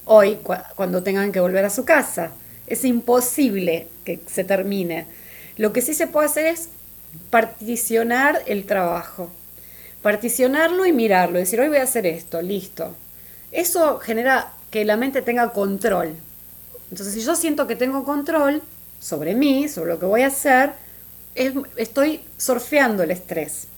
hoy 0.04 0.38
cuando 0.74 1.02
tengan 1.02 1.32
que 1.32 1.40
volver 1.40 1.64
a 1.64 1.70
su 1.70 1.84
casa. 1.84 2.32
Es 2.66 2.84
imposible 2.84 3.88
que 4.04 4.20
se 4.26 4.44
termine. 4.44 5.06
Lo 5.56 5.72
que 5.72 5.82
sí 5.82 5.94
se 5.94 6.06
puede 6.06 6.26
hacer 6.26 6.46
es 6.46 6.68
particionar 7.30 8.42
el 8.46 8.64
trabajo 8.64 9.30
particionarlo 10.04 10.84
y 10.84 10.92
mirarlo, 10.92 11.38
decir, 11.38 11.58
hoy 11.58 11.68
voy 11.68 11.78
a 11.78 11.84
hacer 11.84 12.04
esto, 12.04 12.42
listo. 12.42 12.94
Eso 13.50 13.98
genera 14.00 14.52
que 14.70 14.84
la 14.84 14.98
mente 14.98 15.22
tenga 15.22 15.50
control. 15.50 16.14
Entonces, 16.90 17.14
si 17.14 17.22
yo 17.22 17.34
siento 17.34 17.66
que 17.66 17.74
tengo 17.74 18.04
control 18.04 18.60
sobre 19.00 19.34
mí, 19.34 19.66
sobre 19.66 19.92
lo 19.92 19.98
que 19.98 20.04
voy 20.04 20.20
a 20.20 20.26
hacer, 20.26 20.72
estoy 21.34 22.20
surfeando 22.36 23.02
el 23.02 23.12
estrés. 23.12 23.68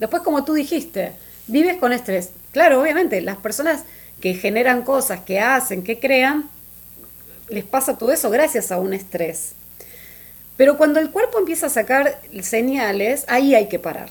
Después, 0.00 0.22
como 0.22 0.44
tú 0.44 0.54
dijiste, 0.54 1.12
vives 1.46 1.76
con 1.76 1.92
estrés. 1.92 2.30
Claro, 2.52 2.80
obviamente, 2.80 3.20
las 3.20 3.36
personas 3.36 3.84
que 4.20 4.34
generan 4.34 4.82
cosas, 4.82 5.20
que 5.20 5.40
hacen, 5.40 5.84
que 5.84 6.00
crean, 6.00 6.48
les 7.48 7.64
pasa 7.64 7.98
todo 7.98 8.10
eso 8.10 8.30
gracias 8.30 8.72
a 8.72 8.78
un 8.78 8.94
estrés. 8.94 9.52
Pero 10.56 10.76
cuando 10.76 11.00
el 11.00 11.10
cuerpo 11.10 11.38
empieza 11.38 11.66
a 11.66 11.70
sacar 11.70 12.20
señales, 12.42 13.24
ahí 13.28 13.54
hay 13.54 13.68
que 13.68 13.78
parar. 13.78 14.10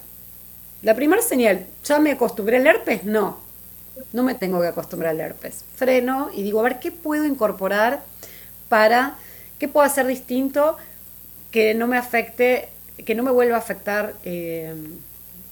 La 0.81 0.95
primera 0.95 1.21
señal, 1.21 1.65
¿ya 1.83 1.99
me 1.99 2.11
acostumbré 2.11 2.57
al 2.57 2.67
herpes? 2.67 3.03
No, 3.03 3.39
no 4.13 4.23
me 4.23 4.35
tengo 4.35 4.61
que 4.61 4.67
acostumbrar 4.67 5.11
al 5.11 5.19
herpes. 5.19 5.65
Freno 5.75 6.29
y 6.33 6.43
digo, 6.43 6.59
a 6.59 6.63
ver, 6.63 6.79
¿qué 6.79 6.91
puedo 6.91 7.25
incorporar 7.25 8.01
para, 8.69 9.15
qué 9.57 9.67
puedo 9.67 9.85
hacer 9.85 10.07
distinto 10.07 10.77
que 11.51 11.73
no 11.73 11.87
me 11.87 11.97
afecte, 11.97 12.69
que 13.05 13.15
no 13.15 13.23
me 13.23 13.31
vuelva 13.31 13.55
a 13.55 13.59
afectar 13.59 14.13
eh, 14.23 14.73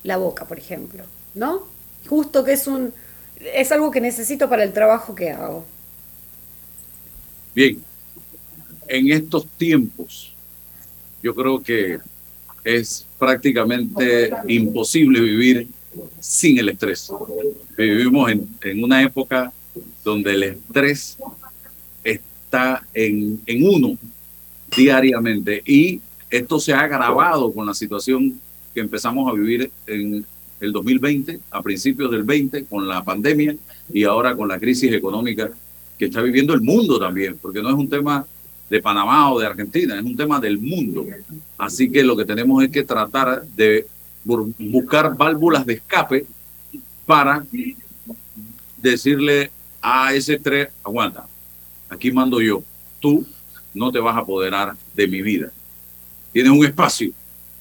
la 0.08 0.18
boca, 0.18 0.46
por 0.46 0.58
ejemplo? 0.58 1.04
¿No? 1.36 1.68
Justo 2.08 2.44
que 2.44 2.54
es 2.54 2.66
un, 2.66 2.94
es 3.42 3.72
algo 3.74 3.92
que 3.92 4.00
necesito 4.00 4.50
para 4.50 4.64
el 4.64 4.72
trabajo 4.72 5.14
que 5.14 5.32
hago. 5.32 5.66
Bien, 7.54 7.84
en 8.88 9.12
estos 9.12 9.46
tiempos, 9.58 10.34
yo 11.22 11.36
creo 11.36 11.62
que 11.62 12.00
es 12.64 13.06
prácticamente 13.20 14.32
imposible 14.48 15.20
vivir 15.20 15.68
sin 16.20 16.58
el 16.58 16.70
estrés. 16.70 17.12
Vivimos 17.78 18.32
en, 18.32 18.84
una 18.84 19.04
época 19.04 19.52
donde 20.06 20.34
el 20.34 20.44
estrés 20.44 21.18
está 22.02 22.88
en, 22.94 23.42
en 23.46 23.68
uno 23.68 23.98
diariamente 24.74 25.62
y 25.66 26.00
esto 26.30 26.60
se 26.60 26.74
ha 26.74 26.82
agravado 26.82 27.52
con 27.52 27.66
la 27.66 27.74
situación 27.74 28.40
que 28.78 28.82
empezamos 28.82 29.28
a 29.28 29.34
vivir 29.34 29.72
en 29.88 30.24
el 30.60 30.72
2020, 30.72 31.40
a 31.50 31.64
principios 31.64 32.12
del 32.12 32.22
20, 32.22 32.66
con 32.66 32.88
la 32.88 33.04
pandemia 33.04 33.56
y 33.92 34.04
ahora 34.04 34.36
con 34.36 34.48
la 34.48 34.60
crisis 34.60 34.94
económica 34.94 35.50
que 35.98 36.06
está 36.06 36.22
viviendo 36.22 36.54
el 36.54 36.62
mundo 36.62 37.00
también, 37.00 37.40
porque 37.42 37.60
no 37.60 37.70
es 37.70 37.74
un 37.74 37.90
tema 37.90 38.24
de 38.70 38.80
Panamá 38.80 39.34
o 39.34 39.40
de 39.40 39.48
Argentina, 39.48 39.98
es 39.98 40.06
un 40.06 40.16
tema 40.16 40.40
del 40.40 40.60
mundo. 40.60 41.08
Así 41.58 41.90
que 41.90 42.04
lo 42.04 42.16
que 42.16 42.24
tenemos 42.24 42.64
es 42.64 42.70
que 42.70 42.84
tratar 42.84 43.48
de 43.48 43.88
buscar 44.24 45.18
válvulas 45.18 45.66
de 45.66 45.74
escape 45.74 46.28
para 47.08 47.44
decirle 48.78 49.50
a 49.82 50.14
ese 50.14 50.38
tres, 50.38 50.70
aguanta, 50.84 51.26
aquí 51.90 52.12
mando 52.12 52.40
yo, 52.40 52.62
tú 53.00 53.26
no 53.74 53.92
te 53.92 53.98
vas 53.98 54.16
a 54.16 54.20
apoderar 54.20 54.76
de 54.94 55.08
mi 55.08 55.24
vida. 55.24 55.52
Tienes 56.32 56.52
un 56.52 56.64
espacio, 56.64 57.12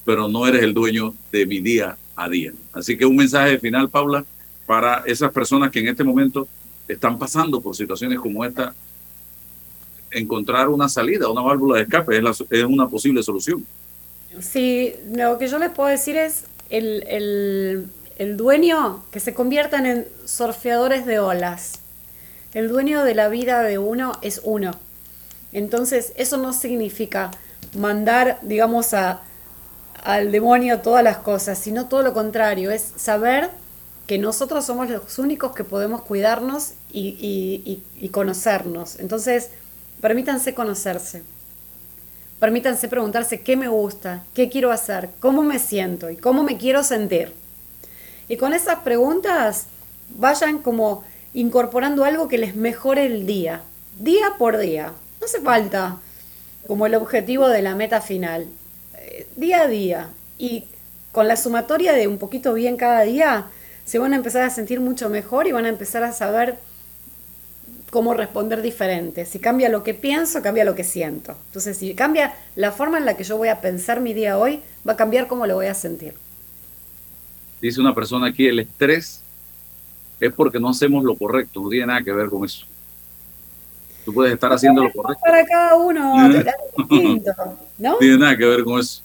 pero 0.07 0.29
no 0.29 0.47
eres 0.47 0.63
el 0.63 0.73
dueño 0.73 1.13
de 1.33 1.45
mi 1.45 1.59
día 1.59 1.97
a 2.15 2.29
día. 2.29 2.53
Así 2.71 2.97
que 2.97 3.05
un 3.05 3.17
mensaje 3.17 3.59
final, 3.59 3.89
Paula, 3.89 4.23
para 4.65 5.03
esas 5.05 5.33
personas 5.33 5.69
que 5.69 5.79
en 5.79 5.89
este 5.89 6.01
momento 6.01 6.47
están 6.87 7.19
pasando 7.19 7.59
por 7.59 7.75
situaciones 7.75 8.17
como 8.17 8.45
esta 8.45 8.73
encontrar 10.09 10.69
una 10.69 10.87
salida, 10.87 11.29
una 11.29 11.41
válvula 11.41 11.75
de 11.75 11.81
escape, 11.83 12.21
es, 12.49 12.63
una 12.63 12.87
posible 12.87 13.21
solución. 13.21 13.65
Sí, 14.39 14.93
lo 15.11 15.37
que 15.37 15.49
yo 15.49 15.59
les 15.59 15.71
puedo 15.71 15.89
decir 15.89 16.15
es 16.15 16.45
el, 16.69 17.89
el, 18.17 18.37
dueño 18.37 19.03
que 19.11 19.19
se 19.19 19.33
conviertan 19.33 19.85
en 19.85 20.07
surfeadores 20.23 21.05
de 21.05 21.19
olas. 21.19 21.81
El 22.53 22.69
dueño 22.69 23.03
de 23.03 23.13
la 23.13 23.27
vida 23.27 23.61
de 23.61 23.77
uno 23.77 24.13
es 24.21 24.39
uno. 24.45 24.71
Entonces, 25.51 26.13
eso 26.15 26.37
no 26.37 26.53
significa 26.53 27.31
mandar, 27.75 28.39
digamos, 28.41 28.93
a, 28.93 29.21
al 30.03 30.31
demonio 30.31 30.79
todas 30.79 31.03
las 31.03 31.17
cosas, 31.17 31.57
sino 31.57 31.87
todo 31.87 32.03
lo 32.03 32.13
contrario, 32.13 32.71
es 32.71 32.93
saber 32.95 33.49
que 34.05 34.17
nosotros 34.17 34.65
somos 34.65 34.89
los 34.89 35.19
únicos 35.19 35.53
que 35.53 35.63
podemos 35.63 36.01
cuidarnos 36.01 36.73
y, 36.91 37.81
y 37.99 38.09
conocernos. 38.09 38.99
Entonces, 38.99 39.49
Permítanse 40.01 40.53
conocerse. 40.53 41.23
Permítanse 42.39 42.87
preguntarse 42.87 43.41
qué 43.41 43.57
me 43.57 43.67
gusta, 43.67 44.23
qué 44.35 44.47
quiero 44.47 44.71
hacer, 44.71 45.09
cómo 45.19 45.41
me 45.41 45.57
siento 45.57 46.11
y 46.11 46.17
cómo 46.17 46.43
me 46.43 46.57
quiero 46.57 46.83
sentir. 46.83 47.33
Y 48.29 48.37
con 48.37 48.53
esas 48.53 48.79
preguntas 48.79 49.65
vayan 50.09 50.59
como 50.59 51.03
incorporando 51.33 52.03
algo 52.03 52.27
que 52.27 52.37
les 52.37 52.55
mejore 52.55 53.07
el 53.07 53.25
día, 53.25 53.63
día 53.97 54.35
por 54.37 54.57
día. 54.57 54.93
No 55.19 55.25
hace 55.25 55.41
falta 55.41 55.97
como 56.67 56.85
el 56.85 56.93
objetivo 56.93 57.47
de 57.47 57.63
la 57.63 57.73
meta 57.73 57.99
final, 57.99 58.45
día 59.35 59.61
a 59.61 59.67
día. 59.67 60.09
Y 60.37 60.65
con 61.11 61.27
la 61.27 61.37
sumatoria 61.37 61.93
de 61.93 62.07
un 62.07 62.17
poquito 62.17 62.53
bien 62.53 62.77
cada 62.77 63.01
día, 63.01 63.47
se 63.85 63.99
van 63.99 64.13
a 64.13 64.17
empezar 64.17 64.43
a 64.43 64.49
sentir 64.49 64.79
mucho 64.79 65.09
mejor 65.09 65.47
y 65.47 65.51
van 65.51 65.65
a 65.65 65.69
empezar 65.69 66.03
a 66.03 66.11
saber 66.11 66.57
cómo 67.89 68.13
responder 68.13 68.61
diferente. 68.61 69.25
Si 69.25 69.39
cambia 69.39 69.69
lo 69.69 69.83
que 69.83 69.93
pienso, 69.93 70.41
cambia 70.41 70.65
lo 70.65 70.75
que 70.75 70.83
siento. 70.83 71.35
Entonces, 71.47 71.77
si 71.77 71.93
cambia 71.93 72.35
la 72.55 72.71
forma 72.71 72.97
en 72.97 73.05
la 73.05 73.15
que 73.15 73.23
yo 73.23 73.37
voy 73.37 73.47
a 73.47 73.61
pensar 73.61 74.01
mi 74.01 74.13
día 74.13 74.37
hoy, 74.37 74.61
va 74.87 74.93
a 74.93 74.97
cambiar 74.97 75.27
cómo 75.27 75.47
lo 75.47 75.55
voy 75.55 75.67
a 75.67 75.73
sentir. 75.73 76.13
Dice 77.61 77.81
una 77.81 77.95
persona 77.95 78.27
aquí, 78.27 78.47
el 78.47 78.59
estrés 78.59 79.21
es 80.19 80.33
porque 80.33 80.59
no 80.59 80.69
hacemos 80.69 81.03
lo 81.03 81.15
correcto, 81.15 81.61
no 81.61 81.69
tiene 81.69 81.87
nada 81.87 82.03
que 82.03 82.11
ver 82.11 82.29
con 82.29 82.45
eso. 82.45 82.65
Tú 84.07 84.13
puedes 84.13 84.35
estar 84.35 84.53
haciendo 84.53 84.85
lo 84.85 84.93
correcto. 84.93 85.21
Para 85.21 85.45
cada 85.45 85.75
uno, 85.75 86.29
distinto, 86.77 87.29
¿no? 87.77 87.91
No 87.91 87.97
tiene 87.97 88.17
nada 88.17 88.37
que 88.37 88.45
ver 88.45 88.63
con 88.63 88.79
eso. 88.79 89.01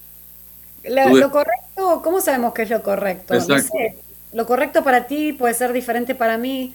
lo 0.85 1.29
correcto, 1.33 2.03
¿cómo 2.05 2.21
sabemos 2.21 2.55
qué 2.55 2.63
es 2.63 2.71
lo 2.71 2.85
correcto? 2.85 3.35
No 3.35 3.41
sé, 3.41 3.97
lo 4.33 4.47
correcto 4.47 4.85
para 4.85 5.09
ti 5.09 5.33
puede 5.33 5.55
ser 5.55 5.73
diferente 5.73 6.15
para 6.15 6.39
mí. 6.39 6.73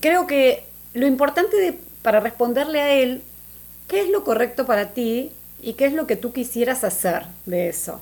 Creo 0.00 0.26
que 0.26 0.64
lo 0.94 1.06
importante 1.06 1.78
para 2.02 2.18
responderle 2.18 2.80
a 2.80 2.92
él, 2.92 3.22
¿qué 3.86 4.00
es 4.00 4.08
lo 4.08 4.24
correcto 4.24 4.66
para 4.66 4.88
ti 4.88 5.30
y 5.62 5.74
qué 5.74 5.86
es 5.86 5.92
lo 5.92 6.08
que 6.08 6.16
tú 6.16 6.32
quisieras 6.32 6.82
hacer 6.82 7.22
de 7.46 7.68
eso? 7.68 8.00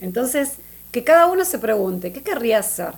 Entonces, 0.00 0.54
que 0.90 1.04
cada 1.04 1.26
uno 1.26 1.44
se 1.44 1.60
pregunte, 1.60 2.12
¿qué 2.12 2.24
querría 2.24 2.58
hacer? 2.58 2.94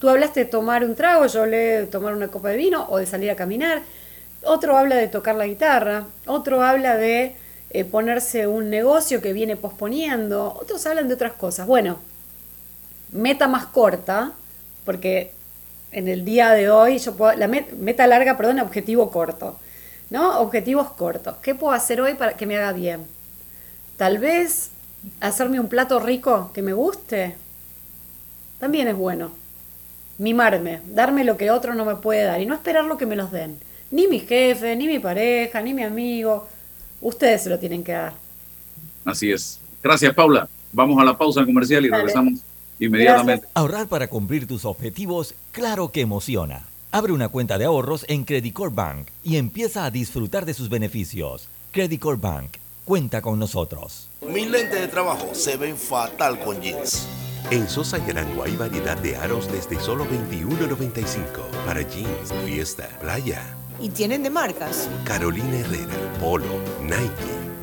Tú 0.00 0.08
hablaste 0.08 0.40
de 0.40 0.46
tomar 0.46 0.82
un 0.82 0.96
trago, 0.96 1.24
yo 1.26 1.42
hablé 1.42 1.56
de 1.82 1.86
tomar 1.86 2.14
una 2.14 2.26
copa 2.26 2.48
de 2.48 2.56
vino 2.56 2.88
o 2.90 2.98
de 2.98 3.06
salir 3.06 3.30
a 3.30 3.36
caminar. 3.36 3.82
Otro 4.42 4.76
habla 4.76 4.96
de 4.96 5.08
tocar 5.08 5.36
la 5.36 5.46
guitarra, 5.46 6.06
otro 6.26 6.62
habla 6.62 6.96
de 6.96 7.36
eh, 7.70 7.84
ponerse 7.84 8.46
un 8.46 8.70
negocio 8.70 9.20
que 9.20 9.32
viene 9.32 9.56
posponiendo, 9.56 10.56
otros 10.60 10.86
hablan 10.86 11.08
de 11.08 11.14
otras 11.14 11.32
cosas. 11.32 11.66
Bueno, 11.66 11.98
meta 13.12 13.48
más 13.48 13.66
corta, 13.66 14.32
porque 14.84 15.32
en 15.92 16.08
el 16.08 16.24
día 16.24 16.50
de 16.50 16.70
hoy 16.70 16.98
yo 16.98 17.14
puedo, 17.16 17.34
la 17.36 17.48
meta 17.48 18.06
larga, 18.06 18.36
perdón, 18.36 18.60
objetivo 18.60 19.10
corto, 19.10 19.58
¿no? 20.08 20.40
Objetivos 20.40 20.90
cortos. 20.92 21.36
¿Qué 21.42 21.54
puedo 21.54 21.72
hacer 21.72 22.00
hoy 22.00 22.14
para 22.14 22.34
que 22.34 22.46
me 22.46 22.56
haga 22.56 22.72
bien? 22.72 23.06
Tal 23.96 24.18
vez 24.18 24.70
hacerme 25.20 25.60
un 25.60 25.68
plato 25.68 26.00
rico 26.00 26.50
que 26.54 26.62
me 26.62 26.72
guste, 26.72 27.36
también 28.58 28.88
es 28.88 28.96
bueno 28.96 29.32
mimarme, 30.20 30.82
darme 30.84 31.24
lo 31.24 31.38
que 31.38 31.50
otro 31.50 31.74
no 31.74 31.86
me 31.86 31.96
puede 31.96 32.24
dar 32.24 32.42
y 32.42 32.46
no 32.46 32.54
esperar 32.54 32.84
lo 32.84 32.98
que 32.98 33.06
me 33.06 33.16
los 33.16 33.32
den. 33.32 33.58
Ni 33.90 34.06
mi 34.06 34.20
jefe, 34.20 34.76
ni 34.76 34.86
mi 34.86 34.98
pareja, 34.98 35.60
ni 35.60 35.74
mi 35.74 35.82
amigo. 35.82 36.46
Ustedes 37.00 37.42
se 37.42 37.50
lo 37.50 37.58
tienen 37.58 37.82
que 37.82 37.92
dar. 37.92 38.12
Así 39.04 39.30
es. 39.30 39.60
Gracias, 39.82 40.14
Paula. 40.14 40.48
Vamos 40.72 41.00
a 41.00 41.04
la 41.04 41.16
pausa 41.16 41.44
comercial 41.44 41.84
y 41.84 41.90
regresamos 41.90 42.40
inmediatamente. 42.78 43.46
Ahorrar 43.54 43.88
para 43.88 44.08
cumplir 44.08 44.46
tus 44.46 44.64
objetivos, 44.64 45.34
claro 45.52 45.90
que 45.90 46.02
emociona. 46.02 46.64
Abre 46.92 47.12
una 47.12 47.28
cuenta 47.28 47.58
de 47.58 47.64
ahorros 47.64 48.04
en 48.08 48.24
Credit 48.24 48.56
Bank 48.72 49.08
y 49.22 49.36
empieza 49.36 49.84
a 49.84 49.90
disfrutar 49.90 50.44
de 50.44 50.54
sus 50.54 50.68
beneficios. 50.68 51.48
Credit 51.72 52.02
Bank, 52.18 52.56
cuenta 52.84 53.22
con 53.22 53.38
nosotros. 53.38 54.08
Mis 54.26 54.50
lentes 54.50 54.80
de 54.80 54.88
trabajo 54.88 55.30
se 55.32 55.56
ven 55.56 55.76
fatal 55.76 56.38
con 56.40 56.60
jeans. 56.60 57.06
En 57.50 57.68
Sosa 57.68 57.98
y 57.98 58.10
Arango 58.10 58.42
hay 58.42 58.54
variedad 58.56 58.98
de 58.98 59.16
aros 59.16 59.50
desde 59.50 59.80
solo 59.80 60.04
$21.95 60.04 61.48
para 61.64 61.82
jeans, 61.82 62.32
fiesta, 62.44 62.88
playa. 63.00 63.59
¿Y 63.80 63.88
tienen 63.88 64.22
de 64.22 64.28
marcas? 64.28 64.88
Carolina 65.04 65.58
Herrera, 65.58 65.94
Polo, 66.20 66.44
Nike, 66.82 67.00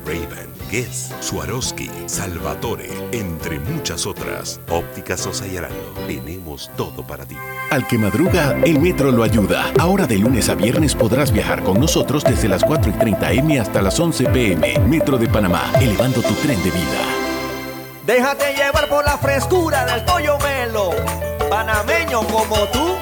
Ray-Ban, 0.04 0.48
Guess, 0.68 1.14
Swarovski, 1.20 1.88
Salvatore, 2.06 2.90
entre 3.12 3.60
muchas 3.60 4.04
otras. 4.04 4.60
Óptica 4.68 5.16
Sosa 5.16 5.46
y 5.46 5.56
Arango, 5.56 5.94
tenemos 6.08 6.72
todo 6.76 7.06
para 7.06 7.24
ti. 7.24 7.36
Al 7.70 7.86
que 7.86 7.98
madruga, 7.98 8.58
el 8.64 8.80
metro 8.80 9.12
lo 9.12 9.22
ayuda. 9.22 9.72
Ahora 9.78 10.06
de 10.06 10.18
lunes 10.18 10.48
a 10.48 10.56
viernes 10.56 10.94
podrás 10.96 11.30
viajar 11.30 11.62
con 11.62 11.78
nosotros 11.78 12.24
desde 12.24 12.48
las 12.48 12.64
4 12.64 12.90
y 12.90 12.94
30 12.94 13.32
M 13.34 13.60
hasta 13.60 13.80
las 13.80 14.00
11 14.00 14.24
PM. 14.30 14.76
Metro 14.88 15.18
de 15.18 15.28
Panamá, 15.28 15.70
elevando 15.80 16.20
tu 16.20 16.34
tren 16.34 16.60
de 16.64 16.70
vida. 16.72 17.28
Déjate 18.04 18.54
llevar 18.54 18.88
por 18.88 19.04
la 19.04 19.18
frescura 19.18 19.84
del 19.84 20.04
pollo 20.04 20.36
melo, 20.38 20.90
panameño 21.48 22.22
como 22.26 22.56
tú. 22.72 22.96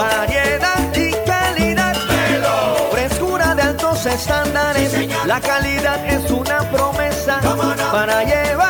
Variedad 0.00 0.96
y 0.96 1.12
calidad. 1.26 1.94
Melo. 2.08 2.88
Frescura 2.90 3.54
de 3.54 3.62
altos 3.62 4.06
estándares. 4.06 4.94
la 5.26 5.40
calidad 5.42 6.06
es 6.06 6.30
una 6.30 6.58
promesa 6.70 7.38
para 7.92 8.24
llevarte 8.24 8.69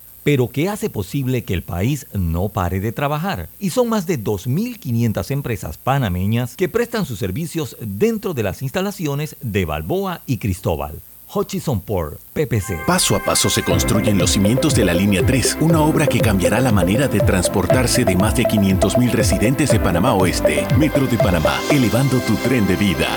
pero 0.23 0.49
que 0.49 0.69
hace 0.69 0.89
posible 0.89 1.43
que 1.43 1.53
el 1.53 1.63
país 1.63 2.07
no 2.13 2.49
pare 2.49 2.79
de 2.79 2.91
trabajar. 2.91 3.49
Y 3.59 3.71
son 3.71 3.89
más 3.89 4.07
de 4.07 4.19
2.500 4.19 5.31
empresas 5.31 5.77
panameñas 5.77 6.55
que 6.55 6.69
prestan 6.69 7.05
sus 7.05 7.19
servicios 7.19 7.77
dentro 7.79 8.33
de 8.33 8.43
las 8.43 8.61
instalaciones 8.61 9.35
de 9.41 9.65
Balboa 9.65 10.21
y 10.25 10.37
Cristóbal. 10.37 11.01
Hutchison 11.33 11.79
Port, 11.79 12.19
PPC. 12.33 12.85
Paso 12.85 13.15
a 13.15 13.23
paso 13.23 13.49
se 13.49 13.63
construyen 13.63 14.17
los 14.17 14.31
cimientos 14.31 14.75
de 14.75 14.83
la 14.83 14.93
Línea 14.93 15.25
3, 15.25 15.59
una 15.61 15.81
obra 15.81 16.07
que 16.07 16.19
cambiará 16.19 16.59
la 16.59 16.71
manera 16.71 17.07
de 17.07 17.21
transportarse 17.21 18.03
de 18.03 18.15
más 18.15 18.35
de 18.35 18.43
500.000 18.43 19.11
residentes 19.11 19.71
de 19.71 19.79
Panamá 19.79 20.13
Oeste. 20.13 20.67
Metro 20.77 21.07
de 21.07 21.17
Panamá, 21.17 21.57
elevando 21.71 22.19
tu 22.19 22.35
tren 22.35 22.67
de 22.67 22.75
vida. 22.75 23.07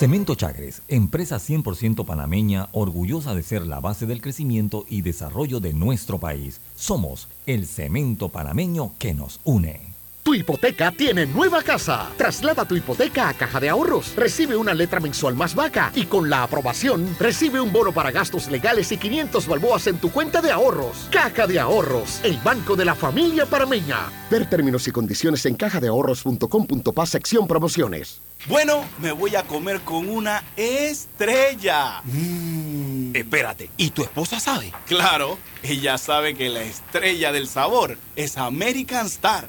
Cemento 0.00 0.34
Chagres, 0.34 0.80
empresa 0.88 1.36
100% 1.36 2.06
panameña, 2.06 2.70
orgullosa 2.72 3.34
de 3.34 3.42
ser 3.42 3.66
la 3.66 3.80
base 3.80 4.06
del 4.06 4.22
crecimiento 4.22 4.86
y 4.88 5.02
desarrollo 5.02 5.60
de 5.60 5.74
nuestro 5.74 6.16
país. 6.16 6.62
Somos 6.74 7.28
el 7.44 7.66
cemento 7.66 8.30
panameño 8.30 8.92
que 8.98 9.12
nos 9.12 9.40
une. 9.44 9.99
Tu 10.22 10.34
hipoteca 10.34 10.92
tiene 10.92 11.24
nueva 11.24 11.62
casa. 11.62 12.08
Traslada 12.16 12.66
tu 12.66 12.76
hipoteca 12.76 13.28
a 13.28 13.34
Caja 13.34 13.58
de 13.58 13.70
Ahorros. 13.70 14.14
Recibe 14.16 14.54
una 14.54 14.74
letra 14.74 15.00
mensual 15.00 15.34
más 15.34 15.54
vaca 15.54 15.90
y 15.94 16.04
con 16.04 16.28
la 16.28 16.42
aprobación 16.42 17.16
recibe 17.18 17.60
un 17.60 17.72
bono 17.72 17.92
para 17.92 18.10
gastos 18.10 18.50
legales 18.50 18.92
y 18.92 18.98
500 18.98 19.46
balboas 19.46 19.86
en 19.86 19.98
tu 19.98 20.10
cuenta 20.10 20.42
de 20.42 20.50
ahorros. 20.50 21.08
Caja 21.10 21.46
de 21.46 21.58
Ahorros, 21.58 22.20
el 22.22 22.36
banco 22.38 22.76
de 22.76 22.84
la 22.84 22.94
familia 22.94 23.46
parameña. 23.46 24.10
Ver 24.30 24.48
términos 24.48 24.86
y 24.88 24.90
condiciones 24.90 25.46
en 25.46 25.54
cajadeahorros.com.pa 25.54 27.06
sección 27.06 27.46
promociones. 27.46 28.20
Bueno, 28.46 28.84
me 28.98 29.12
voy 29.12 29.36
a 29.36 29.42
comer 29.42 29.80
con 29.80 30.08
una 30.08 30.42
estrella. 30.56 32.02
Mmm. 32.04 33.14
Espérate, 33.14 33.70
¿y 33.76 33.90
tu 33.90 34.02
esposa 34.02 34.38
sabe? 34.38 34.72
Claro, 34.86 35.38
ella 35.62 35.98
sabe 35.98 36.34
que 36.34 36.48
la 36.48 36.62
estrella 36.62 37.32
del 37.32 37.48
sabor 37.48 37.98
es 38.16 38.38
American 38.38 39.06
Star 39.06 39.48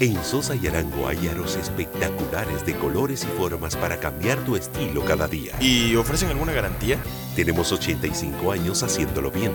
En 0.00 0.22
Sosa 0.22 0.54
y 0.54 0.64
Arango 0.68 1.08
hay 1.08 1.26
aros 1.26 1.56
espectaculares 1.56 2.64
de 2.64 2.74
colores 2.74 3.24
y 3.24 3.36
formas 3.36 3.74
para 3.74 3.98
cambiar 3.98 4.38
tu 4.44 4.54
estilo 4.54 5.04
cada 5.04 5.26
día. 5.26 5.56
¿Y 5.60 5.96
ofrecen 5.96 6.28
alguna 6.28 6.52
garantía? 6.52 6.98
Tenemos 7.34 7.72
85 7.72 8.52
años 8.52 8.84
haciéndolo 8.84 9.32
bien. 9.32 9.50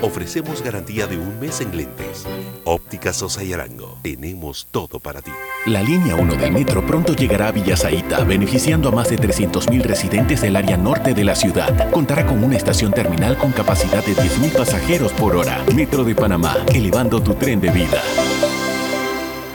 Ofrecemos 0.00 0.62
garantía 0.62 1.08
de 1.08 1.16
un 1.16 1.40
mes 1.40 1.60
en 1.60 1.76
lentes. 1.76 2.24
Óptica 2.62 3.12
Sosa 3.12 3.42
y 3.42 3.52
Arango. 3.52 3.98
Tenemos 4.02 4.68
todo 4.70 5.00
para 5.00 5.20
ti. 5.20 5.32
La 5.66 5.82
línea 5.82 6.14
1 6.14 6.36
del 6.36 6.52
metro 6.52 6.86
pronto 6.86 7.16
llegará 7.16 7.48
a 7.48 7.52
Villasaita, 7.52 8.22
beneficiando 8.22 8.88
a 8.88 8.92
más 8.92 9.10
de 9.10 9.18
300.000 9.18 9.82
residentes 9.82 10.42
del 10.42 10.54
área 10.54 10.76
norte 10.76 11.12
de 11.12 11.24
la 11.24 11.34
ciudad. 11.34 11.90
Contará 11.90 12.24
con 12.24 12.44
una 12.44 12.56
estación 12.56 12.92
terminal 12.92 13.36
con 13.36 13.50
capacidad 13.50 14.04
de 14.04 14.14
10.000 14.14 14.56
pasajeros 14.56 15.12
por 15.12 15.34
hora. 15.34 15.64
Metro 15.74 16.04
de 16.04 16.14
Panamá, 16.14 16.56
elevando 16.72 17.20
tu 17.20 17.34
tren 17.34 17.60
de 17.60 17.70
vida. 17.70 18.00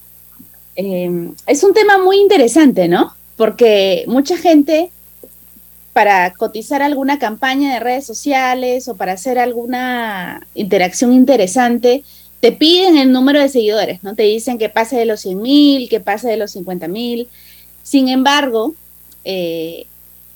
Eh, 0.76 1.32
es 1.48 1.64
un 1.64 1.74
tema 1.74 1.98
muy 1.98 2.18
interesante, 2.18 2.88
¿no? 2.88 3.16
Porque 3.38 4.04
mucha 4.06 4.38
gente 4.38 4.92
para 5.94 6.34
cotizar 6.34 6.82
alguna 6.82 7.20
campaña 7.20 7.74
de 7.74 7.80
redes 7.80 8.06
sociales 8.06 8.88
o 8.88 8.96
para 8.96 9.14
hacer 9.14 9.40
alguna 9.40 10.46
interacción 10.54 11.14
interesante, 11.14 12.04
te 12.42 12.52
piden 12.52 12.98
el 12.98 13.12
número 13.12 13.40
de 13.40 13.50
seguidores, 13.50 14.04
¿no? 14.04 14.14
Te 14.14 14.24
dicen 14.24 14.58
que 14.58 14.70
pase 14.70 14.98
de 14.98 15.06
los 15.06 15.22
100 15.22 15.42
mil, 15.42 15.90
que 15.90 16.00
pase 16.00 16.30
de 16.30 16.38
los 16.38 16.52
50 16.52 16.88
mil. 16.88 17.28
Sin 17.82 18.08
embargo, 18.08 18.76
eh, 19.32 19.86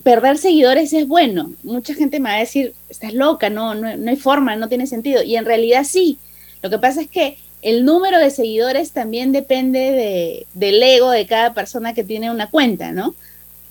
perder 0.03 0.37
seguidores 0.37 0.93
es 0.93 1.07
bueno. 1.07 1.51
Mucha 1.63 1.95
gente 1.95 2.19
me 2.19 2.29
va 2.29 2.35
a 2.35 2.39
decir, 2.39 2.73
estás 2.89 3.13
loca, 3.13 3.49
no, 3.49 3.73
no, 3.73 3.97
no 3.97 4.09
hay 4.11 4.17
forma, 4.17 4.55
no 4.55 4.69
tiene 4.69 4.85
sentido. 4.85 5.23
Y 5.23 5.35
en 5.35 5.45
realidad 5.45 5.83
sí. 5.83 6.19
Lo 6.61 6.69
que 6.69 6.77
pasa 6.77 7.01
es 7.01 7.09
que 7.09 7.37
el 7.63 7.85
número 7.85 8.19
de 8.19 8.29
seguidores 8.29 8.91
también 8.91 9.31
depende 9.31 9.79
de, 9.79 10.45
del 10.53 10.83
ego 10.83 11.09
de 11.09 11.25
cada 11.25 11.55
persona 11.55 11.95
que 11.95 12.03
tiene 12.03 12.29
una 12.29 12.51
cuenta, 12.51 12.91
¿no? 12.91 13.15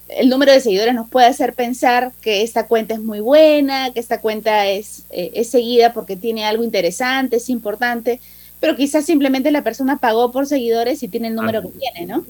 El 0.08 0.28
número 0.28 0.50
de 0.52 0.60
seguidores 0.60 0.94
nos 0.94 1.08
puede 1.08 1.26
hacer 1.26 1.54
pensar 1.54 2.10
que 2.20 2.42
esta 2.42 2.66
cuenta 2.66 2.94
es 2.94 3.00
muy 3.00 3.20
buena, 3.20 3.92
que 3.92 4.00
esta 4.00 4.20
cuenta 4.20 4.66
es, 4.66 5.04
eh, 5.10 5.30
es 5.34 5.50
seguida 5.50 5.92
porque 5.92 6.16
tiene 6.16 6.44
algo 6.44 6.64
interesante, 6.64 7.36
es 7.36 7.48
importante, 7.48 8.18
pero 8.60 8.74
quizás 8.74 9.04
simplemente 9.04 9.52
la 9.52 9.62
persona 9.62 9.98
pagó 9.98 10.32
por 10.32 10.46
seguidores 10.46 11.02
y 11.02 11.08
tiene 11.08 11.28
el 11.28 11.36
número 11.36 11.62
que 11.62 11.78
tiene, 11.78 12.06
¿no? 12.06 12.24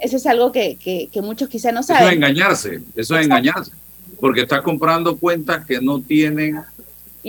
Eso 0.00 0.16
es 0.16 0.26
algo 0.26 0.52
que, 0.52 0.76
que, 0.76 1.08
que 1.12 1.22
muchos 1.22 1.48
quizás 1.48 1.72
no 1.72 1.82
saben. 1.82 2.02
Eso 2.02 2.10
es 2.10 2.16
engañarse, 2.16 2.82
eso 2.94 3.16
es 3.16 3.24
engañarse, 3.24 3.72
porque 4.20 4.42
estás 4.42 4.62
comprando 4.62 5.16
cuentas 5.16 5.64
que 5.64 5.80
no 5.80 6.00
tienen 6.00 6.60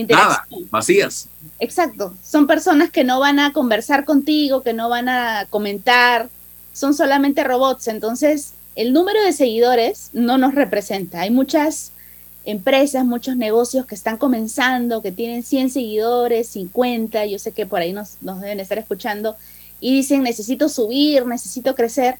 nada, 0.04 0.46
vacías. 0.70 1.30
Exacto, 1.60 2.14
son 2.24 2.48
personas 2.48 2.92
que 2.92 3.04
no 3.04 3.20
van 3.20 3.40
a 3.40 3.54
conversar 3.54 4.04
contigo, 4.06 4.62
que 4.62 4.74
no 4.74 4.90
van 4.90 5.08
a 5.08 5.46
comentar, 5.50 6.30
son 6.74 6.94
solamente 6.94 7.44
robots. 7.44 7.88
Entonces, 7.88 8.54
el 8.76 8.92
número 8.92 9.24
de 9.24 9.32
seguidores 9.32 10.10
no 10.12 10.38
nos 10.38 10.54
representa. 10.54 11.22
Hay 11.22 11.32
muchas 11.32 11.94
empresas, 12.44 13.06
muchos 13.06 13.38
negocios 13.38 13.86
que 13.86 13.96
están 13.96 14.18
comenzando, 14.18 15.02
que 15.02 15.12
tienen 15.12 15.44
100 15.44 15.72
seguidores, 15.72 16.48
50, 16.50 17.26
yo 17.26 17.40
sé 17.40 17.52
que 17.54 17.66
por 17.66 17.80
ahí 17.80 17.94
nos, 17.94 18.22
nos 18.22 18.42
deben 18.42 18.60
estar 18.60 18.78
escuchando, 18.78 19.36
y 19.80 19.96
dicen, 19.96 20.24
necesito 20.24 20.70
subir, 20.70 21.26
necesito 21.26 21.76
crecer. 21.76 22.18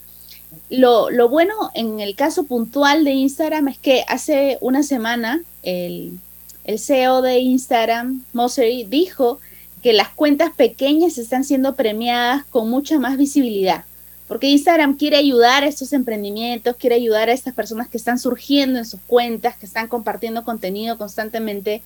Lo, 0.70 1.10
lo, 1.10 1.30
bueno 1.30 1.54
en 1.74 2.00
el 2.00 2.16
caso 2.16 2.44
puntual 2.44 3.04
de 3.04 3.12
Instagram 3.12 3.68
es 3.68 3.78
que 3.78 4.04
hace 4.08 4.58
una 4.62 4.84
semana 4.84 5.42
el, 5.64 6.20
el 6.64 6.80
CEO 6.80 7.22
de 7.22 7.40
Instagram, 7.40 8.24
Mosery, 8.34 8.84
dijo 8.86 9.40
que 9.84 9.94
las 9.94 10.10
cuentas 10.10 10.52
pequeñas 10.56 11.18
están 11.18 11.44
siendo 11.44 11.76
premiadas 11.76 12.44
con 12.46 12.70
mucha 12.70 13.00
más 13.00 13.18
visibilidad, 13.18 13.86
porque 14.28 14.50
Instagram 14.50 14.98
quiere 14.98 15.18
ayudar 15.18 15.64
a 15.64 15.68
estos 15.68 15.94
emprendimientos, 15.94 16.76
quiere 16.76 16.96
ayudar 16.96 17.30
a 17.30 17.34
estas 17.34 17.54
personas 17.54 17.88
que 17.88 17.98
están 17.98 18.18
surgiendo 18.18 18.80
en 18.80 18.86
sus 18.86 19.00
cuentas, 19.02 19.58
que 19.58 19.68
están 19.68 19.88
compartiendo 19.88 20.44
contenido 20.44 20.98
constantemente, 20.98 21.84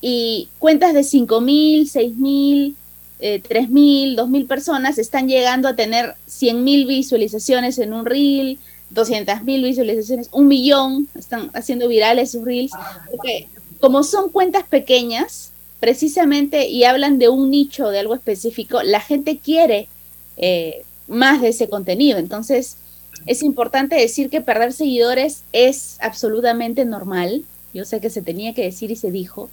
y 0.00 0.48
cuentas 0.58 0.94
de 0.94 1.04
5 1.04 1.40
mil, 1.42 1.88
6 1.88 2.16
mil, 2.16 2.76
eh, 3.20 3.40
3 3.40 3.70
mil, 3.70 4.16
2 4.16 4.28
mil 4.28 4.46
personas 4.46 4.98
están 4.98 5.28
llegando 5.28 5.68
a 5.68 5.76
tener 5.76 6.14
100 6.26 6.64
mil 6.64 6.86
visualizaciones 6.86 7.78
en 7.78 7.92
un 7.92 8.04
reel, 8.04 8.58
200 8.90 9.42
mil 9.44 9.62
visualizaciones, 9.64 10.28
un 10.32 10.46
millón, 10.46 11.08
están 11.18 11.50
haciendo 11.54 11.88
virales 11.88 12.32
sus 12.32 12.44
reels, 12.44 12.72
porque 13.10 13.48
como 13.80 14.02
son 14.02 14.30
cuentas 14.30 14.64
pequeñas, 14.64 15.52
precisamente, 15.80 16.68
y 16.68 16.84
hablan 16.84 17.18
de 17.18 17.28
un 17.28 17.50
nicho, 17.50 17.90
de 17.90 17.98
algo 17.98 18.14
específico, 18.14 18.82
la 18.82 19.00
gente 19.00 19.38
quiere 19.38 19.88
eh, 20.36 20.82
más 21.08 21.42
de 21.42 21.48
ese 21.48 21.68
contenido. 21.68 22.18
Entonces, 22.18 22.78
es 23.26 23.42
importante 23.42 23.96
decir 23.96 24.30
que 24.30 24.40
perder 24.40 24.72
seguidores 24.72 25.44
es 25.52 25.98
absolutamente 26.00 26.84
normal. 26.84 27.44
Yo 27.72 27.84
sé 27.84 28.00
que 28.00 28.10
se 28.10 28.22
tenía 28.22 28.54
que 28.54 28.62
decir 28.62 28.90
y 28.90 28.96
se 28.96 29.10
dijo. 29.10 29.50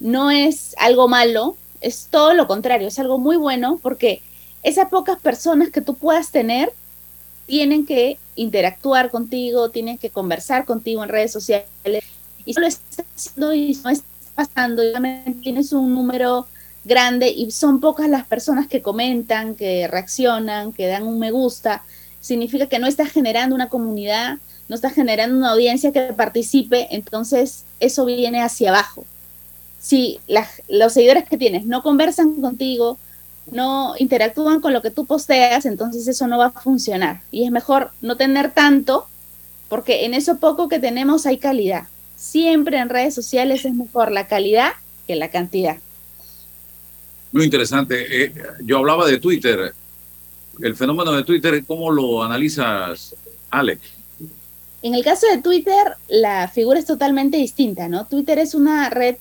No 0.00 0.30
es 0.30 0.74
algo 0.78 1.08
malo, 1.08 1.56
es 1.80 2.08
todo 2.10 2.34
lo 2.34 2.46
contrario, 2.46 2.88
es 2.88 2.98
algo 2.98 3.18
muy 3.18 3.36
bueno 3.36 3.78
porque 3.82 4.22
esas 4.62 4.88
pocas 4.88 5.18
personas 5.18 5.70
que 5.70 5.80
tú 5.80 5.94
puedas 5.94 6.30
tener 6.30 6.72
tienen 7.46 7.86
que 7.86 8.18
interactuar 8.34 9.10
contigo, 9.10 9.70
tienen 9.70 9.98
que 9.98 10.10
conversar 10.10 10.64
contigo 10.64 11.02
en 11.02 11.08
redes 11.08 11.32
sociales 11.32 12.04
y 12.44 12.54
solo 12.54 12.66
está 12.66 13.04
haciendo 13.14 13.54
y 13.54 13.78
no 13.82 13.90
está 13.90 14.06
pasando, 14.34 14.82
tienes 15.42 15.72
un 15.72 15.94
número 15.94 16.46
grande 16.84 17.28
y 17.28 17.50
son 17.50 17.80
pocas 17.80 18.08
las 18.08 18.26
personas 18.26 18.66
que 18.68 18.82
comentan, 18.82 19.54
que 19.54 19.88
reaccionan, 19.88 20.72
que 20.72 20.86
dan 20.86 21.06
un 21.06 21.18
me 21.18 21.30
gusta, 21.30 21.82
significa 22.20 22.66
que 22.66 22.78
no 22.78 22.86
estás 22.86 23.10
generando 23.10 23.54
una 23.54 23.68
comunidad, 23.68 24.38
no 24.68 24.74
estás 24.74 24.94
generando 24.94 25.36
una 25.36 25.50
audiencia 25.52 25.92
que 25.92 26.00
participe, 26.12 26.88
entonces 26.90 27.64
eso 27.80 28.04
viene 28.04 28.42
hacia 28.42 28.70
abajo. 28.70 29.04
Si 29.78 30.20
los 30.68 30.92
seguidores 30.92 31.28
que 31.28 31.38
tienes 31.38 31.64
no 31.64 31.82
conversan 31.82 32.40
contigo, 32.40 32.98
no 33.50 33.94
interactúan 33.98 34.60
con 34.60 34.72
lo 34.72 34.82
que 34.82 34.90
tú 34.90 35.06
posteas, 35.06 35.66
entonces 35.66 36.06
eso 36.08 36.26
no 36.26 36.38
va 36.38 36.46
a 36.46 36.50
funcionar. 36.50 37.20
Y 37.30 37.44
es 37.44 37.50
mejor 37.50 37.92
no 38.00 38.16
tener 38.16 38.52
tanto, 38.52 39.06
porque 39.68 40.04
en 40.04 40.14
eso 40.14 40.38
poco 40.38 40.68
que 40.68 40.78
tenemos 40.78 41.26
hay 41.26 41.38
calidad 41.38 41.86
siempre 42.18 42.78
en 42.78 42.88
redes 42.88 43.14
sociales 43.14 43.64
es 43.64 43.72
mejor 43.72 44.10
la 44.10 44.26
calidad 44.26 44.72
que 45.06 45.14
la 45.14 45.30
cantidad. 45.30 45.78
Muy 47.32 47.44
interesante. 47.44 48.24
Eh, 48.24 48.32
yo 48.64 48.78
hablaba 48.78 49.06
de 49.06 49.18
Twitter. 49.18 49.72
El 50.60 50.74
fenómeno 50.74 51.12
de 51.12 51.22
Twitter, 51.22 51.64
¿cómo 51.64 51.90
lo 51.90 52.22
analizas, 52.22 53.14
Alex? 53.50 53.80
En 54.82 54.94
el 54.94 55.04
caso 55.04 55.26
de 55.28 55.40
Twitter, 55.40 55.94
la 56.08 56.48
figura 56.48 56.78
es 56.78 56.84
totalmente 56.84 57.36
distinta, 57.36 57.88
¿no? 57.88 58.06
Twitter 58.06 58.38
es 58.38 58.54
una 58.54 58.90
red 58.90 59.16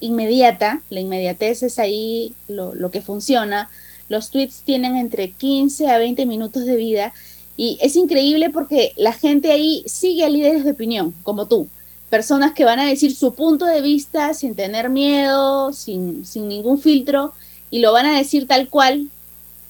inmediata, 0.00 0.82
la 0.90 1.00
inmediatez 1.00 1.62
es 1.62 1.78
ahí 1.78 2.34
lo, 2.48 2.74
lo 2.74 2.90
que 2.90 3.02
funciona. 3.02 3.70
Los 4.08 4.30
tweets 4.30 4.62
tienen 4.64 4.96
entre 4.96 5.30
15 5.32 5.88
a 5.88 5.98
20 5.98 6.26
minutos 6.26 6.64
de 6.64 6.76
vida 6.76 7.12
y 7.58 7.76
es 7.82 7.96
increíble 7.96 8.50
porque 8.50 8.92
la 8.96 9.12
gente 9.12 9.50
ahí 9.50 9.82
sigue 9.86 10.24
a 10.24 10.28
líderes 10.28 10.64
de 10.64 10.70
opinión, 10.70 11.12
como 11.24 11.46
tú. 11.46 11.68
Personas 12.08 12.54
que 12.54 12.64
van 12.64 12.78
a 12.78 12.86
decir 12.86 13.14
su 13.14 13.34
punto 13.34 13.66
de 13.66 13.82
vista 13.82 14.32
sin 14.32 14.54
tener 14.54 14.88
miedo, 14.88 15.72
sin, 15.72 16.24
sin 16.24 16.48
ningún 16.48 16.80
filtro, 16.80 17.32
y 17.68 17.80
lo 17.80 17.92
van 17.92 18.06
a 18.06 18.16
decir 18.16 18.46
tal 18.46 18.68
cual 18.68 19.08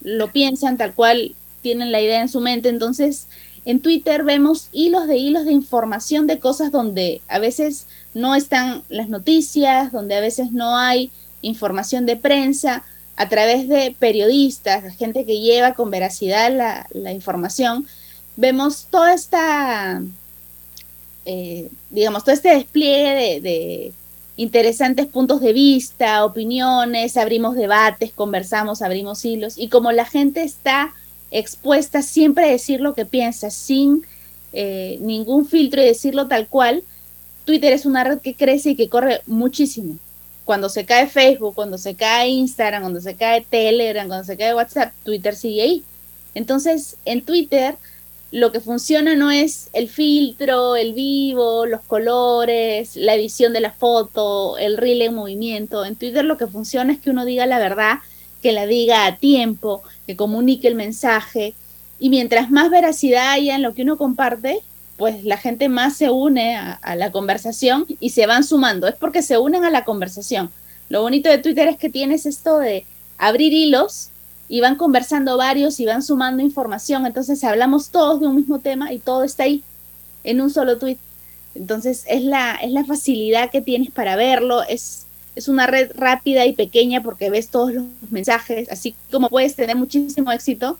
lo 0.02 0.30
piensan, 0.30 0.76
tal 0.76 0.94
cual 0.94 1.34
tienen 1.62 1.90
la 1.90 2.02
idea 2.02 2.20
en 2.20 2.28
su 2.28 2.40
mente. 2.40 2.68
Entonces, 2.68 3.26
en 3.64 3.80
Twitter 3.80 4.22
vemos 4.22 4.68
hilos 4.72 5.06
de 5.06 5.16
hilos 5.16 5.46
de 5.46 5.52
información 5.52 6.26
de 6.26 6.38
cosas 6.38 6.70
donde 6.70 7.22
a 7.26 7.38
veces 7.38 7.86
no 8.14 8.34
están 8.34 8.82
las 8.88 9.08
noticias, 9.08 9.92
donde 9.92 10.16
a 10.16 10.20
veces 10.20 10.52
no 10.52 10.76
hay 10.76 11.10
información 11.42 12.06
de 12.06 12.16
prensa, 12.16 12.84
a 13.18 13.28
través 13.28 13.68
de 13.68 13.96
periodistas, 13.98 14.96
gente 14.96 15.24
que 15.24 15.40
lleva 15.40 15.74
con 15.74 15.90
veracidad 15.90 16.86
la, 16.92 17.12
información, 17.12 17.84
vemos 18.36 18.86
toda 18.90 19.12
esta, 19.12 20.00
eh, 21.24 21.68
digamos, 21.90 22.22
todo 22.22 22.32
este 22.32 22.50
despliegue 22.50 23.40
de, 23.40 23.92
interesantes 24.36 25.08
puntos 25.08 25.40
de 25.40 25.52
vista, 25.52 26.24
opiniones, 26.24 27.16
abrimos 27.16 27.56
debates, 27.56 28.12
conversamos, 28.12 28.82
abrimos 28.82 29.24
hilos, 29.24 29.58
y 29.58 29.68
como 29.68 29.90
la 29.90 30.04
gente 30.04 30.44
está 30.44 30.94
expuesta 31.32 32.02
siempre 32.02 32.44
a 32.44 32.52
decir 32.52 32.80
lo 32.80 32.94
que 32.94 33.04
piensa, 33.04 33.50
sin 33.50 34.06
eh, 34.52 34.96
ningún 35.00 35.44
filtro 35.44 35.82
y 35.82 35.86
decirlo 35.86 36.28
tal 36.28 36.46
cual, 36.46 36.84
Twitter 37.48 37.72
es 37.72 37.86
una 37.86 38.04
red 38.04 38.18
que 38.18 38.34
crece 38.34 38.72
y 38.72 38.76
que 38.76 38.90
corre 38.90 39.22
muchísimo 39.26 39.96
cuando 40.44 40.68
se 40.68 40.84
cae 40.84 41.06
Facebook, 41.06 41.54
cuando 41.54 41.78
se 41.78 41.94
cae 41.94 42.28
Instagram, 42.28 42.82
cuando 42.82 43.00
se 43.00 43.14
cae 43.14 43.40
Telegram, 43.40 44.06
cuando 44.06 44.26
se 44.26 44.36
cae 44.36 44.54
WhatsApp, 44.54 44.92
Twitter 45.02 45.34
sigue 45.34 45.62
ahí. 45.62 45.82
Entonces, 46.34 46.98
en 47.06 47.22
Twitter 47.22 47.76
lo 48.32 48.52
que 48.52 48.60
funciona 48.60 49.16
no 49.16 49.30
es 49.30 49.70
el 49.72 49.88
filtro, 49.88 50.76
el 50.76 50.92
vivo, 50.92 51.64
los 51.64 51.80
colores, 51.80 52.96
la 52.96 53.14
edición 53.14 53.54
de 53.54 53.60
la 53.60 53.72
foto, 53.72 54.58
el 54.58 54.76
reel 54.76 55.00
en 55.00 55.14
movimiento. 55.14 55.86
En 55.86 55.96
Twitter 55.96 56.26
lo 56.26 56.36
que 56.36 56.48
funciona 56.48 56.92
es 56.92 57.00
que 57.00 57.08
uno 57.08 57.24
diga 57.24 57.46
la 57.46 57.58
verdad, 57.58 58.00
que 58.42 58.52
la 58.52 58.66
diga 58.66 59.06
a 59.06 59.16
tiempo, 59.16 59.82
que 60.06 60.16
comunique 60.16 60.68
el 60.68 60.74
mensaje. 60.74 61.54
Y 61.98 62.10
mientras 62.10 62.50
más 62.50 62.68
veracidad 62.70 63.32
haya 63.32 63.54
en 63.54 63.62
lo 63.62 63.72
que 63.72 63.84
uno 63.84 63.96
comparte, 63.96 64.60
pues 64.98 65.24
la 65.24 65.38
gente 65.38 65.68
más 65.68 65.96
se 65.96 66.10
une 66.10 66.56
a, 66.56 66.96
la 66.96 67.12
conversación 67.12 67.86
y 68.00 68.10
se 68.10 68.26
van 68.26 68.42
sumando. 68.42 68.88
Es 68.88 68.96
porque 68.96 69.22
se 69.22 69.38
unen 69.38 69.64
a 69.64 69.70
la 69.70 69.84
conversación. 69.84 70.50
Lo 70.88 71.02
bonito 71.02 71.30
de 71.30 71.38
Twitter 71.38 71.68
es 71.68 71.76
que 71.76 71.88
tienes 71.88 72.26
esto 72.26 72.58
de 72.58 72.84
abrir 73.16 73.52
hilos 73.52 74.10
y 74.48 74.60
van 74.60 74.74
conversando 74.74 75.36
varios 75.36 75.78
y 75.78 75.86
van 75.86 76.02
sumando 76.02 76.42
información. 76.42 77.06
Entonces 77.06 77.44
hablamos 77.44 77.90
todos 77.90 78.20
de 78.20 78.26
un 78.26 78.36
mismo 78.36 78.58
tema 78.58 78.92
y 78.92 78.98
todo 78.98 79.22
está 79.22 79.44
ahí 79.44 79.62
en 80.24 80.40
un 80.40 80.50
solo 80.50 80.78
tweet. 80.78 80.98
Entonces 81.54 82.04
es 82.08 82.24
la, 82.24 82.56
es 82.56 82.72
la 82.72 82.84
facilidad 82.84 83.52
que 83.52 83.62
tienes 83.62 83.92
para 83.92 84.16
verlo. 84.16 84.64
Es, 84.64 85.06
es 85.36 85.46
una 85.46 85.68
red 85.68 85.92
rápida 85.94 86.44
y 86.44 86.54
pequeña 86.54 87.04
porque 87.04 87.30
ves 87.30 87.50
todos 87.50 87.72
los 87.72 87.84
mensajes, 88.10 88.68
así 88.68 88.96
como 89.12 89.28
puedes 89.28 89.54
tener 89.54 89.76
muchísimo 89.76 90.32
éxito 90.32 90.76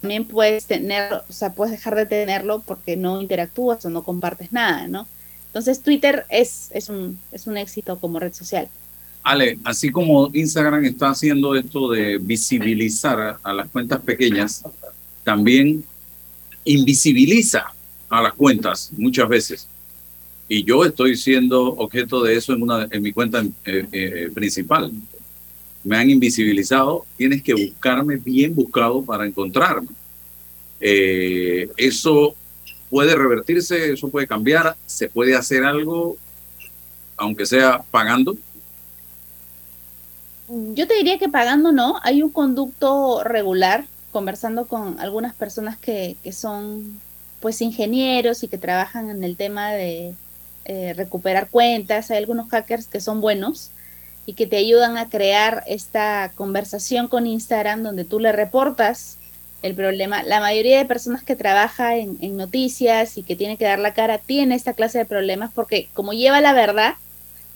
también 0.00 0.24
puedes 0.24 0.66
tener, 0.66 1.12
o 1.12 1.32
sea, 1.32 1.52
puedes 1.52 1.72
dejar 1.72 1.94
de 1.94 2.06
tenerlo 2.06 2.62
porque 2.64 2.96
no 2.96 3.20
interactúas 3.20 3.84
o 3.84 3.90
no 3.90 4.02
compartes 4.02 4.52
nada, 4.52 4.88
¿no? 4.88 5.06
Entonces 5.46 5.82
Twitter 5.82 6.24
es, 6.30 6.70
es, 6.72 6.88
un, 6.88 7.18
es 7.32 7.46
un 7.46 7.56
éxito 7.56 7.98
como 7.98 8.18
red 8.18 8.32
social. 8.32 8.68
Ale, 9.22 9.58
así 9.64 9.90
como 9.90 10.30
Instagram 10.32 10.84
está 10.84 11.10
haciendo 11.10 11.54
esto 11.54 11.90
de 11.90 12.18
visibilizar 12.18 13.38
a 13.42 13.52
las 13.52 13.68
cuentas 13.68 14.00
pequeñas, 14.00 14.62
también 15.24 15.84
invisibiliza 16.64 17.66
a 18.08 18.22
las 18.22 18.32
cuentas 18.32 18.90
muchas 18.96 19.28
veces. 19.28 19.68
Y 20.48 20.64
yo 20.64 20.84
estoy 20.84 21.16
siendo 21.16 21.74
objeto 21.74 22.22
de 22.22 22.36
eso 22.36 22.54
en, 22.54 22.62
una, 22.62 22.88
en 22.90 23.02
mi 23.02 23.12
cuenta 23.12 23.44
eh, 23.64 23.86
eh, 23.92 24.30
principal 24.32 24.90
me 25.82 25.96
han 25.96 26.10
invisibilizado, 26.10 27.06
tienes 27.16 27.42
que 27.42 27.54
buscarme 27.54 28.16
bien 28.16 28.54
buscado 28.54 29.02
para 29.02 29.26
encontrarme. 29.26 29.88
Eh, 30.80 31.70
eso 31.76 32.34
puede 32.88 33.14
revertirse, 33.14 33.92
eso 33.92 34.08
puede 34.08 34.26
cambiar, 34.26 34.76
se 34.86 35.08
puede 35.08 35.34
hacer 35.34 35.64
algo, 35.64 36.16
aunque 37.16 37.46
sea 37.46 37.82
pagando. 37.90 38.36
Yo 40.48 40.86
te 40.88 40.94
diría 40.94 41.18
que 41.18 41.28
pagando 41.28 41.70
no, 41.70 42.00
hay 42.02 42.22
un 42.22 42.30
conducto 42.30 43.22
regular, 43.22 43.86
conversando 44.10 44.66
con 44.66 44.98
algunas 44.98 45.34
personas 45.34 45.78
que, 45.78 46.16
que 46.24 46.32
son 46.32 47.00
pues 47.38 47.62
ingenieros 47.62 48.42
y 48.42 48.48
que 48.48 48.58
trabajan 48.58 49.10
en 49.10 49.22
el 49.22 49.36
tema 49.36 49.70
de 49.70 50.14
eh, 50.64 50.92
recuperar 50.94 51.48
cuentas, 51.48 52.10
hay 52.10 52.18
algunos 52.18 52.50
hackers 52.50 52.86
que 52.86 53.00
son 53.00 53.20
buenos 53.20 53.70
y 54.30 54.34
que 54.34 54.46
te 54.46 54.58
ayudan 54.58 54.96
a 54.96 55.08
crear 55.08 55.64
esta 55.66 56.30
conversación 56.36 57.08
con 57.08 57.26
Instagram 57.26 57.82
donde 57.82 58.04
tú 58.04 58.20
le 58.20 58.30
reportas 58.30 59.18
el 59.60 59.74
problema. 59.74 60.22
La 60.22 60.38
mayoría 60.38 60.78
de 60.78 60.84
personas 60.84 61.24
que 61.24 61.34
trabaja 61.34 61.96
en, 61.96 62.36
noticias 62.36 63.18
y 63.18 63.24
que 63.24 63.34
tiene 63.34 63.56
que 63.56 63.64
dar 63.64 63.80
la 63.80 63.92
cara 63.92 64.18
tiene 64.18 64.54
esta 64.54 64.72
clase 64.72 64.98
de 64.98 65.04
problemas 65.04 65.50
porque 65.52 65.88
como 65.94 66.12
lleva 66.12 66.40
la 66.40 66.52
verdad, 66.52 66.94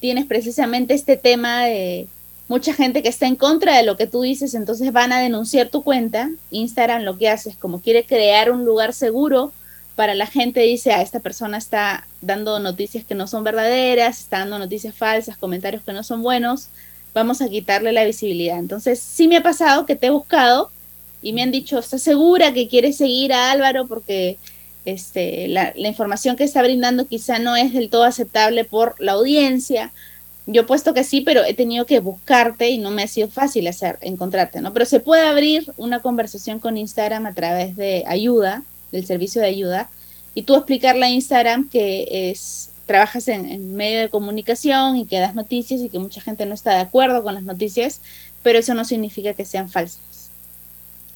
tienes 0.00 0.26
precisamente 0.26 0.94
este 0.94 1.16
tema 1.16 1.66
de 1.66 2.08
mucha 2.48 2.74
gente 2.74 3.04
que 3.04 3.08
está 3.08 3.28
en 3.28 3.36
contra 3.36 3.76
de 3.76 3.84
lo 3.84 3.96
que 3.96 4.08
tú 4.08 4.22
dices, 4.22 4.54
entonces 4.54 4.92
van 4.92 5.12
a 5.12 5.20
denunciar 5.20 5.68
tu 5.68 5.84
cuenta. 5.84 6.28
Instagram 6.50 7.02
lo 7.02 7.16
que 7.18 7.28
hace 7.28 7.50
es 7.50 7.56
como 7.56 7.82
quiere 7.82 8.02
crear 8.02 8.50
un 8.50 8.64
lugar 8.64 8.94
seguro 8.94 9.52
para 9.96 10.14
la 10.14 10.26
gente 10.26 10.60
dice, 10.60 10.92
ah, 10.92 11.02
esta 11.02 11.20
persona 11.20 11.58
está 11.58 12.06
dando 12.20 12.58
noticias 12.58 13.04
que 13.04 13.14
no 13.14 13.26
son 13.26 13.44
verdaderas, 13.44 14.20
está 14.20 14.40
dando 14.40 14.58
noticias 14.58 14.94
falsas, 14.94 15.36
comentarios 15.36 15.82
que 15.82 15.92
no 15.92 16.02
son 16.02 16.22
buenos, 16.22 16.68
vamos 17.14 17.40
a 17.40 17.48
quitarle 17.48 17.92
la 17.92 18.04
visibilidad. 18.04 18.58
Entonces, 18.58 18.98
sí 18.98 19.28
me 19.28 19.36
ha 19.36 19.42
pasado 19.42 19.86
que 19.86 19.96
te 19.96 20.08
he 20.08 20.10
buscado 20.10 20.70
y 21.22 21.32
me 21.32 21.42
han 21.42 21.52
dicho, 21.52 21.78
¿estás 21.78 22.02
segura 22.02 22.52
que 22.52 22.68
quieres 22.68 22.96
seguir 22.96 23.32
a 23.32 23.52
Álvaro? 23.52 23.86
Porque 23.86 24.36
este, 24.84 25.48
la, 25.48 25.72
información 25.76 26.36
que 26.36 26.44
está 26.44 26.62
brindando 26.62 27.06
quizá 27.06 27.38
no 27.38 27.56
es 27.56 27.72
del 27.72 27.88
todo 27.88 28.04
aceptable 28.04 28.64
por 28.64 28.96
la 28.98 29.12
audiencia. 29.12 29.92
Yo 30.46 30.62
he 30.62 30.64
puesto 30.66 30.92
que 30.92 31.04
sí, 31.04 31.22
pero 31.22 31.42
he 31.44 31.54
tenido 31.54 31.86
que 31.86 32.00
buscarte 32.00 32.68
y 32.68 32.78
no 32.78 32.90
me 32.90 33.04
ha 33.04 33.08
sido 33.08 33.28
fácil 33.28 33.66
hacer, 33.68 33.98
encontrarte, 34.02 34.60
¿no? 34.60 34.74
Pero 34.74 34.84
se 34.84 35.00
puede 35.00 35.26
abrir 35.26 35.72
una 35.78 36.00
conversación 36.00 36.58
con 36.58 36.76
Instagram 36.76 37.24
a 37.26 37.32
través 37.32 37.76
de 37.76 38.04
ayuda, 38.06 38.62
del 38.92 39.06
servicio 39.06 39.40
de 39.40 39.48
ayuda, 39.48 39.90
y 40.34 40.42
tú 40.42 40.56
explicarle 40.56 41.06
a 41.06 41.10
Instagram 41.10 41.68
que 41.68 42.30
es 42.30 42.70
trabajas 42.86 43.28
en, 43.28 43.74
medio 43.74 44.00
de 44.00 44.08
comunicación 44.10 44.96
y 44.96 45.06
que 45.06 45.18
das 45.18 45.34
noticias 45.34 45.80
y 45.80 45.88
que 45.88 45.98
mucha 45.98 46.20
gente 46.20 46.44
no 46.44 46.54
está 46.54 46.74
de 46.74 46.80
acuerdo 46.80 47.22
con 47.22 47.34
las 47.34 47.42
noticias, 47.42 48.00
pero 48.42 48.58
eso 48.58 48.74
no 48.74 48.84
significa 48.84 49.32
que 49.34 49.44
sean 49.44 49.70
falsas. 49.70 50.30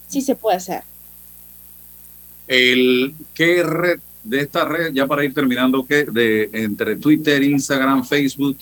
Sí 0.09 0.23
se 0.23 0.35
puede 0.35 0.57
hacer. 0.57 0.83
El, 2.47 3.15
¿Qué 3.35 3.63
red 3.63 4.01
de 4.25 4.41
esta 4.41 4.65
red, 4.65 4.93
ya 4.93 5.07
para 5.07 5.25
ir 5.25 5.33
terminando, 5.33 5.87
que 5.87 6.05
de 6.05 6.51
entre 6.53 6.97
Twitter, 6.97 7.43
Instagram, 7.43 8.05
Facebook, 8.05 8.59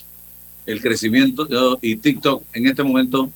el 0.65 0.81
crecimiento 0.81 1.49
y 1.81 1.97
TikTok 1.97 2.43
en 2.53 2.67
este 2.67 2.83
momento, 2.83 3.31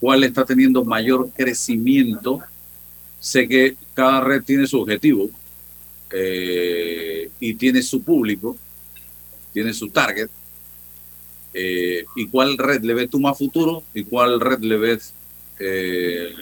cuál 0.00 0.24
está 0.24 0.44
teniendo 0.44 0.84
mayor 0.84 1.30
crecimiento 1.36 2.40
Sé 3.20 3.46
que 3.46 3.76
cada 3.94 4.22
red 4.22 4.42
tiene 4.42 4.66
su 4.66 4.80
objetivo 4.80 5.28
eh, 6.10 7.30
y 7.38 7.54
tiene 7.54 7.82
su 7.82 8.02
público, 8.02 8.56
tiene 9.52 9.74
su 9.74 9.90
target. 9.90 10.30
Eh, 11.52 12.04
¿Y 12.16 12.28
cuál 12.28 12.56
red 12.56 12.82
le 12.82 12.94
ves 12.94 13.10
tú 13.10 13.20
más 13.20 13.36
futuro 13.36 13.82
y 13.92 14.04
cuál 14.04 14.40
red 14.40 14.60
le 14.60 14.76
ves 14.78 15.12
eh, 15.58 16.32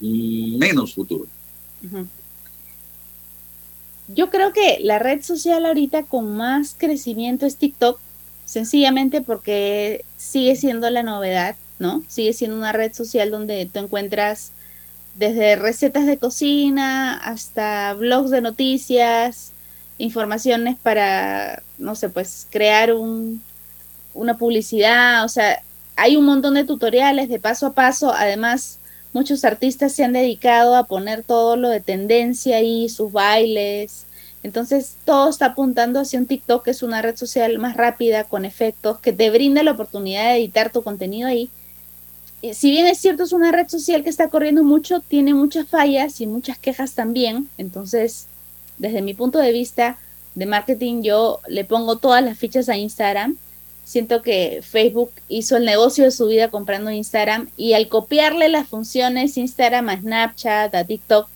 menos 0.00 0.94
futuro? 0.94 1.26
Yo 4.08 4.30
creo 4.30 4.52
que 4.52 4.78
la 4.80 4.98
red 4.98 5.22
social 5.22 5.64
ahorita 5.66 6.02
con 6.04 6.36
más 6.36 6.74
crecimiento 6.76 7.46
es 7.46 7.56
TikTok, 7.56 8.00
sencillamente 8.46 9.20
porque 9.20 10.04
sigue 10.16 10.56
siendo 10.56 10.88
la 10.90 11.02
novedad, 11.02 11.56
¿no? 11.78 12.02
Sigue 12.08 12.32
siendo 12.32 12.56
una 12.56 12.72
red 12.72 12.92
social 12.94 13.30
donde 13.30 13.68
tú 13.72 13.78
encuentras 13.78 14.52
desde 15.18 15.56
recetas 15.56 16.06
de 16.06 16.16
cocina 16.16 17.14
hasta 17.18 17.92
blogs 17.94 18.30
de 18.30 18.40
noticias, 18.40 19.52
informaciones 19.98 20.76
para, 20.78 21.62
no 21.78 21.94
sé, 21.96 22.08
pues 22.08 22.46
crear 22.50 22.94
un, 22.94 23.42
una 24.14 24.38
publicidad, 24.38 25.24
o 25.24 25.28
sea, 25.28 25.62
hay 25.96 26.16
un 26.16 26.24
montón 26.24 26.54
de 26.54 26.64
tutoriales 26.64 27.28
de 27.28 27.40
paso 27.40 27.66
a 27.66 27.74
paso, 27.74 28.12
además 28.12 28.78
muchos 29.12 29.44
artistas 29.44 29.92
se 29.92 30.04
han 30.04 30.12
dedicado 30.12 30.76
a 30.76 30.86
poner 30.86 31.24
todo 31.24 31.56
lo 31.56 31.68
de 31.68 31.80
tendencia 31.80 32.58
ahí, 32.58 32.88
sus 32.88 33.10
bailes, 33.12 34.06
Entonces, 34.42 34.96
todo 35.04 35.28
está 35.30 35.46
apuntando 35.46 36.00
hacia 36.00 36.18
un 36.20 36.26
TikTok, 36.26 36.64
que 36.64 36.70
es 36.72 36.82
una 36.82 37.02
red 37.02 37.16
social 37.16 37.58
más 37.58 37.76
rápida, 37.76 38.24
con 38.24 38.44
efectos, 38.44 39.00
que 39.00 39.12
te 39.12 39.30
brinda 39.30 39.62
la 39.64 39.72
oportunidad 39.72 40.24
de 40.32 40.38
editar 40.38 40.70
tu 40.72 40.82
contenido 40.82 41.28
ahí. 41.28 41.50
Y 42.40 42.54
si 42.54 42.70
bien 42.70 42.86
es 42.86 42.98
cierto, 42.98 43.24
es 43.24 43.32
una 43.32 43.50
red 43.50 43.68
social 43.68 44.04
que 44.04 44.10
está 44.10 44.28
corriendo 44.28 44.62
mucho, 44.62 45.00
tiene 45.00 45.34
muchas 45.34 45.66
fallas 45.66 46.20
y 46.20 46.26
muchas 46.26 46.58
quejas 46.58 46.92
también. 46.92 47.48
Entonces, 47.58 48.28
desde 48.78 49.02
mi 49.02 49.14
punto 49.14 49.38
de 49.38 49.52
vista 49.52 49.98
de 50.34 50.46
marketing, 50.46 51.02
yo 51.02 51.40
le 51.48 51.64
pongo 51.64 51.96
todas 51.96 52.22
las 52.22 52.38
fichas 52.38 52.68
a 52.68 52.76
Instagram. 52.76 53.36
Siento 53.84 54.22
que 54.22 54.60
Facebook 54.62 55.10
hizo 55.28 55.56
el 55.56 55.64
negocio 55.64 56.04
de 56.04 56.10
su 56.10 56.26
vida 56.26 56.48
comprando 56.48 56.90
Instagram 56.90 57.48
y 57.56 57.72
al 57.72 57.88
copiarle 57.88 58.48
las 58.48 58.68
funciones 58.68 59.36
Instagram 59.36 59.88
a 59.88 60.00
Snapchat, 60.00 60.74
a 60.74 60.84
TikTok, 60.84 61.28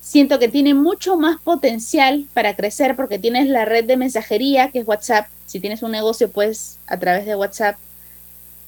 siento 0.00 0.38
que 0.38 0.48
tiene 0.48 0.74
mucho 0.74 1.16
más 1.16 1.40
potencial 1.40 2.26
para 2.32 2.54
crecer 2.54 2.94
porque 2.94 3.18
tienes 3.18 3.48
la 3.48 3.64
red 3.64 3.84
de 3.84 3.96
mensajería 3.96 4.70
que 4.70 4.80
es 4.80 4.86
WhatsApp. 4.86 5.28
Si 5.46 5.60
tienes 5.60 5.82
un 5.82 5.90
negocio, 5.90 6.30
puedes 6.30 6.78
a 6.86 6.98
través 6.98 7.26
de 7.26 7.34
WhatsApp 7.34 7.76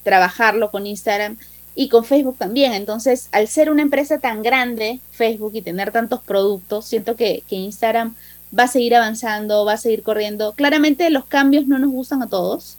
trabajarlo 0.02 0.70
con 0.70 0.86
Instagram 0.86 1.36
y 1.74 1.88
con 1.88 2.04
Facebook 2.04 2.36
también. 2.38 2.72
Entonces, 2.72 3.28
al 3.32 3.48
ser 3.48 3.70
una 3.70 3.82
empresa 3.82 4.18
tan 4.18 4.42
grande, 4.42 5.00
Facebook, 5.12 5.52
y 5.54 5.62
tener 5.62 5.92
tantos 5.92 6.20
productos, 6.22 6.86
siento 6.86 7.16
que, 7.16 7.42
Instagram 7.48 8.14
va 8.56 8.64
a 8.64 8.68
seguir 8.68 8.96
avanzando, 8.96 9.64
va 9.64 9.74
a 9.74 9.78
seguir 9.78 10.02
corriendo. 10.02 10.52
Claramente 10.52 11.08
los 11.10 11.24
cambios 11.24 11.66
no 11.66 11.78
nos 11.78 11.90
gustan 11.90 12.22
a 12.22 12.28
todos. 12.28 12.76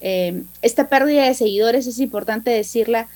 Eh, 0.00 0.44
esta 0.62 0.88
pérdida 0.88 1.24
de 1.24 1.34
seguidores 1.34 1.86
es 1.88 1.98
importante 1.98 2.50
decirla 2.50 3.08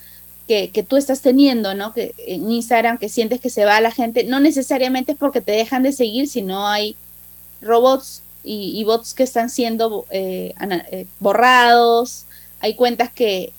que, 0.49 0.71
que, 0.71 0.83
tú 0.83 0.97
estás 0.97 1.21
teniendo, 1.21 1.75
¿no? 1.75 1.93
Que 1.93 2.13
en 2.27 2.51
Instagram, 2.51 2.99
que 2.99 3.09
sientes 3.09 3.41
que 3.41 3.51
se 3.51 3.65
va 3.65 3.81
la 3.81 3.93
gente, 3.93 4.25
no 4.25 4.41
necesariamente 4.41 5.13
es 5.13 5.19
porque 5.19 5.41
te 5.41 5.53
dejan 5.53 5.85
de 5.85 5.93
seguir, 5.93 6.29
sino 6.29 6.67
hay 6.67 6.97
robots 7.61 8.23
y, 8.45 8.83
bots 8.85 9.15
que 9.15 9.23
están 9.23 9.51
siendo 9.51 10.05
eh, 10.11 10.55
eh, 10.91 11.07
borrados, 11.21 12.25
hay 12.61 12.75
cuentas 12.75 13.13
que 13.13 13.53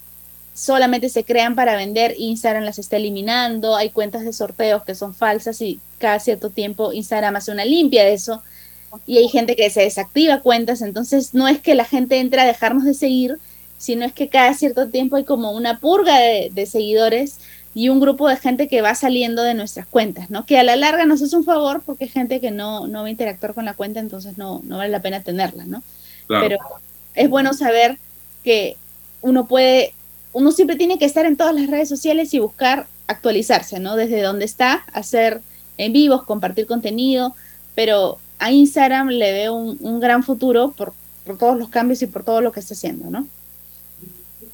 solamente 0.54 1.10
se 1.10 1.24
crean 1.24 1.56
para 1.56 1.76
vender, 1.76 2.16
Instagram 2.18 2.64
las 2.64 2.80
está 2.80 2.98
eliminando, 2.98 3.76
hay 3.76 3.90
cuentas 3.90 4.24
de 4.24 4.34
sorteos 4.34 4.84
que 4.84 4.96
son 4.96 5.16
falsas 5.16 5.62
y 5.62 5.80
cada 5.98 6.20
cierto 6.20 6.50
tiempo 6.50 6.94
Instagram 6.94 7.36
hace 7.36 7.52
una 7.52 7.66
limpia 7.66 8.04
de 8.04 8.14
eso 8.14 8.44
y 9.08 9.18
hay 9.18 9.28
gente 9.28 9.56
que 9.56 9.70
se 9.70 9.82
desactiva 9.82 10.42
cuentas, 10.42 10.82
entonces 10.82 11.34
no 11.34 11.48
es 11.48 11.60
que 11.60 11.74
la 11.74 11.86
gente 11.86 12.20
entre 12.20 12.42
a 12.42 12.46
dejarnos 12.46 12.86
de 12.86 12.94
seguir, 12.94 13.38
sino 13.78 14.06
es 14.06 14.14
que 14.14 14.30
cada 14.30 14.54
cierto 14.54 14.90
tiempo 14.90 15.16
hay 15.16 15.24
como 15.24 15.52
una 15.52 15.80
purga 15.80 16.18
de, 16.20 16.66
seguidores 16.68 17.40
y 17.74 17.90
un 17.90 18.00
grupo 18.00 18.30
de 18.30 18.38
gente 18.38 18.68
que 18.68 18.84
va 18.84 18.94
saliendo 18.94 19.42
de 19.42 19.56
nuestras 19.56 19.88
cuentas, 19.88 20.30
¿no? 20.30 20.46
Que 20.46 20.60
a 20.60 20.64
la 20.64 20.76
larga 20.76 21.06
nos 21.06 21.24
hace 21.24 21.36
un 21.36 21.44
favor 21.44 21.82
porque 21.84 22.04
hay 22.04 22.10
gente 22.12 22.40
que 22.40 22.52
no, 22.52 22.88
no 22.88 23.02
va 23.02 23.08
a 23.08 23.12
interactuar 23.12 23.56
con 23.56 23.66
la 23.66 23.74
cuenta, 23.74 24.00
entonces 24.00 24.38
no, 24.38 24.62
no 24.64 24.78
vale 24.78 24.92
la 24.92 25.02
pena 25.02 25.24
tenerla, 25.24 25.66
¿no? 25.66 25.82
Pero 26.28 26.58
es 27.16 27.30
bueno 27.30 27.54
saber 27.54 27.98
que 28.44 28.78
uno 29.22 29.48
puede 29.48 29.94
uno 30.34 30.52
siempre 30.52 30.76
tiene 30.76 30.98
que 30.98 31.06
estar 31.06 31.26
en 31.26 31.38
todas 31.38 31.56
las 31.56 31.70
redes 31.70 31.88
sociales 31.88 32.34
y 32.34 32.40
buscar 32.40 32.88
actualizarse, 33.08 33.80
¿no? 33.80 33.96
Desde 33.96 34.22
donde 34.22 34.46
está, 34.46 34.84
hacer 34.92 35.42
en 35.78 35.94
vivos, 35.94 36.24
compartir 36.24 36.66
contenido, 36.66 37.36
pero 37.76 38.18
a 38.40 38.52
Instagram 38.52 39.10
le 39.10 39.32
veo 39.32 39.56
un, 39.56 40.00
gran 40.00 40.24
futuro 40.24 40.74
por, 40.76 40.94
todos 41.38 41.58
los 41.58 41.70
cambios 41.70 42.02
y 42.02 42.08
por 42.08 42.24
todo 42.24 42.42
lo 42.42 42.52
que 42.52 42.60
está 42.60 42.74
haciendo, 42.74 43.10
¿no? 43.10 43.28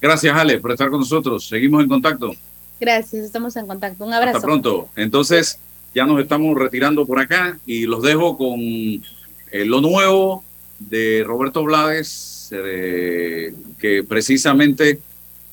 Gracias, 0.00 0.34
Ale, 0.34 0.58
por 0.58 0.72
estar 0.72 0.88
con 0.88 1.00
nosotros. 1.00 1.48
Seguimos 1.48 1.82
en 1.82 1.88
contacto. 1.88 2.32
Gracias, 2.78 3.24
estamos 3.24 3.56
en 3.56 3.66
contacto. 3.66 4.04
Un 4.04 4.14
abrazo. 4.14 4.38
Hasta 4.38 4.46
pronto. 4.46 4.88
Entonces, 4.96 5.58
ya 5.94 6.06
nos 6.06 6.20
estamos 6.20 6.56
retirando 6.56 7.06
por 7.06 7.18
acá 7.18 7.58
y 7.66 7.86
los 7.86 8.02
dejo 8.02 8.38
con 8.38 8.60
eh, 8.60 9.64
lo 9.64 9.80
nuevo 9.80 10.44
de 10.78 11.22
Roberto 11.26 11.62
Blades, 11.64 12.48
eh, 12.52 13.52
que 13.78 14.02
precisamente 14.04 15.00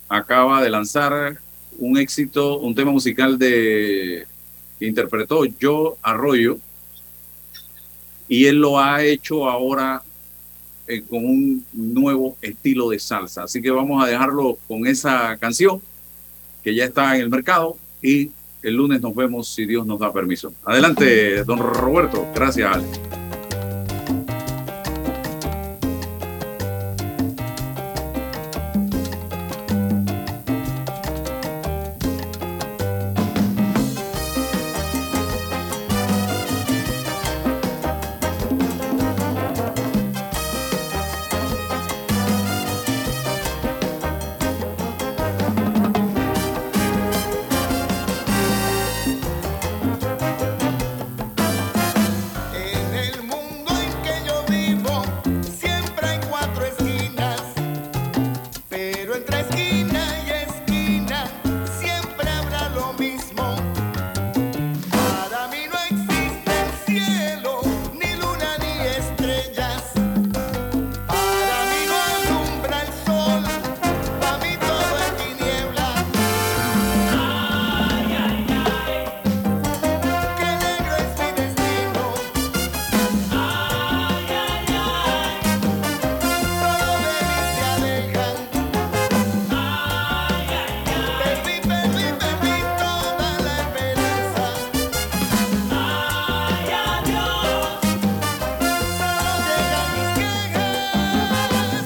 acaba 0.10 0.62
de 0.62 0.70
lanzar 0.70 1.40
un 1.78 1.98
éxito, 1.98 2.60
un 2.60 2.74
tema 2.74 2.92
musical 2.92 3.38
de 3.38 4.26
que 4.80 4.86
interpretó 4.86 5.46
Yo 5.46 5.98
Arroyo 6.02 6.58
y 8.28 8.46
él 8.46 8.58
lo 8.58 8.80
ha 8.80 9.04
hecho 9.04 9.50
ahora 9.50 10.04
eh, 10.88 11.04
con 11.08 11.26
un 11.26 11.66
nuevo 11.74 12.38
estilo 12.42 12.90
de 12.90 13.00
salsa. 13.00 13.44
Así 13.44 13.62
que 13.62 13.72
vamos 13.72 14.04
a 14.04 14.08
dejarlo 14.08 14.58
con 14.68 14.86
esa 14.86 15.36
canción 15.38 15.82
que 16.64 16.76
ya 16.76 16.86
está 16.86 17.16
en 17.16 17.22
el 17.22 17.30
mercado 17.30 17.78
y 18.02 18.32
el 18.62 18.76
lunes 18.76 19.02
nos 19.02 19.16
vemos 19.16 19.48
si 19.48 19.66
Dios 19.66 19.86
nos 19.86 20.00
da 20.00 20.12
permiso. 20.12 20.54
Adelante, 20.66 21.44
don 21.44 21.60
Roberto. 21.60 22.28
Gracias, 22.34 22.76
Alex. 22.76 23.27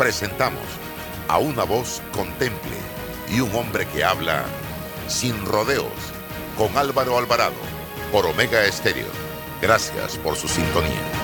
presentamos 0.00 0.64
a 1.28 1.36
una 1.36 1.62
voz 1.64 2.00
contemple 2.12 2.72
y 3.28 3.40
un 3.40 3.54
hombre 3.54 3.86
que 3.86 4.02
habla 4.02 4.46
sin 5.08 5.44
rodeos 5.44 5.92
con 6.56 6.74
Álvaro 6.78 7.18
Alvarado 7.18 7.60
por 8.10 8.24
Omega 8.24 8.64
Estéreo. 8.64 9.10
Gracias 9.60 10.16
por 10.16 10.36
su 10.36 10.48
sintonía. 10.48 11.19